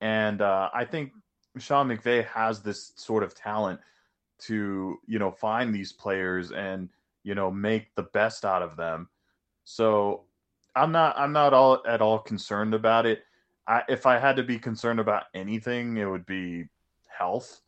And 0.00 0.42
uh, 0.42 0.70
I 0.74 0.84
think 0.84 1.12
Sean 1.58 1.88
McVay 1.88 2.26
has 2.26 2.60
this 2.60 2.92
sort 2.96 3.22
of 3.22 3.34
talent 3.34 3.80
to, 4.40 4.98
you 5.06 5.18
know, 5.18 5.30
find 5.30 5.74
these 5.74 5.92
players 5.92 6.50
and, 6.50 6.88
you 7.22 7.34
know, 7.34 7.50
make 7.50 7.94
the 7.94 8.02
best 8.02 8.44
out 8.44 8.62
of 8.62 8.76
them. 8.76 9.08
So 9.64 10.24
I'm 10.74 10.90
not 10.90 11.16
I'm 11.18 11.32
not 11.32 11.54
all 11.54 11.82
at 11.86 12.00
all 12.00 12.18
concerned 12.18 12.74
about 12.74 13.06
it. 13.06 13.22
I, 13.66 13.82
if 13.88 14.06
I 14.06 14.18
had 14.18 14.36
to 14.36 14.42
be 14.42 14.58
concerned 14.58 14.98
about 14.98 15.24
anything, 15.34 15.96
it 15.98 16.06
would 16.06 16.26
be 16.26 16.64
health. 17.06 17.60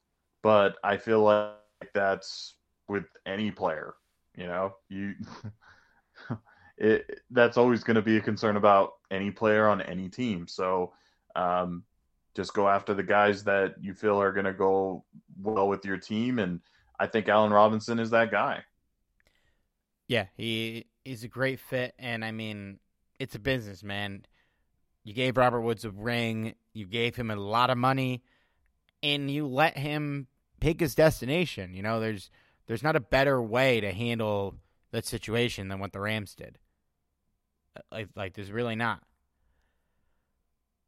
But 0.43 0.77
I 0.83 0.97
feel 0.97 1.21
like 1.23 1.53
that's 1.95 2.55
with 2.89 3.05
any 3.27 3.51
player. 3.51 3.95
You 4.37 4.47
know, 4.47 4.75
you 4.89 5.15
it 6.77 7.21
that's 7.31 7.57
always 7.57 7.85
going 7.85 7.97
to 7.97 8.03
be 8.03 8.17
a 8.17 8.21
concern 8.21 8.57
about 8.57 8.95
any 9.11 9.31
player 9.31 9.69
on 9.69 9.81
any 9.81 10.09
team. 10.09 10.49
So 10.49 10.93
um, 11.37 11.85
just 12.35 12.55
go 12.55 12.69
after 12.69 12.95
the 12.95 13.03
guys 13.03 13.45
that 13.45 13.77
you 13.81 13.95
feel 13.95 14.21
are 14.21 14.33
going 14.33 14.47
to 14.47 14.53
go 14.53 15.05
well 15.41 15.69
with 15.69 15.85
your 15.85 15.99
team, 15.99 16.39
and 16.39 16.61
I 16.99 17.07
think 17.07 17.29
Allen 17.29 17.53
Robinson 17.53 17.99
is 17.99 18.11
that 18.11 18.31
guy. 18.31 18.65
Yeah, 20.09 20.27
he 20.37 20.87
is 21.05 21.25
a 21.25 21.29
great 21.29 21.61
fit, 21.61 21.95
and 21.99 22.25
I 22.25 22.31
mean, 22.31 22.79
it's 23.19 23.35
a 23.35 23.39
business, 23.39 23.83
man. 23.83 24.27
You 25.03 25.15
gave 25.15 25.37
Robert 25.37 25.61
Woods 25.61 25.85
a 25.85 25.91
ring, 25.91 26.55
you 26.73 26.87
gave 26.87 27.15
him 27.15 27.31
a 27.31 27.37
lot 27.37 27.71
of 27.71 27.79
money, 27.79 28.23
and 29.03 29.31
you 29.31 29.47
let 29.47 29.79
him 29.79 30.27
pick 30.61 30.81
his 30.81 30.95
destination. 30.95 31.75
You 31.75 31.83
know, 31.83 32.01
there's 32.01 32.31
there's 32.67 32.83
not 32.83 32.97
a 32.97 33.01
better 33.01 33.41
way 33.41 33.81
to 33.81 33.93
handle 33.93 34.57
that 34.91 35.05
situation 35.05 35.69
than 35.69 35.79
what 35.79 35.93
the 35.93 36.01
Rams 36.01 36.35
did. 36.35 36.59
Like, 37.91 38.09
like 38.15 38.35
there's 38.35 38.53
really 38.53 38.77
not. 38.77 39.03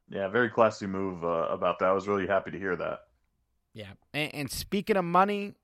Yeah, 0.08 0.28
very 0.28 0.50
classy 0.50 0.86
move 0.86 1.24
uh, 1.24 1.48
about 1.50 1.80
that. 1.80 1.88
I 1.88 1.92
was 1.92 2.06
really 2.06 2.26
happy 2.26 2.52
to 2.52 2.58
hear 2.58 2.76
that. 2.76 3.00
Yeah, 3.74 3.92
and, 4.14 4.34
and 4.34 4.50
speaking 4.50 4.96
of 4.96 5.04
money, 5.04 5.54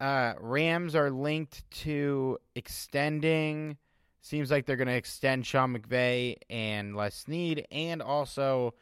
uh, 0.00 0.34
Rams 0.40 0.96
are 0.96 1.10
linked 1.10 1.70
to 1.82 2.38
extending. 2.54 3.76
Seems 4.20 4.50
like 4.50 4.66
they're 4.66 4.76
going 4.76 4.88
to 4.88 4.94
extend 4.94 5.46
Sean 5.46 5.76
McVay 5.76 6.36
and 6.50 6.96
Les 6.96 7.14
Snead, 7.14 7.66
and 7.70 8.02
also, 8.02 8.74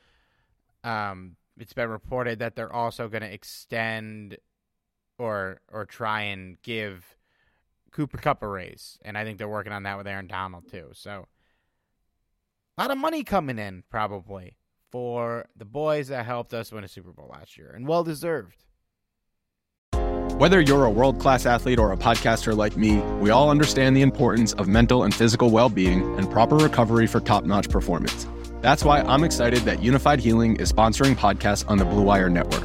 um, 0.85 1.37
it's 1.59 1.73
been 1.73 1.89
reported 1.89 2.39
that 2.39 2.57
they're 2.57 2.73
also 2.73 3.09
going 3.09 3.23
to 3.23 3.33
extend 3.33 4.39
or 5.19 5.61
or 5.71 5.85
try 5.85 6.23
and 6.23 6.61
give 6.63 7.17
Cooper 7.93 8.17
Kupp 8.17 8.43
a 8.43 8.49
raise, 8.49 8.99
and 9.03 9.19
I 9.19 9.25
think 9.25 9.39
they're 9.39 9.49
working 9.49 9.73
on 9.73 9.83
that 9.83 9.99
with 9.99 10.07
Aaron 10.07 10.27
Donald 10.27 10.71
too. 10.71 10.89
So 10.93 11.27
lot 12.81 12.91
of 12.91 12.97
money 12.97 13.23
coming 13.23 13.59
in 13.59 13.83
probably 13.91 14.57
for 14.91 15.47
the 15.55 15.67
boys 15.67 16.09
that 16.09 16.25
helped 16.25 16.55
us 16.55 16.73
win 16.73 16.83
a 16.83 16.89
Super 16.89 17.13
Bowl 17.13 17.29
last 17.31 17.59
year, 17.59 17.71
and 17.75 17.87
well 17.87 18.03
deserved. 18.03 18.65
Whether 20.39 20.63
you're 20.63 20.87
a 20.87 20.91
world 20.91 21.19
class 21.19 21.45
athlete 21.45 21.79
or 21.79 21.93
a 21.93 21.97
podcaster 21.99 22.57
like 22.57 22.79
me, 22.79 22.97
we 23.21 23.29
all 23.29 23.51
understand 23.51 23.95
the 23.95 24.01
importance 24.01 24.55
of 24.55 24.67
mental 24.67 25.03
and 25.03 25.15
physical 25.15 25.51
well 25.51 25.69
being 25.69 26.19
and 26.19 26.31
proper 26.31 26.57
recovery 26.57 27.07
for 27.07 27.21
top 27.21 27.45
notch 27.45 27.69
performance. 27.69 28.27
That's 28.63 28.83
why 28.83 29.03
I'm 29.03 29.25
excited 29.25 29.61
that 29.61 29.81
Unifyd 29.81 30.19
Healing 30.19 30.57
is 30.57 30.73
sponsoring 30.73 31.15
podcasts 31.15 31.69
on 31.69 31.77
the 31.77 31.85
Blue 31.85 32.03
Wire 32.03 32.31
Network. 32.31 32.65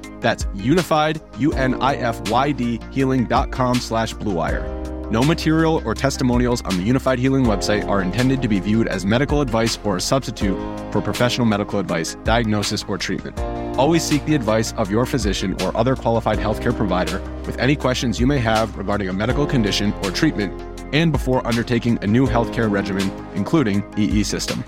That's 0.21 0.45
unifyd, 0.45 1.19
U-N-I-F-Y-D, 1.39 2.79
healing.com 2.91 3.75
slash 3.75 4.13
bluewire. 4.15 4.81
No 5.11 5.23
material 5.23 5.81
or 5.83 5.93
testimonials 5.93 6.61
on 6.61 6.77
the 6.77 6.87
Unifyd 6.89 7.17
Healing 7.17 7.43
website 7.43 7.85
are 7.85 8.01
intended 8.01 8.41
to 8.41 8.47
be 8.47 8.61
viewed 8.61 8.87
as 8.87 9.05
medical 9.05 9.41
advice 9.41 9.77
or 9.83 9.97
a 9.97 10.01
substitute 10.01 10.57
for 10.93 11.01
professional 11.01 11.45
medical 11.45 11.79
advice, 11.79 12.15
diagnosis, 12.23 12.85
or 12.87 12.97
treatment. 12.97 13.37
Always 13.77 14.03
seek 14.03 14.23
the 14.23 14.35
advice 14.35 14.71
of 14.73 14.89
your 14.89 15.05
physician 15.05 15.61
or 15.63 15.75
other 15.75 15.97
qualified 15.97 16.37
healthcare 16.37 16.73
provider 16.73 17.19
with 17.45 17.57
any 17.57 17.75
questions 17.75 18.21
you 18.21 18.27
may 18.27 18.37
have 18.37 18.77
regarding 18.77 19.09
a 19.09 19.13
medical 19.13 19.45
condition 19.45 19.91
or 20.05 20.11
treatment 20.11 20.53
and 20.93 21.11
before 21.11 21.45
undertaking 21.45 21.99
a 22.01 22.07
new 22.07 22.25
healthcare 22.25 22.71
regimen, 22.71 23.11
including 23.35 23.83
EE 23.97 24.23
system. 24.23 24.63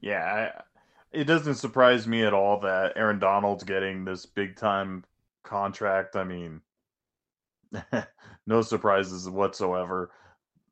Yeah, 0.00 0.50
I, 0.54 0.62
it 1.12 1.24
doesn't 1.24 1.54
surprise 1.54 2.06
me 2.06 2.22
at 2.22 2.34
all 2.34 2.60
that 2.60 2.92
Aaron 2.96 3.18
Donald's 3.18 3.64
getting 3.64 4.04
this 4.04 4.26
big 4.26 4.56
time 4.56 5.04
contract. 5.42 6.16
I 6.16 6.24
mean, 6.24 6.60
no 8.46 8.62
surprises 8.62 9.28
whatsoever. 9.28 10.10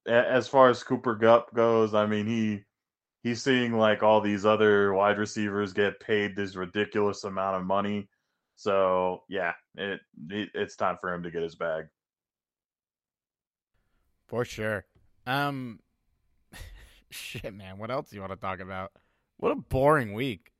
As 0.07 0.47
far 0.47 0.68
as 0.68 0.82
Cooper 0.82 1.16
Kupp 1.16 1.55
goes, 1.55 1.95
I 1.95 2.07
mean 2.07 2.26
he 2.26 2.62
he's 3.22 3.43
seeing 3.43 3.72
like 3.72 4.03
all 4.03 4.20
these 4.20 4.47
other 4.47 4.93
wide 4.93 5.18
receivers 5.18 5.72
get 5.72 6.01
paid 6.01 6.37
this 6.37 6.55
ridiculous 6.55 7.24
amount 7.24 7.57
of 7.57 7.64
money. 7.64 8.09
So 8.57 9.22
yeah, 9.28 9.55
it, 9.74 10.01
it 10.30 10.51
it's 10.55 10.76
time 10.76 10.97
for 11.01 11.12
him 11.12 11.22
to 11.24 11.30
get 11.30 11.43
his 11.43 11.57
bag. 11.57 11.87
For 14.28 14.45
sure. 14.45 14.84
Um 15.26 15.80
shit 17.11 17.53
man, 17.55 17.78
what 17.78 17.91
else 17.91 18.11
do 18.11 18.16
you 18.16 18.20
want 18.20 18.32
to 18.32 18.39
talk 18.39 18.61
about? 18.61 18.93
What 19.39 19.53
a 19.53 19.57
boring 19.57 20.14
week. 20.14 20.53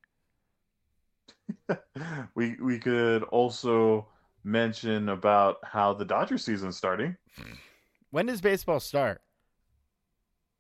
we 2.35 2.57
we 2.61 2.79
could 2.79 3.23
also 3.25 4.09
mention 4.45 5.09
about 5.09 5.57
how 5.65 5.93
the 5.93 6.05
Dodger 6.05 6.39
season's 6.39 6.77
starting. 6.77 7.17
When 8.11 8.27
does 8.27 8.41
baseball 8.41 8.81
start? 8.81 9.23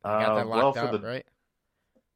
Uh, 0.04 0.44
well, 0.46 0.72
for 0.72 0.78
up, 0.80 0.92
the 0.92 1.00
right? 1.00 1.26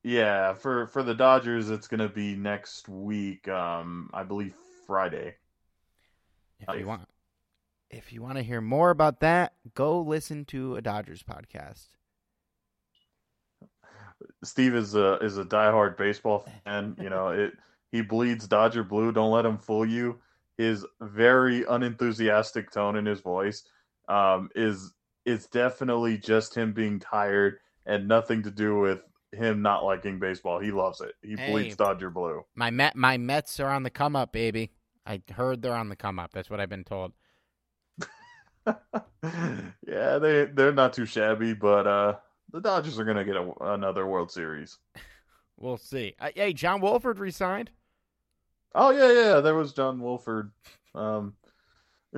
yeah 0.03 0.53
for 0.55 0.87
for 0.87 1.03
the 1.03 1.15
Dodgers, 1.15 1.71
it's 1.71 1.89
gonna 1.89 2.09
be 2.09 2.37
next 2.37 2.89
week. 2.89 3.49
Um, 3.49 4.11
I 4.13 4.23
believe 4.23 4.55
Friday. 4.87 5.37
If 6.61 6.79
you 6.79 6.87
want, 6.87 7.09
if 7.91 8.13
you 8.13 8.23
want 8.23 8.37
to 8.37 8.43
hear 8.43 8.61
more 8.61 8.91
about 8.91 9.21
that, 9.21 9.55
go 9.75 10.01
listen 10.01 10.45
to 10.47 10.77
a 10.77 10.83
Dodgers 10.83 11.23
podcast. 11.23 11.89
Steve 14.45 14.75
is 14.75 14.95
a 14.95 15.15
is 15.19 15.39
a 15.39 15.45
diehard 15.45 15.97
baseball 15.97 16.41
fan. 16.65 16.97
You 17.01 17.11
know 17.11 17.29
it. 17.29 17.53
He 17.93 18.03
bleeds 18.03 18.47
Dodger 18.47 18.85
blue. 18.85 19.13
Don't 19.13 19.33
let 19.33 19.45
him 19.47 19.59
fool 19.59 19.85
you. 19.85 20.21
His 20.59 20.87
very 21.01 21.65
unenthusiastic 21.65 22.71
tone 22.71 22.97
in 22.97 23.07
his 23.07 23.21
voice 23.21 23.65
um, 24.09 24.51
is 24.55 24.93
is 25.25 25.47
definitely 25.47 26.19
just 26.19 26.55
him 26.55 26.73
being 26.73 26.99
tired 26.99 27.59
and 27.87 28.09
nothing 28.09 28.43
to 28.43 28.51
do 28.51 28.79
with 28.79 29.01
him 29.33 29.63
not 29.63 29.85
liking 29.85 30.19
baseball. 30.19 30.59
He 30.59 30.71
loves 30.73 31.01
it. 31.01 31.15
He 31.23 31.37
Hey. 31.37 31.51
bleeds 31.51 31.77
Dodger 31.77 32.11
blue. 32.11 32.45
My 32.55 32.71
Met, 32.71 32.97
my 32.97 33.17
Mets 33.17 33.61
are 33.61 33.71
on 33.71 33.83
the 33.85 33.91
come 33.91 34.17
up, 34.17 34.33
baby. 34.33 34.73
I 35.07 35.23
heard 35.33 35.63
they're 35.63 35.75
on 35.75 35.89
the 35.89 35.97
come 35.97 36.19
up. 36.19 36.33
That's 36.33 36.51
what 36.51 36.61
I've 36.61 36.69
been 36.69 36.85
told. 36.85 37.13
yeah, 38.67 40.19
they 40.19 40.45
they're 40.45 40.73
not 40.73 40.93
too 40.93 41.07
shabby, 41.07 41.55
but 41.55 41.87
uh, 41.87 42.17
the 42.53 42.61
Dodgers 42.61 42.99
are 42.99 43.05
gonna 43.05 43.25
get 43.25 43.37
a, 43.37 43.53
another 43.61 44.07
World 44.07 44.31
Series. 44.31 44.79
We'll 45.63 45.77
see. 45.77 46.15
Uh, 46.19 46.31
hey, 46.35 46.55
John 46.55 46.81
Wolford 46.81 47.19
resigned. 47.19 47.71
Oh 48.75 48.93
yeah, 48.93 49.13
yeah. 49.13 49.41
There 49.41 49.55
was 49.55 49.75
John 49.75 50.01
Wolford. 50.01 50.53
Um, 50.95 51.35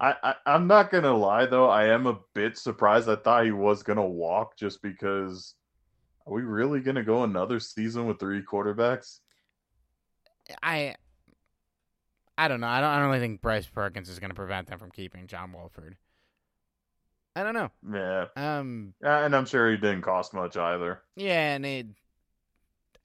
I, 0.00 0.14
I 0.22 0.34
I'm 0.46 0.66
not 0.66 0.90
gonna 0.90 1.14
lie 1.14 1.44
though. 1.44 1.68
I 1.68 1.88
am 1.88 2.06
a 2.06 2.18
bit 2.32 2.56
surprised. 2.56 3.10
I 3.10 3.16
thought 3.16 3.44
he 3.44 3.50
was 3.50 3.82
gonna 3.82 4.06
walk 4.06 4.56
just 4.56 4.80
because. 4.80 5.54
Are 6.26 6.32
we 6.32 6.40
really 6.40 6.80
gonna 6.80 7.04
go 7.04 7.24
another 7.24 7.60
season 7.60 8.06
with 8.06 8.18
three 8.18 8.42
quarterbacks? 8.42 9.20
I 10.62 10.94
I 12.38 12.48
don't 12.48 12.60
know. 12.60 12.66
I 12.66 12.80
don't. 12.80 12.90
I 12.90 12.98
don't 12.98 13.08
really 13.08 13.20
think 13.20 13.40
Bryce 13.40 13.66
Perkins 13.66 14.08
is 14.08 14.18
going 14.18 14.30
to 14.30 14.34
prevent 14.34 14.68
them 14.68 14.78
from 14.78 14.90
keeping 14.90 15.26
John 15.26 15.52
Wolford. 15.52 15.96
I 17.36 17.42
don't 17.42 17.52
know. 17.52 17.70
Yeah, 17.92 18.26
Um. 18.34 18.94
And 19.02 19.36
I'm 19.36 19.44
sure 19.44 19.70
he 19.70 19.76
didn't 19.76 20.00
cost 20.00 20.32
much 20.32 20.56
either. 20.56 21.02
Yeah, 21.16 21.54
and 21.54 21.66
it 21.66 21.86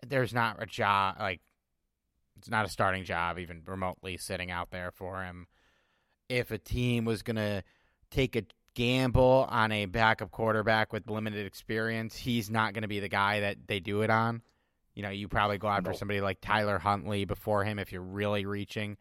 there's 0.07 0.33
not 0.33 0.63
a 0.63 0.65
job 0.65 1.17
like 1.19 1.41
it's 2.37 2.49
not 2.49 2.65
a 2.65 2.69
starting 2.69 3.03
job 3.03 3.37
even 3.37 3.61
remotely 3.65 4.15
sitting 4.17 4.49
out 4.49 4.71
there 4.71 4.91
for 4.91 5.21
him. 5.21 5.47
If 6.29 6.51
a 6.51 6.57
team 6.57 7.03
was 7.03 7.23
gonna 7.23 7.63
take 8.09 8.37
a 8.37 8.43
gamble 8.73 9.45
on 9.49 9.73
a 9.73 9.85
backup 9.85 10.31
quarterback 10.31 10.93
with 10.93 11.09
limited 11.09 11.45
experience, 11.45 12.15
he's 12.15 12.49
not 12.49 12.73
gonna 12.73 12.87
be 12.87 13.01
the 13.01 13.09
guy 13.09 13.41
that 13.41 13.67
they 13.67 13.81
do 13.81 14.01
it 14.01 14.09
on. 14.09 14.41
You 14.95 15.03
know, 15.03 15.09
you 15.09 15.27
probably 15.27 15.57
go 15.57 15.67
after 15.67 15.93
somebody 15.93 16.21
like 16.21 16.39
Tyler 16.39 16.79
Huntley 16.79 17.25
before 17.25 17.65
him 17.65 17.79
if 17.79 17.91
you're 17.91 18.01
really 18.01 18.45
reaching. 18.45 18.95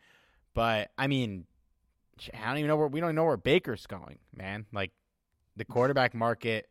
But 0.55 0.91
I 0.99 1.07
mean, 1.07 1.47
I 2.35 2.49
don't 2.49 2.59
even 2.59 2.69
know 2.69 2.77
where 2.77 2.89
we 2.89 2.99
don't 2.99 3.11
even 3.11 3.17
know 3.17 3.25
where 3.25 3.37
Baker's 3.37 3.87
going, 3.87 4.19
man. 4.35 4.67
Like 4.73 4.91
the 5.61 5.65
quarterback 5.67 6.15
market 6.15 6.67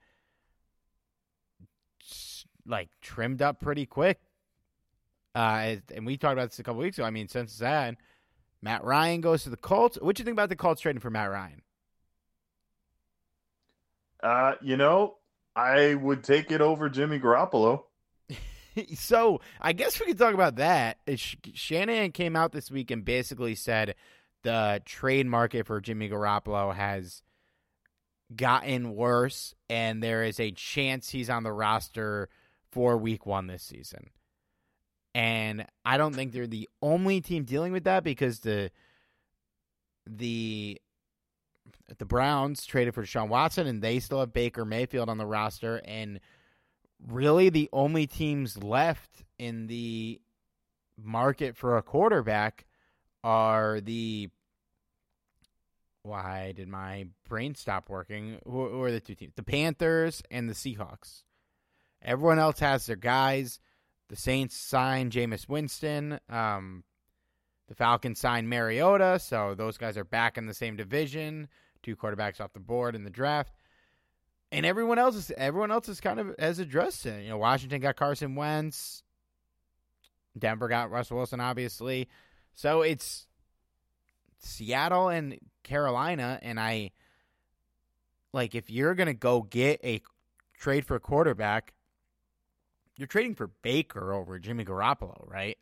like 2.66 2.90
trimmed 3.02 3.42
up 3.42 3.60
pretty 3.60 3.86
quick. 3.86 4.20
Uh, 5.36 5.76
and 5.94 6.08
we 6.08 6.18
talked 6.18 6.34
about 6.34 6.50
this 6.50 6.58
a 6.58 6.64
couple 6.64 6.82
weeks 6.82 6.98
ago. 6.98 7.06
I 7.06 7.12
mean, 7.12 7.28
since 7.28 7.56
then, 7.60 7.98
Matt 8.64 8.84
Ryan 8.84 9.22
goes 9.22 9.44
to 9.44 9.52
the 9.52 9.58
Colts. 9.58 10.00
What 10.02 10.16
do 10.16 10.22
you 10.22 10.26
think 10.26 10.34
about 10.34 10.50
the 10.50 10.56
Colts 10.56 10.82
trading 10.82 11.02
for 11.02 11.12
Matt 11.12 11.30
Ryan? 11.30 11.62
Uh, 14.24 14.54
you 14.60 14.76
know, 14.76 15.18
I 15.56 15.94
would 15.94 16.24
take 16.24 16.50
it 16.50 16.62
over 16.62 16.90
Jimmy 16.90 17.20
Garoppolo. 17.20 17.84
so 18.96 19.40
I 19.62 19.74
guess 19.74 20.00
we 20.00 20.08
could 20.08 20.18
talk 20.18 20.34
about 20.34 20.56
that. 20.56 20.98
Sh- 21.16 21.36
Shanahan 21.54 22.12
came 22.12 22.36
out 22.36 22.54
this 22.54 22.72
week 22.72 22.90
and 22.90 23.06
basically 23.06 23.54
said 23.54 23.94
the 24.42 24.82
trade 24.84 25.28
market 25.28 25.68
for 25.68 25.80
Jimmy 25.80 26.10
Garoppolo 26.10 26.74
has 26.74 27.22
gotten 28.36 28.96
worse, 28.96 29.56
and 29.70 30.04
there 30.04 30.24
is 30.24 30.40
a 30.40 30.52
chance 30.52 31.10
he's 31.10 31.30
on 31.30 31.44
the 31.44 31.52
roster 31.52 32.30
for 32.72 32.98
Week 32.98 33.26
One 33.26 33.48
this 33.48 33.64
season. 33.64 34.10
And 35.16 35.66
I 35.84 35.98
don't 35.98 36.14
think 36.14 36.32
they're 36.32 36.48
the 36.48 36.70
only 36.82 37.20
team 37.22 37.44
dealing 37.44 37.72
with 37.72 37.86
that 37.86 38.04
because 38.04 38.40
the 38.40 38.72
the 40.06 40.80
the 41.98 42.06
Browns 42.06 42.66
traded 42.66 42.94
for 42.94 43.04
Deshaun 43.04 43.30
Watson, 43.30 43.68
and 43.68 43.82
they 43.82 44.00
still 44.00 44.20
have 44.20 44.34
Baker 44.34 44.66
Mayfield 44.66 45.10
on 45.10 45.18
the 45.18 45.26
roster, 45.26 45.82
and 45.86 46.20
really 47.08 47.50
the 47.50 47.70
only 47.74 48.06
teams 48.06 48.62
left 48.62 49.24
in 49.38 49.68
the 49.68 50.22
market 51.02 51.56
for 51.56 51.78
a 51.78 51.82
quarterback 51.82 52.66
are 53.24 53.82
the 53.82 54.30
why 56.04 56.54
did 56.56 56.68
my 56.68 57.08
brain 57.28 57.56
stop 57.56 57.90
working? 57.90 58.40
Who, 58.46 58.70
who 58.70 58.82
are 58.84 58.92
the 58.92 59.00
two 59.00 59.16
teams? 59.16 59.34
The 59.36 59.44
panthers 59.44 60.24
and 60.32 60.50
the 60.50 60.54
seahawks. 60.54 61.24
Everyone 62.02 62.40
else 62.40 62.60
has 62.60 62.86
their 62.86 62.96
guys. 62.96 63.60
The 64.10 64.16
saints 64.16 64.56
signed 64.56 65.12
Jameis 65.12 65.48
winston. 65.48 66.20
Um, 66.30 66.84
the 67.68 67.76
falcons 67.76 68.20
signed 68.20 68.50
mariota 68.50 69.20
so 69.20 69.54
those 69.54 69.78
guys 69.78 69.98
are 69.98 70.04
back 70.04 70.38
in 70.38 70.48
the 70.48 70.54
same 70.54 70.76
division. 70.76 71.48
Two 71.84 71.96
quarterbacks 71.96 72.42
off 72.42 72.54
the 72.54 72.60
board 72.60 72.96
in 72.96 73.04
the 73.04 73.10
draft. 73.10 73.54
And 74.52 74.66
everyone 74.66 74.98
else 74.98 75.16
is 75.16 75.32
everyone 75.38 75.70
else 75.70 75.88
is 75.90 76.02
kind 76.02 76.20
of 76.20 76.36
has 76.40 76.58
addressed 76.58 77.06
it. 77.06 77.24
You 77.24 77.30
know, 77.30 77.38
Washington 77.38 77.82
got 77.82 77.96
Carson 77.98 78.36
Wentz, 78.36 79.04
Denver 80.38 80.68
got 80.68 80.90
Russell 80.90 81.18
Wilson, 81.18 81.40
obviously. 81.40 82.10
So 82.54 82.82
it's 82.82 83.28
Seattle 84.40 85.10
and 85.10 85.38
Carolina, 85.64 86.40
and 86.42 86.60
I 86.60 86.92
like 88.34 88.56
if 88.56 88.70
you're 88.70 88.96
gonna 88.96 89.14
go 89.14 89.42
get 89.42 89.80
a 89.84 90.02
trade 90.58 90.86
for 90.86 90.96
a 90.96 91.00
quarterback, 91.00 91.74
you're 92.96 93.08
trading 93.08 93.36
for 93.36 93.48
Baker 93.62 94.14
over 94.14 94.40
Jimmy 94.40 94.66
Garoppolo, 94.66 95.30
right? 95.30 95.58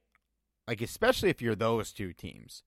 Like 0.68 0.82
especially 0.82 1.30
if 1.30 1.42
you're 1.42 1.56
those 1.56 1.92
two 1.92 2.14
teams. 2.14 2.64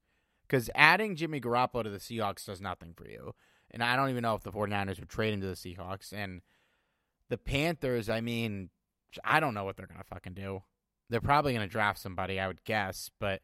Because 0.50 0.68
adding 0.74 1.14
Jimmy 1.14 1.40
Garoppolo 1.40 1.84
to 1.84 1.90
the 1.90 1.98
Seahawks 1.98 2.44
does 2.44 2.60
nothing 2.60 2.92
for 2.96 3.08
you. 3.08 3.34
And 3.70 3.84
I 3.84 3.94
don't 3.94 4.10
even 4.10 4.22
know 4.22 4.34
if 4.34 4.42
the 4.42 4.50
49ers 4.50 4.98
would 4.98 5.08
trade 5.08 5.32
him 5.32 5.40
to 5.42 5.46
the 5.46 5.52
Seahawks. 5.54 6.12
And 6.12 6.40
the 7.28 7.38
Panthers, 7.38 8.08
I 8.08 8.20
mean, 8.20 8.70
I 9.24 9.38
don't 9.38 9.54
know 9.54 9.62
what 9.62 9.76
they're 9.76 9.86
going 9.86 10.00
to 10.00 10.06
fucking 10.06 10.34
do. 10.34 10.64
They're 11.08 11.20
probably 11.20 11.52
going 11.52 11.66
to 11.66 11.70
draft 11.70 12.00
somebody, 12.00 12.40
I 12.40 12.48
would 12.48 12.64
guess. 12.64 13.12
But 13.20 13.42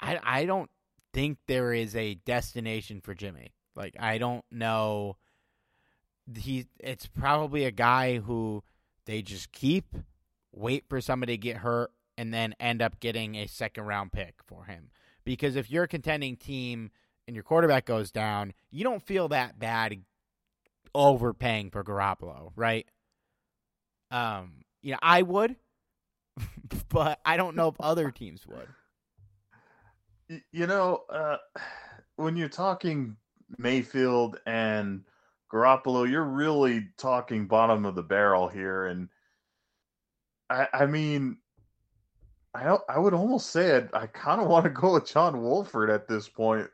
I, 0.00 0.18
I 0.24 0.44
don't 0.44 0.70
think 1.16 1.38
there 1.46 1.72
is 1.72 1.96
a 1.96 2.16
destination 2.26 3.00
for 3.00 3.14
Jimmy. 3.14 3.54
Like, 3.74 3.96
I 3.98 4.18
don't 4.18 4.44
know. 4.50 5.16
He, 6.36 6.66
it's 6.78 7.06
probably 7.06 7.64
a 7.64 7.70
guy 7.70 8.18
who 8.18 8.62
they 9.06 9.22
just 9.22 9.50
keep, 9.50 9.96
wait 10.52 10.84
for 10.90 11.00
somebody 11.00 11.32
to 11.32 11.38
get 11.38 11.56
hurt, 11.56 11.90
and 12.18 12.34
then 12.34 12.54
end 12.60 12.82
up 12.82 13.00
getting 13.00 13.34
a 13.36 13.46
second 13.46 13.84
round 13.84 14.12
pick 14.12 14.34
for 14.44 14.66
him. 14.66 14.90
Because 15.24 15.56
if 15.56 15.70
you're 15.70 15.84
a 15.84 15.88
contending 15.88 16.36
team 16.36 16.90
and 17.26 17.34
your 17.34 17.44
quarterback 17.44 17.86
goes 17.86 18.10
down, 18.10 18.52
you 18.70 18.84
don't 18.84 19.02
feel 19.02 19.28
that 19.28 19.58
bad 19.58 19.96
overpaying 20.94 21.70
for 21.70 21.82
Garoppolo, 21.82 22.52
right? 22.56 22.86
Um, 24.10 24.64
you 24.82 24.92
know, 24.92 24.98
I 25.00 25.22
would, 25.22 25.56
but 26.90 27.20
I 27.24 27.38
don't 27.38 27.56
know 27.56 27.68
if 27.68 27.80
other 27.80 28.10
teams 28.10 28.46
would. 28.46 28.68
You 30.28 30.66
know, 30.66 31.04
uh, 31.08 31.36
when 32.16 32.36
you're 32.36 32.48
talking 32.48 33.16
Mayfield 33.58 34.38
and 34.46 35.02
Garoppolo, 35.52 36.10
you're 36.10 36.24
really 36.24 36.88
talking 36.96 37.46
bottom 37.46 37.84
of 37.84 37.94
the 37.94 38.02
barrel 38.02 38.48
here, 38.48 38.86
and 38.86 39.08
I, 40.50 40.66
I 40.72 40.86
mean, 40.86 41.38
I 42.54 42.76
I 42.88 42.98
would 42.98 43.14
almost 43.14 43.50
say 43.50 43.68
it. 43.76 43.90
I 43.92 44.06
kind 44.06 44.40
of 44.40 44.48
want 44.48 44.64
to 44.64 44.70
go 44.80 44.94
with 44.94 45.06
John 45.06 45.42
Wolford 45.42 45.90
at 45.90 46.08
this 46.08 46.28
point 46.28 46.68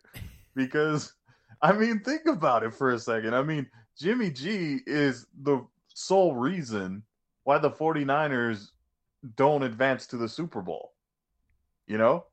because, 0.54 1.12
I 1.60 1.72
mean, 1.72 2.00
think 2.00 2.26
about 2.26 2.62
it 2.62 2.74
for 2.74 2.92
a 2.92 2.98
second. 2.98 3.34
I 3.34 3.42
mean, 3.42 3.68
Jimmy 3.98 4.30
G 4.30 4.78
is 4.86 5.26
the 5.42 5.66
sole 5.88 6.34
reason 6.34 7.02
why 7.44 7.58
the 7.58 7.70
49ers 7.70 8.68
don't 9.36 9.62
advance 9.62 10.06
to 10.06 10.16
the 10.16 10.28
Super 10.28 10.62
Bowl. 10.62 10.92
You 11.86 11.98
know. 11.98 12.24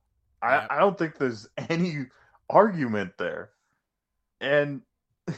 I, 0.41 0.67
I 0.69 0.79
don't 0.79 0.97
think 0.97 1.17
there's 1.17 1.47
any 1.69 2.05
argument 2.49 3.13
there. 3.17 3.51
And 4.41 4.81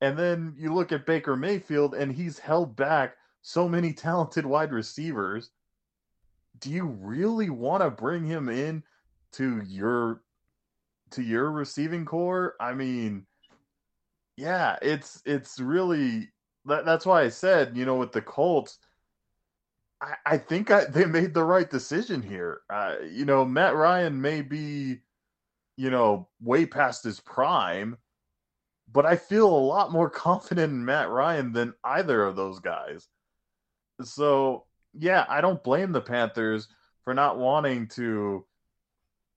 and 0.00 0.18
then 0.18 0.54
you 0.56 0.72
look 0.72 0.92
at 0.92 1.06
Baker 1.06 1.36
Mayfield 1.36 1.94
and 1.94 2.12
he's 2.12 2.38
held 2.38 2.76
back 2.76 3.16
so 3.42 3.68
many 3.68 3.92
talented 3.94 4.46
wide 4.46 4.72
receivers. 4.72 5.50
Do 6.60 6.70
you 6.70 6.86
really 6.86 7.50
want 7.50 7.82
to 7.82 7.90
bring 7.90 8.24
him 8.24 8.48
in 8.48 8.82
to 9.32 9.62
your 9.66 10.22
to 11.10 11.22
your 11.22 11.50
receiving 11.50 12.04
corps? 12.04 12.54
I 12.60 12.72
mean, 12.72 13.26
yeah, 14.36 14.76
it's 14.80 15.22
it's 15.26 15.60
really 15.60 16.30
that, 16.64 16.84
that's 16.84 17.06
why 17.06 17.22
I 17.22 17.28
said, 17.28 17.76
you 17.76 17.84
know, 17.84 17.96
with 17.96 18.12
the 18.12 18.22
Colts, 18.22 18.78
I, 20.00 20.14
I 20.24 20.38
think 20.38 20.70
I, 20.70 20.84
they 20.84 21.06
made 21.06 21.34
the 21.34 21.44
right 21.44 21.70
decision 21.70 22.22
here. 22.22 22.60
Uh, 22.68 22.96
you 23.10 23.24
know, 23.24 23.44
Matt 23.44 23.74
Ryan 23.74 24.20
may 24.20 24.42
be, 24.42 25.00
you 25.76 25.90
know, 25.90 26.28
way 26.40 26.66
past 26.66 27.04
his 27.04 27.20
prime, 27.20 27.96
but 28.92 29.06
I 29.06 29.16
feel 29.16 29.46
a 29.48 29.66
lot 29.66 29.92
more 29.92 30.10
confident 30.24 30.72
in 30.72 30.84
Matt 30.84 31.10
Ryan 31.10 31.52
than 31.52 31.74
either 31.84 32.24
of 32.24 32.36
those 32.36 32.60
guys. 32.60 33.08
So, 34.02 34.64
yeah, 34.98 35.24
I 35.28 35.40
don't 35.40 35.64
blame 35.64 35.92
the 35.92 36.00
Panthers 36.00 36.68
for 37.04 37.14
not 37.14 37.38
wanting 37.38 37.88
to, 37.88 38.44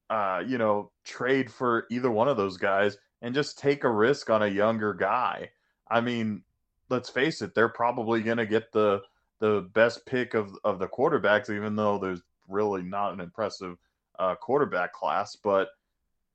uh, 0.10 0.44
you 0.46 0.58
know, 0.58 0.92
trade 1.06 1.52
for 1.52 1.86
either 1.90 2.12
one 2.12 2.28
of 2.28 2.38
those 2.38 2.58
guys 2.58 2.98
and 3.22 3.36
just 3.36 3.60
take 3.60 3.84
a 3.84 3.90
risk 3.90 4.30
on 4.30 4.44
a 4.44 4.48
younger 4.48 4.94
guy. 4.94 5.50
I 5.90 6.02
mean, 6.02 6.44
let's 6.90 7.10
face 7.10 7.42
it, 7.42 7.54
they're 7.54 7.70
probably 7.70 8.22
going 8.22 8.38
to 8.38 8.46
get 8.46 8.72
the 8.72 9.02
the 9.40 9.70
best 9.74 10.06
pick 10.06 10.34
of 10.34 10.56
of 10.64 10.80
the 10.80 10.88
quarterbacks, 10.88 11.50
even 11.50 11.76
though 11.76 11.98
there's 11.98 12.22
really 12.48 12.82
not 12.82 13.14
an 13.14 13.20
impressive 13.20 13.78
uh, 14.18 14.36
quarterback 14.36 14.94
class. 14.94 15.36
But 15.36 15.70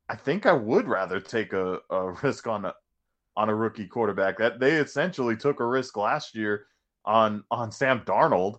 I 0.09 0.17
think 0.17 0.47
I 0.47 0.53
would 0.53 0.87
rather 0.87 1.21
take 1.21 1.53
a, 1.53 1.79
a 1.91 2.11
risk 2.23 2.47
on 2.47 2.65
a 2.65 2.75
on 3.37 3.49
a 3.49 3.55
rookie 3.55 3.87
quarterback. 3.87 4.39
That 4.39 4.61
they 4.61 4.77
essentially 4.77 5.37
took 5.37 5.61
a 5.61 5.67
risk 5.67 5.97
last 5.97 6.35
year 6.35 6.67
on 7.05 7.45
on 7.51 7.71
Sam 7.71 8.01
Darnold. 8.01 8.59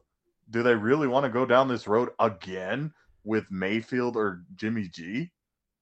Do 0.52 0.62
they 0.62 0.76
really 0.76 1.08
want 1.08 1.26
to 1.26 1.32
go 1.32 1.46
down 1.46 1.68
this 1.68 1.88
road 1.88 2.10
again 2.20 2.93
with 3.24 3.50
Mayfield 3.50 4.16
or 4.16 4.43
Jimmy 4.56 4.88
G? 4.88 5.32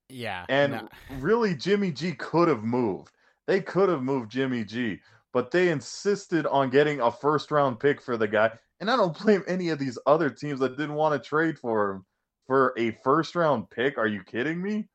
Yeah. 0.09 0.45
And 0.47 0.73
no. 0.73 0.89
really, 1.19 1.55
Jimmy 1.55 1.91
G 1.91 2.13
could 2.13 2.47
have 2.47 2.63
moved. 2.63 3.11
They 3.45 3.59
could 3.59 3.89
have 3.89 4.03
moved 4.03 4.31
Jimmy 4.31 4.63
G, 4.63 4.99
but 5.33 5.51
they 5.51 5.69
insisted 5.69 6.45
on 6.45 6.69
getting 6.69 7.01
a 7.01 7.11
first 7.11 7.51
round 7.51 7.79
pick 7.79 7.99
for 7.99 8.15
the 8.15 8.27
guy. 8.27 8.51
And 8.79 8.89
I 8.89 8.95
don't 8.95 9.17
blame 9.23 9.43
any 9.47 9.69
of 9.69 9.79
these 9.79 9.97
other 10.05 10.29
teams 10.29 10.59
that 10.59 10.77
didn't 10.77 10.95
want 10.95 11.21
to 11.21 11.27
trade 11.27 11.59
for 11.59 11.91
him 11.91 12.05
for 12.47 12.73
a 12.77 12.91
first 13.03 13.35
round 13.35 13.69
pick. 13.69 13.97
Are 13.97 14.07
you 14.07 14.23
kidding 14.23 14.61
me? 14.61 14.87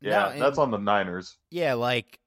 Yeah, 0.00 0.34
No, 0.34 0.38
that's 0.38 0.58
on 0.58 0.70
the 0.70 0.78
Niners. 0.78 1.38
Yeah, 1.50 1.74
like 1.74 2.20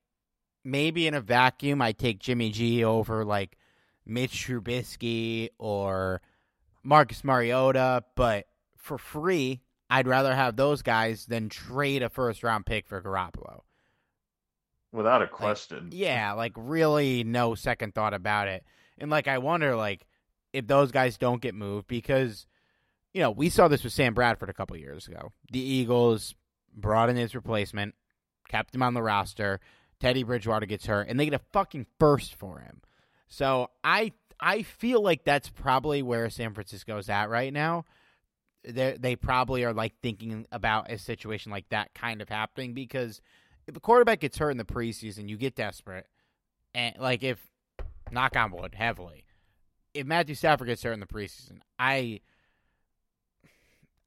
maybe 0.65 1.07
in 1.07 1.13
a 1.13 1.21
vacuum, 1.21 1.81
I 1.81 1.91
take 1.91 2.19
Jimmy 2.19 2.49
G 2.49 2.83
over 2.83 3.23
like 3.23 3.57
Mitch 4.05 4.47
Trubisky 4.47 5.49
or 5.59 6.21
Marcus 6.83 7.23
Mariota, 7.23 8.03
but 8.15 8.47
for 8.75 8.97
free, 8.97 9.61
I'd 9.89 10.07
rather 10.07 10.33
have 10.33 10.55
those 10.55 10.81
guys 10.81 11.27
than 11.27 11.49
trade 11.49 12.01
a 12.01 12.09
first 12.09 12.43
round 12.43 12.65
pick 12.65 12.87
for 12.87 13.01
Garoppolo. 13.01 13.61
Without 14.91 15.21
a 15.21 15.27
question. 15.27 15.89
Yeah, 15.91 16.33
like 16.33 16.53
really 16.55 17.23
no 17.23 17.55
second 17.55 17.93
thought 17.93 18.13
about 18.13 18.47
it. 18.47 18.63
And 18.97 19.11
like 19.11 19.27
I 19.27 19.37
wonder 19.37 19.75
like 19.75 20.05
if 20.51 20.67
those 20.67 20.91
guys 20.91 21.17
don't 21.17 21.41
get 21.41 21.53
moved 21.53 21.87
because 21.87 22.47
you 23.13 23.21
know, 23.21 23.31
we 23.31 23.49
saw 23.49 23.67
this 23.67 23.83
with 23.83 23.93
Sam 23.93 24.13
Bradford 24.13 24.49
a 24.49 24.53
couple 24.53 24.77
years 24.77 25.07
ago. 25.07 25.31
The 25.51 25.59
Eagles 25.59 26.35
brought 26.75 27.09
in 27.09 27.15
his 27.15 27.33
replacement, 27.33 27.95
kept 28.47 28.75
him 28.75 28.83
on 28.83 28.93
the 28.93 29.01
roster. 29.01 29.59
Teddy 29.99 30.23
Bridgewater 30.23 30.65
gets 30.65 30.85
hurt 30.85 31.07
and 31.09 31.19
they 31.19 31.25
get 31.25 31.33
a 31.33 31.43
fucking 31.51 31.85
first 31.99 32.35
for 32.35 32.59
him. 32.59 32.81
So 33.27 33.69
I 33.83 34.13
I 34.39 34.63
feel 34.63 35.01
like 35.01 35.23
that's 35.23 35.49
probably 35.49 36.01
where 36.01 36.29
San 36.29 36.53
Francisco's 36.53 37.09
at 37.09 37.29
right 37.29 37.51
now. 37.51 37.85
They 38.63 38.97
they 38.99 39.15
probably 39.15 39.63
are 39.65 39.73
like 39.73 39.93
thinking 40.01 40.45
about 40.51 40.91
a 40.91 40.97
situation 40.97 41.51
like 41.51 41.67
that 41.69 41.93
kind 41.93 42.21
of 42.21 42.29
happening 42.29 42.73
because 42.73 43.21
if 43.69 43.75
a 43.77 43.79
quarterback 43.79 44.19
gets 44.19 44.37
hurt 44.37 44.49
in 44.49 44.57
the 44.57 44.65
preseason, 44.65 45.29
you 45.29 45.37
get 45.37 45.55
desperate, 45.55 46.07
and 46.73 46.95
like 46.99 47.23
if 47.23 47.39
knock 48.11 48.35
on 48.35 48.51
wood 48.51 48.73
heavily, 48.75 49.25
if 49.93 50.05
Matthew 50.05 50.35
Stafford 50.35 50.67
gets 50.67 50.83
hurt 50.83 50.93
in 50.93 50.99
the 50.99 51.05
preseason, 51.05 51.59
I. 51.77 52.21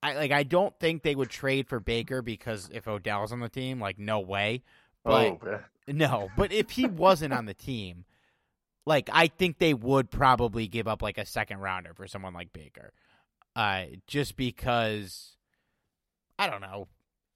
I 0.04 0.14
like. 0.14 0.32
I 0.32 0.42
don't 0.42 0.76
think 0.80 1.04
they 1.04 1.14
would 1.14 1.30
trade 1.30 1.68
for 1.68 1.78
Baker 1.78 2.22
because 2.22 2.68
if 2.72 2.88
Odell's 2.88 3.30
on 3.30 3.38
the 3.38 3.48
team, 3.48 3.80
like 3.80 4.00
no 4.00 4.18
way. 4.18 4.64
But 5.04 5.26
oh, 5.26 5.38
man. 5.44 5.60
no, 5.86 6.28
but 6.36 6.52
if 6.52 6.70
he 6.70 6.86
wasn't 6.86 7.32
on 7.32 7.46
the 7.46 7.54
team, 7.54 8.04
like 8.84 9.08
I 9.12 9.28
think 9.28 9.58
they 9.58 9.74
would 9.74 10.10
probably 10.10 10.66
give 10.66 10.88
up 10.88 11.02
like 11.02 11.18
a 11.18 11.24
second 11.24 11.60
rounder 11.60 11.94
for 11.94 12.08
someone 12.08 12.34
like 12.34 12.52
Baker. 12.52 12.92
Uh 13.54 13.84
just 14.08 14.36
because 14.36 15.36
I 16.36 16.48
don't 16.48 16.62
know. 16.62 16.88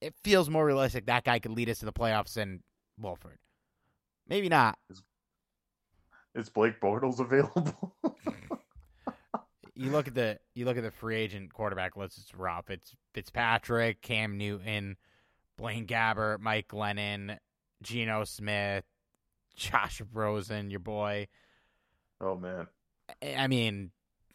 It 0.07 0.15
feels 0.23 0.49
more 0.49 0.65
realistic 0.65 1.07
that 1.07 1.25
guy 1.25 1.39
could 1.41 1.53
lead 1.53 1.69
us 1.69 1.81
to 1.81 1.85
the 1.85 1.93
playoffs 1.93 2.35
than 2.35 2.63
Wolford. 2.99 3.39
Maybe 4.29 4.49
not. 4.49 4.79
Is 6.35 6.49
Blake 6.49 6.81
Bortles 6.81 7.19
available? 7.19 7.97
You 9.79 9.91
look 9.91 10.09
at 10.09 10.15
the 10.15 10.39
you 10.55 10.65
look 10.65 10.79
at 10.79 10.83
the 10.83 10.91
free 10.91 11.17
agent 11.17 11.53
quarterback 11.53 11.97
list, 11.97 12.17
it's 12.17 12.35
rough. 12.35 12.71
It's 12.71 12.95
Fitzpatrick, 13.13 14.01
Cam 14.01 14.39
Newton, 14.39 14.97
Blaine 15.59 15.87
Gabbert, 15.87 16.41
Mike 16.41 16.69
Glennon, 16.69 17.37
Geno 17.83 18.25
Smith, 18.25 18.85
Josh 19.55 20.01
Rosen, 20.15 20.71
your 20.71 20.81
boy. 20.81 21.29
oh, 22.23 22.37
man. 22.37 22.69
I 23.37 23.49
mean, 23.49 23.91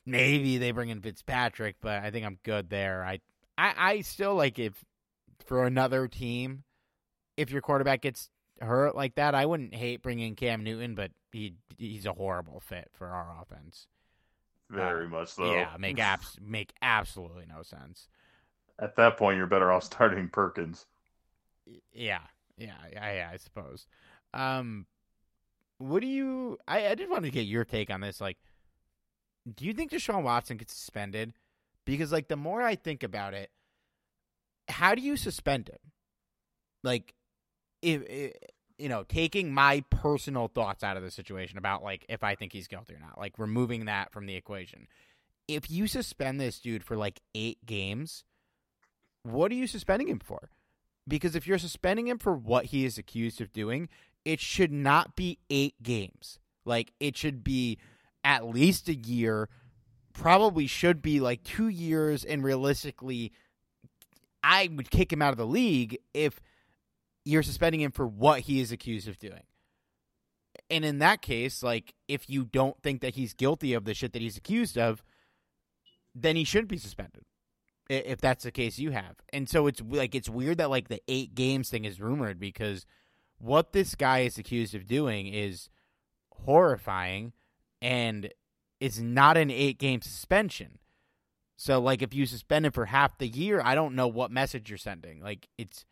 maybe 0.06 0.60
they 0.60 0.72
bring 0.72 0.90
in 0.90 1.02
Fitzpatrick, 1.02 1.78
but 1.82 2.04
I 2.04 2.12
think 2.12 2.26
I'm 2.26 2.38
good 2.44 2.70
there. 2.70 3.04
I, 3.04 3.20
I, 3.58 3.74
I 3.78 4.02
still 4.02 4.36
like 4.36 4.60
if 4.60 4.74
for 5.44 5.66
another 5.66 6.08
team, 6.08 6.64
if 7.38 7.52
your 7.52 7.62
quarterback 7.62 8.02
gets 8.02 8.30
hurt 8.62 8.96
like 8.96 9.16
that, 9.16 9.36
I 9.36 9.46
wouldn't 9.46 9.74
hate 9.74 10.02
bringing 10.02 10.36
Cam 10.36 10.64
Newton, 10.64 10.96
but 10.96 11.12
he 11.32 11.56
he's 11.78 12.06
a 12.06 12.14
horrible 12.14 12.60
fit 12.60 12.90
for 12.94 13.08
our 13.08 13.36
offense. 13.42 13.88
Very 14.70 15.08
much 15.08 15.30
so. 15.30 15.54
Yeah, 15.54 15.76
make 15.78 16.00
abs- 16.00 16.38
make 16.42 16.74
absolutely 16.82 17.46
no 17.46 17.62
sense. 17.62 18.08
At 18.80 18.96
that 18.96 19.18
point, 19.18 19.38
you're 19.38 19.48
better 19.48 19.72
off 19.72 19.84
starting 19.84 20.30
Perkins. 20.30 20.86
Yeah, 21.94 22.22
yeah, 22.58 22.74
yeah, 22.92 23.14
yeah 23.14 23.30
I 23.32 23.38
suppose. 23.38 23.86
Um, 24.34 24.86
what 25.78 26.02
do 26.02 26.08
you? 26.08 26.58
I 26.68 26.88
I 26.88 26.96
did 26.96 27.10
want 27.10 27.26
to 27.26 27.32
get 27.32 27.42
your 27.42 27.66
take 27.66 27.90
on 27.90 28.02
this. 28.02 28.22
Like, 28.22 28.38
do 29.56 29.66
you 29.66 29.74
think 29.74 29.92
Deshaun 29.92 30.24
Watson 30.24 30.58
gets 30.58 30.74
suspended? 30.74 31.34
Because 31.86 32.12
like 32.12 32.28
the 32.28 32.38
more 32.38 32.62
I 32.62 32.76
think 32.76 33.04
about 33.04 33.34
it, 33.34 33.50
how 34.72 34.96
do 34.96 35.02
you 35.02 35.16
suspend 35.18 35.70
him? 35.70 35.92
Like, 36.84 37.14
if, 37.82 38.02
if 38.08 38.34
you 38.82 38.90
know, 38.90 39.04
taking 39.04 39.54
my 39.54 39.84
personal 39.92 40.48
thoughts 40.48 40.84
out 40.84 40.98
of 40.98 41.04
the 41.04 41.12
situation 41.12 41.60
about 41.60 41.84
like 41.84 42.04
if 42.10 42.24
I 42.24 42.34
think 42.34 42.52
he's 42.52 42.68
guilty 42.68 42.96
or 42.96 43.00
not, 43.00 43.20
like 43.20 43.38
removing 43.38 43.86
that 43.86 44.12
from 44.12 44.26
the 44.26 44.36
equation. 44.36 44.88
If 45.48 45.70
you 45.70 45.86
suspend 45.86 46.40
this 46.40 46.60
dude 46.60 46.84
for 46.84 46.98
like 46.98 47.22
eight 47.36 47.64
games, 47.64 48.24
what 49.22 49.52
are 49.52 49.56
you 49.56 49.68
suspending 49.68 50.08
him 50.08 50.20
for? 50.20 50.50
Because 51.08 51.36
if 51.36 51.46
you're 51.46 51.60
suspending 51.60 52.08
him 52.08 52.18
for 52.18 52.34
what 52.34 52.66
he 52.66 52.84
is 52.84 52.98
accused 52.98 53.40
of 53.40 53.54
doing, 53.54 53.88
it 54.26 54.40
should 54.40 54.72
not 54.72 55.16
be 55.16 55.38
eight 55.52 55.76
games. 55.84 56.40
Like 56.66 56.92
it 57.00 57.16
should 57.16 57.44
be 57.44 57.78
at 58.24 58.48
least 58.48 58.90
a 58.90 58.96
year. 58.96 59.48
Probably 60.14 60.66
should 60.66 61.04
be 61.04 61.20
like 61.20 61.44
two 61.44 61.68
years, 61.68 62.26
and 62.26 62.44
realistically, 62.44 63.32
I 64.44 64.70
would 64.76 64.90
kick 64.90 65.12
him 65.12 65.22
out 65.22 65.32
of 65.32 65.38
the 65.38 65.46
league 65.46 65.98
if 66.14 66.40
you're 67.26 67.44
suspending 67.44 67.82
him 67.82 67.92
for 67.92 68.08
what 68.08 68.42
he 68.42 68.60
is 68.60 68.72
accused 68.72 69.08
of 69.08 69.20
doing. 69.20 69.44
And 70.70 70.84
in 70.84 71.00
that 71.00 71.22
case, 71.22 71.62
like 71.62 71.94
if 72.08 72.30
you 72.30 72.46
don't 72.46 72.82
think 72.82 73.02
that 73.02 73.16
he's 73.16 73.34
guilty 73.34 73.74
of 73.74 73.86
the 73.86 73.94
shit 73.94 74.14
that 74.14 74.22
he's 74.22 74.38
accused 74.38 74.78
of, 74.78 75.04
then 76.16 76.36
he 76.36 76.44
shouldn't 76.44 76.70
be 76.70 76.78
suspended. 76.78 77.24
If 77.90 78.22
that's 78.22 78.46
the 78.46 78.52
case 78.52 78.80
you 78.80 78.92
have. 78.92 79.18
And 79.34 79.50
so 79.50 79.68
it's 79.68 79.82
like 79.82 80.16
it's 80.16 80.30
weird 80.30 80.60
that 80.60 80.70
like 80.70 80.88
the 80.88 81.02
8 81.08 81.36
games 81.36 81.70
thing 81.70 81.84
is 81.84 82.00
rumored 82.00 82.40
because 82.40 82.86
what 83.38 83.74
this 83.74 83.96
guy 83.96 84.20
is 84.20 84.38
accused 84.38 84.74
of 84.76 84.88
doing 84.88 85.28
is 85.28 85.70
horrifying 86.32 87.34
and 87.82 88.32
it's 88.80 89.00
not 89.00 89.36
an 89.36 89.52
8 89.52 89.78
game 89.78 90.02
suspension. 90.02 90.80
So 91.62 91.80
like 91.80 92.02
if 92.02 92.12
you 92.12 92.26
suspend 92.26 92.66
him 92.66 92.72
for 92.72 92.88
half 92.88 93.20
the 93.20 93.28
year, 93.28 93.62
I 93.64 93.76
don't 93.76 93.94
know 93.94 94.08
what 94.08 94.32
message 94.32 94.68
you're 94.72 94.80
sending. 94.80 95.22
Like 95.22 95.48
it's 95.60 95.86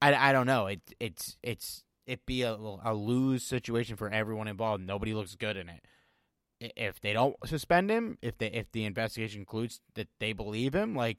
I, 0.00 0.12
I 0.12 0.32
don't 0.32 0.48
know. 0.48 0.66
It 0.66 0.80
it's 0.98 1.36
it's 1.40 1.84
it 2.04 2.26
be 2.26 2.42
a, 2.42 2.54
a 2.54 2.92
lose 2.92 3.44
situation 3.44 3.94
for 3.94 4.10
everyone 4.10 4.48
involved. 4.48 4.84
Nobody 4.84 5.14
looks 5.14 5.36
good 5.36 5.56
in 5.56 5.68
it. 5.68 6.72
If 6.76 7.00
they 7.00 7.12
don't 7.12 7.36
suspend 7.46 7.90
him, 7.90 8.18
if 8.22 8.38
they 8.38 8.48
if 8.48 8.72
the 8.72 8.84
investigation 8.84 9.42
concludes 9.42 9.80
that 9.94 10.08
they 10.18 10.32
believe 10.32 10.74
him, 10.74 10.96
like 10.96 11.18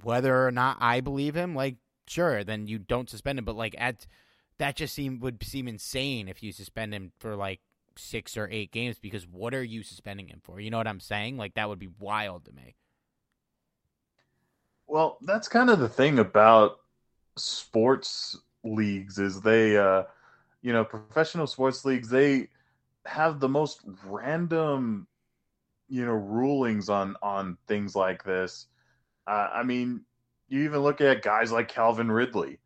whether 0.00 0.46
or 0.46 0.52
not 0.52 0.76
I 0.78 1.00
believe 1.00 1.34
him, 1.34 1.56
like 1.56 1.78
sure, 2.06 2.44
then 2.44 2.68
you 2.68 2.78
don't 2.78 3.10
suspend 3.10 3.40
him. 3.40 3.44
But 3.44 3.56
like 3.56 3.74
at 3.76 4.06
that 4.58 4.76
just 4.76 4.94
seem 4.94 5.18
would 5.18 5.42
seem 5.42 5.66
insane 5.66 6.28
if 6.28 6.44
you 6.44 6.52
suspend 6.52 6.94
him 6.94 7.10
for 7.18 7.34
like 7.34 7.58
six 7.96 8.36
or 8.36 8.48
eight 8.50 8.72
games 8.72 8.98
because 8.98 9.26
what 9.26 9.54
are 9.54 9.62
you 9.62 9.82
suspending 9.82 10.28
him 10.28 10.40
for? 10.42 10.60
You 10.60 10.70
know 10.70 10.78
what 10.78 10.86
I'm 10.86 11.00
saying? 11.00 11.36
Like 11.36 11.54
that 11.54 11.68
would 11.68 11.78
be 11.78 11.90
wild 11.98 12.44
to 12.46 12.52
me. 12.52 12.74
Well, 14.86 15.18
that's 15.22 15.48
kind 15.48 15.70
of 15.70 15.78
the 15.78 15.88
thing 15.88 16.18
about 16.18 16.78
sports 17.36 18.36
leagues 18.64 19.18
is 19.18 19.40
they 19.40 19.76
uh 19.76 20.04
you 20.62 20.72
know, 20.72 20.84
professional 20.84 21.46
sports 21.46 21.84
leagues 21.84 22.08
they 22.08 22.48
have 23.06 23.40
the 23.40 23.48
most 23.48 23.80
random, 24.04 25.06
you 25.88 26.04
know, 26.04 26.12
rulings 26.12 26.88
on 26.88 27.16
on 27.22 27.56
things 27.66 27.96
like 27.96 28.24
this. 28.24 28.66
Uh, 29.26 29.48
I 29.54 29.62
mean, 29.62 30.02
you 30.48 30.64
even 30.64 30.80
look 30.80 31.00
at 31.00 31.22
guys 31.22 31.52
like 31.52 31.68
Calvin 31.68 32.10
Ridley. 32.10 32.58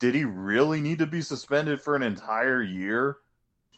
Did 0.00 0.14
he 0.14 0.24
really 0.24 0.80
need 0.80 0.98
to 0.98 1.06
be 1.06 1.22
suspended 1.22 1.80
for 1.80 1.96
an 1.96 2.02
entire 2.02 2.62
year 2.62 3.18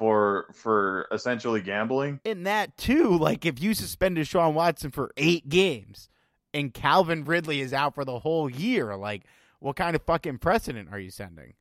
for 0.01 0.47
for 0.55 1.07
essentially 1.13 1.61
gambling? 1.61 2.21
In 2.25 2.45
that 2.45 2.77
too, 2.79 3.19
like 3.19 3.45
if 3.45 3.63
you 3.63 3.75
suspended 3.75 4.27
Sean 4.27 4.55
Watson 4.55 4.91
for 4.91 5.13
eight 5.19 5.51
games 5.51 6.09
and 6.55 6.73
Calvin 6.73 7.23
Ridley 7.23 7.61
is 7.61 7.75
out 7.75 7.95
for 7.95 8.07
the 8.07 8.19
whole 8.19 8.49
year, 8.49 8.97
like 8.97 9.25
what 9.59 9.77
kind 9.77 9.95
of 9.95 10.03
fucking 10.03 10.39
precedent 10.39 10.89
are 10.91 10.99
you 10.99 11.11
sending? 11.11 11.53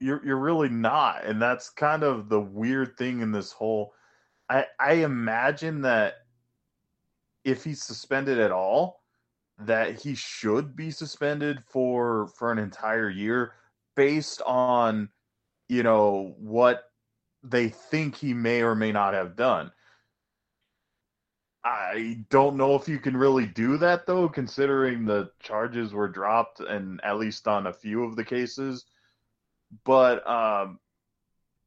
You're 0.00 0.20
you're 0.26 0.40
really 0.40 0.70
not, 0.70 1.24
and 1.24 1.40
that's 1.40 1.70
kind 1.70 2.02
of 2.02 2.28
the 2.28 2.40
weird 2.40 2.98
thing 2.98 3.20
in 3.20 3.30
this 3.30 3.52
whole. 3.52 3.94
I 4.50 4.66
I 4.80 4.94
imagine 4.94 5.82
that 5.82 6.14
if 7.44 7.62
he's 7.62 7.84
suspended 7.84 8.40
at 8.40 8.50
all, 8.50 9.04
that 9.60 10.02
he 10.02 10.16
should 10.16 10.74
be 10.74 10.90
suspended 10.90 11.62
for 11.64 12.26
for 12.36 12.50
an 12.50 12.58
entire 12.58 13.08
year 13.08 13.52
based 13.94 14.42
on 14.44 15.08
you 15.68 15.84
know 15.84 16.34
what 16.38 16.91
they 17.42 17.68
think 17.68 18.16
he 18.16 18.34
may 18.34 18.62
or 18.62 18.74
may 18.74 18.92
not 18.92 19.14
have 19.14 19.36
done. 19.36 19.72
I 21.64 22.24
don't 22.28 22.56
know 22.56 22.74
if 22.74 22.88
you 22.88 22.98
can 22.98 23.16
really 23.16 23.46
do 23.46 23.76
that 23.78 24.06
though, 24.06 24.28
considering 24.28 25.04
the 25.04 25.30
charges 25.40 25.92
were 25.92 26.08
dropped 26.08 26.60
and 26.60 27.00
at 27.04 27.18
least 27.18 27.46
on 27.46 27.68
a 27.68 27.72
few 27.72 28.02
of 28.02 28.16
the 28.16 28.24
cases. 28.24 28.84
But 29.84 30.26
um, 30.28 30.80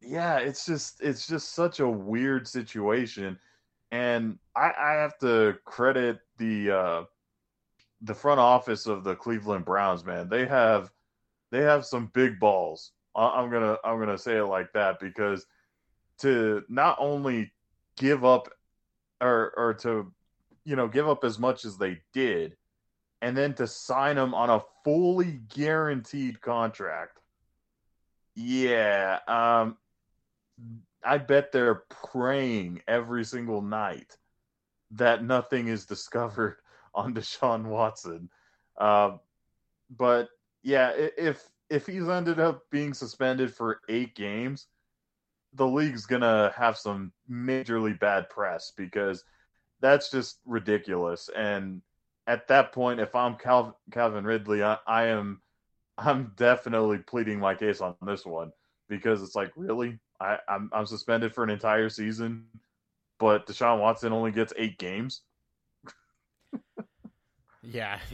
yeah, 0.01 0.38
it's 0.38 0.65
just 0.65 1.01
it's 1.01 1.28
just 1.28 1.53
such 1.53 1.80
a 1.80 1.88
weird 1.88 2.47
situation, 2.47 3.39
and 3.91 4.38
I, 4.55 4.71
I 4.78 4.91
have 4.93 5.17
to 5.19 5.55
credit 5.63 6.19
the 6.38 6.71
uh, 6.71 7.03
the 8.01 8.13
front 8.13 8.39
office 8.39 8.86
of 8.86 9.03
the 9.03 9.15
Cleveland 9.15 9.65
Browns. 9.65 10.05
Man, 10.05 10.28
they 10.30 10.45
have 10.45 10.91
they 11.51 11.61
have 11.61 11.86
some 11.86 12.11
big 12.13 12.39
balls. 12.39 12.91
I'm 13.15 13.49
gonna 13.49 13.78
I'm 13.84 13.97
gonna 13.97 14.17
say 14.17 14.38
it 14.38 14.45
like 14.45 14.73
that 14.73 14.99
because 14.99 15.45
to 16.20 16.63
not 16.70 16.97
only 16.99 17.51
give 17.97 18.26
up 18.26 18.49
or 19.22 19.53
or 19.55 19.74
to 19.74 20.11
you 20.66 20.76
know 20.76 20.88
give 20.88 21.07
up 21.07 21.24
as 21.24 21.39
much 21.39 21.66
as 21.66 21.78
they 21.78 21.99
did 22.13 22.55
and 23.22 23.36
then 23.36 23.53
to 23.53 23.68
sign 23.68 24.18
him 24.18 24.34
on 24.34 24.49
a 24.49 24.61
fully 24.84 25.39
guaranteed 25.53 26.41
contract. 26.41 27.20
Yeah 28.36 29.20
um 29.28 29.78
i 31.03 31.18
bet 31.18 31.51
they're 31.51 31.84
praying 32.11 32.82
every 32.88 33.24
single 33.24 33.61
night 33.61 34.18
that 34.91 35.24
nothing 35.24 35.68
is 35.68 35.86
discovered 35.86 36.57
on 36.93 37.13
deshaun 37.13 37.66
watson. 37.66 38.30
Uh, 38.78 39.11
but 39.89 40.30
yeah 40.63 40.91
if 40.95 41.47
if 41.70 41.86
he's 41.86 42.07
ended 42.07 42.39
up 42.39 42.63
being 42.70 42.93
suspended 42.93 43.53
for 43.53 43.80
eight 43.89 44.16
games 44.16 44.68
the 45.56 45.68
league's 45.68 46.06
gonna 46.06 46.53
have 46.56 46.78
some 46.78 47.12
majorly 47.30 47.97
bad 47.99 48.30
press 48.30 48.72
because 48.76 49.24
that's 49.80 50.10
just 50.12 50.39
ridiculous. 50.45 51.30
And 51.36 51.82
at 52.28 52.47
that 52.47 52.72
point, 52.72 52.99
if 52.99 53.16
I'm 53.16 53.36
Cal- 53.36 53.80
Calvin 53.91 54.26
Ridley, 54.26 54.64
I, 54.64 54.78
I 54.88 55.06
am 55.08 55.41
I'm 55.97 56.34
definitely 56.36 56.99
pleading 56.99 57.39
my 57.39 57.56
case 57.56 57.82
on 57.82 57.95
this 58.01 58.26
one 58.26 58.51
because 58.89 59.24
it's 59.24 59.36
like 59.36 59.51
really 59.56 59.99
I, 60.20 60.38
I'm 60.47 60.70
I'm 60.74 60.86
suspended 60.86 61.34
for 61.34 61.43
an 61.43 61.49
entire 61.49 61.89
season, 61.89 62.45
but 63.20 63.47
Deshaun 63.47 63.80
Watson 63.80 64.14
only 64.14 64.32
gets 64.32 64.53
eight 64.58 64.78
games. 64.78 65.22
yeah. 67.64 67.99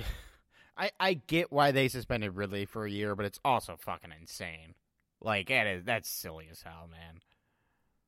I, 0.77 0.91
I 0.99 1.13
get 1.13 1.51
why 1.51 1.71
they 1.71 1.89
suspended 1.89 2.35
Ridley 2.35 2.65
for 2.65 2.85
a 2.85 2.91
year, 2.91 3.15
but 3.15 3.25
it's 3.25 3.39
also 3.45 3.75
fucking 3.77 4.13
insane. 4.19 4.73
Like 5.19 5.49
it 5.51 5.67
is 5.67 5.83
that's 5.83 6.09
silly 6.09 6.47
as 6.49 6.63
hell, 6.63 6.87
man. 6.89 7.21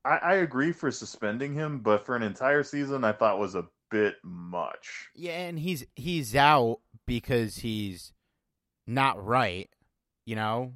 I, 0.05 0.17
I 0.17 0.33
agree 0.35 0.71
for 0.71 0.91
suspending 0.91 1.53
him, 1.53 1.79
but 1.79 2.05
for 2.05 2.15
an 2.15 2.23
entire 2.23 2.63
season, 2.63 3.03
I 3.03 3.13
thought 3.13 3.39
was 3.39 3.55
a 3.55 3.65
bit 3.89 4.15
much. 4.23 5.09
Yeah, 5.15 5.39
and 5.39 5.57
he's 5.57 5.85
he's 5.95 6.35
out 6.35 6.79
because 7.05 7.55
he's 7.55 8.11
not 8.85 9.23
right, 9.23 9.69
you 10.25 10.35
know. 10.35 10.73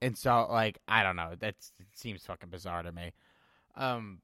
And 0.00 0.16
so, 0.16 0.46
like, 0.48 0.78
I 0.86 1.02
don't 1.02 1.16
know. 1.16 1.34
That 1.40 1.56
seems 1.94 2.24
fucking 2.24 2.50
bizarre 2.50 2.84
to 2.84 2.92
me. 2.92 3.12
Um, 3.76 4.20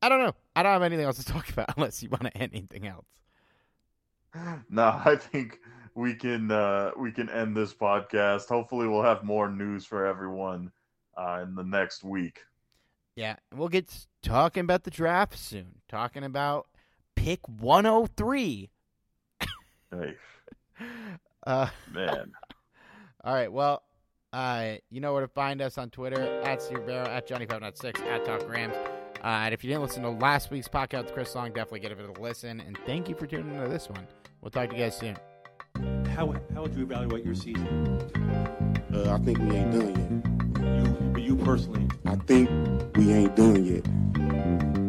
I 0.00 0.08
don't 0.08 0.20
know. 0.20 0.34
I 0.54 0.62
don't 0.62 0.72
have 0.72 0.82
anything 0.82 1.04
else 1.04 1.22
to 1.22 1.24
talk 1.32 1.48
about 1.50 1.76
unless 1.76 2.02
you 2.02 2.08
want 2.08 2.24
to 2.24 2.42
add 2.42 2.50
anything 2.52 2.86
else. 2.86 3.06
No, 4.68 5.00
I 5.02 5.16
think 5.16 5.60
we 5.94 6.14
can 6.14 6.50
uh, 6.50 6.90
we 6.98 7.10
can 7.10 7.30
end 7.30 7.56
this 7.56 7.72
podcast. 7.72 8.48
Hopefully, 8.48 8.86
we'll 8.86 9.02
have 9.02 9.24
more 9.24 9.50
news 9.50 9.86
for 9.86 10.04
everyone 10.04 10.70
uh, 11.16 11.40
in 11.42 11.54
the 11.54 11.64
next 11.64 12.04
week. 12.04 12.40
Yeah, 13.14 13.36
we'll 13.54 13.68
get 13.68 14.06
talking 14.22 14.60
about 14.60 14.84
the 14.84 14.90
draft 14.90 15.38
soon. 15.38 15.76
Talking 15.88 16.24
about 16.24 16.66
pick 17.14 17.40
103. 17.48 18.70
hey. 19.90 20.14
Uh, 21.46 21.68
Man. 21.92 22.32
all 23.24 23.32
right, 23.32 23.52
well, 23.52 23.84
uh, 24.32 24.74
you 24.90 25.00
know 25.00 25.12
where 25.12 25.22
to 25.22 25.28
find 25.28 25.62
us 25.62 25.78
on 25.78 25.90
Twitter, 25.90 26.42
at 26.42 26.60
Steve 26.60 26.84
Barrow, 26.84 27.08
at 27.08 27.28
Johnny596, 27.28 28.00
at 28.00 28.24
Talk 28.24 28.48
Rams. 28.50 28.74
Uh, 28.74 29.28
and 29.28 29.54
if 29.54 29.62
you 29.62 29.70
didn't 29.70 29.82
listen 29.82 30.02
to 30.02 30.10
last 30.10 30.50
week's 30.50 30.68
podcast 30.68 31.04
with 31.04 31.14
Chris 31.14 31.34
Long, 31.34 31.48
definitely 31.48 31.80
get 31.80 31.90
give 31.90 32.00
it 32.00 32.18
a 32.18 32.20
listen. 32.20 32.60
And 32.60 32.76
thank 32.84 33.08
you 33.08 33.14
for 33.14 33.26
tuning 33.26 33.54
into 33.54 33.68
this 33.68 33.88
one. 33.88 34.06
We'll 34.40 34.50
talk 34.50 34.70
to 34.70 34.76
you 34.76 34.82
guys 34.82 34.98
soon. 34.98 35.16
How, 36.08 36.34
how 36.52 36.62
would 36.62 36.74
you 36.74 36.82
evaluate 36.82 37.24
your 37.24 37.34
season? 37.34 38.10
Uh, 38.92 39.14
I 39.14 39.18
think 39.18 39.38
we 39.38 39.56
ain't 39.56 39.72
done 39.72 40.22
yet 40.24 40.35
you 41.26 41.36
personally, 41.36 41.88
I 42.04 42.14
think 42.14 42.48
we 42.96 43.12
ain't 43.12 43.34
doing 43.34 43.66
it. 43.66 44.85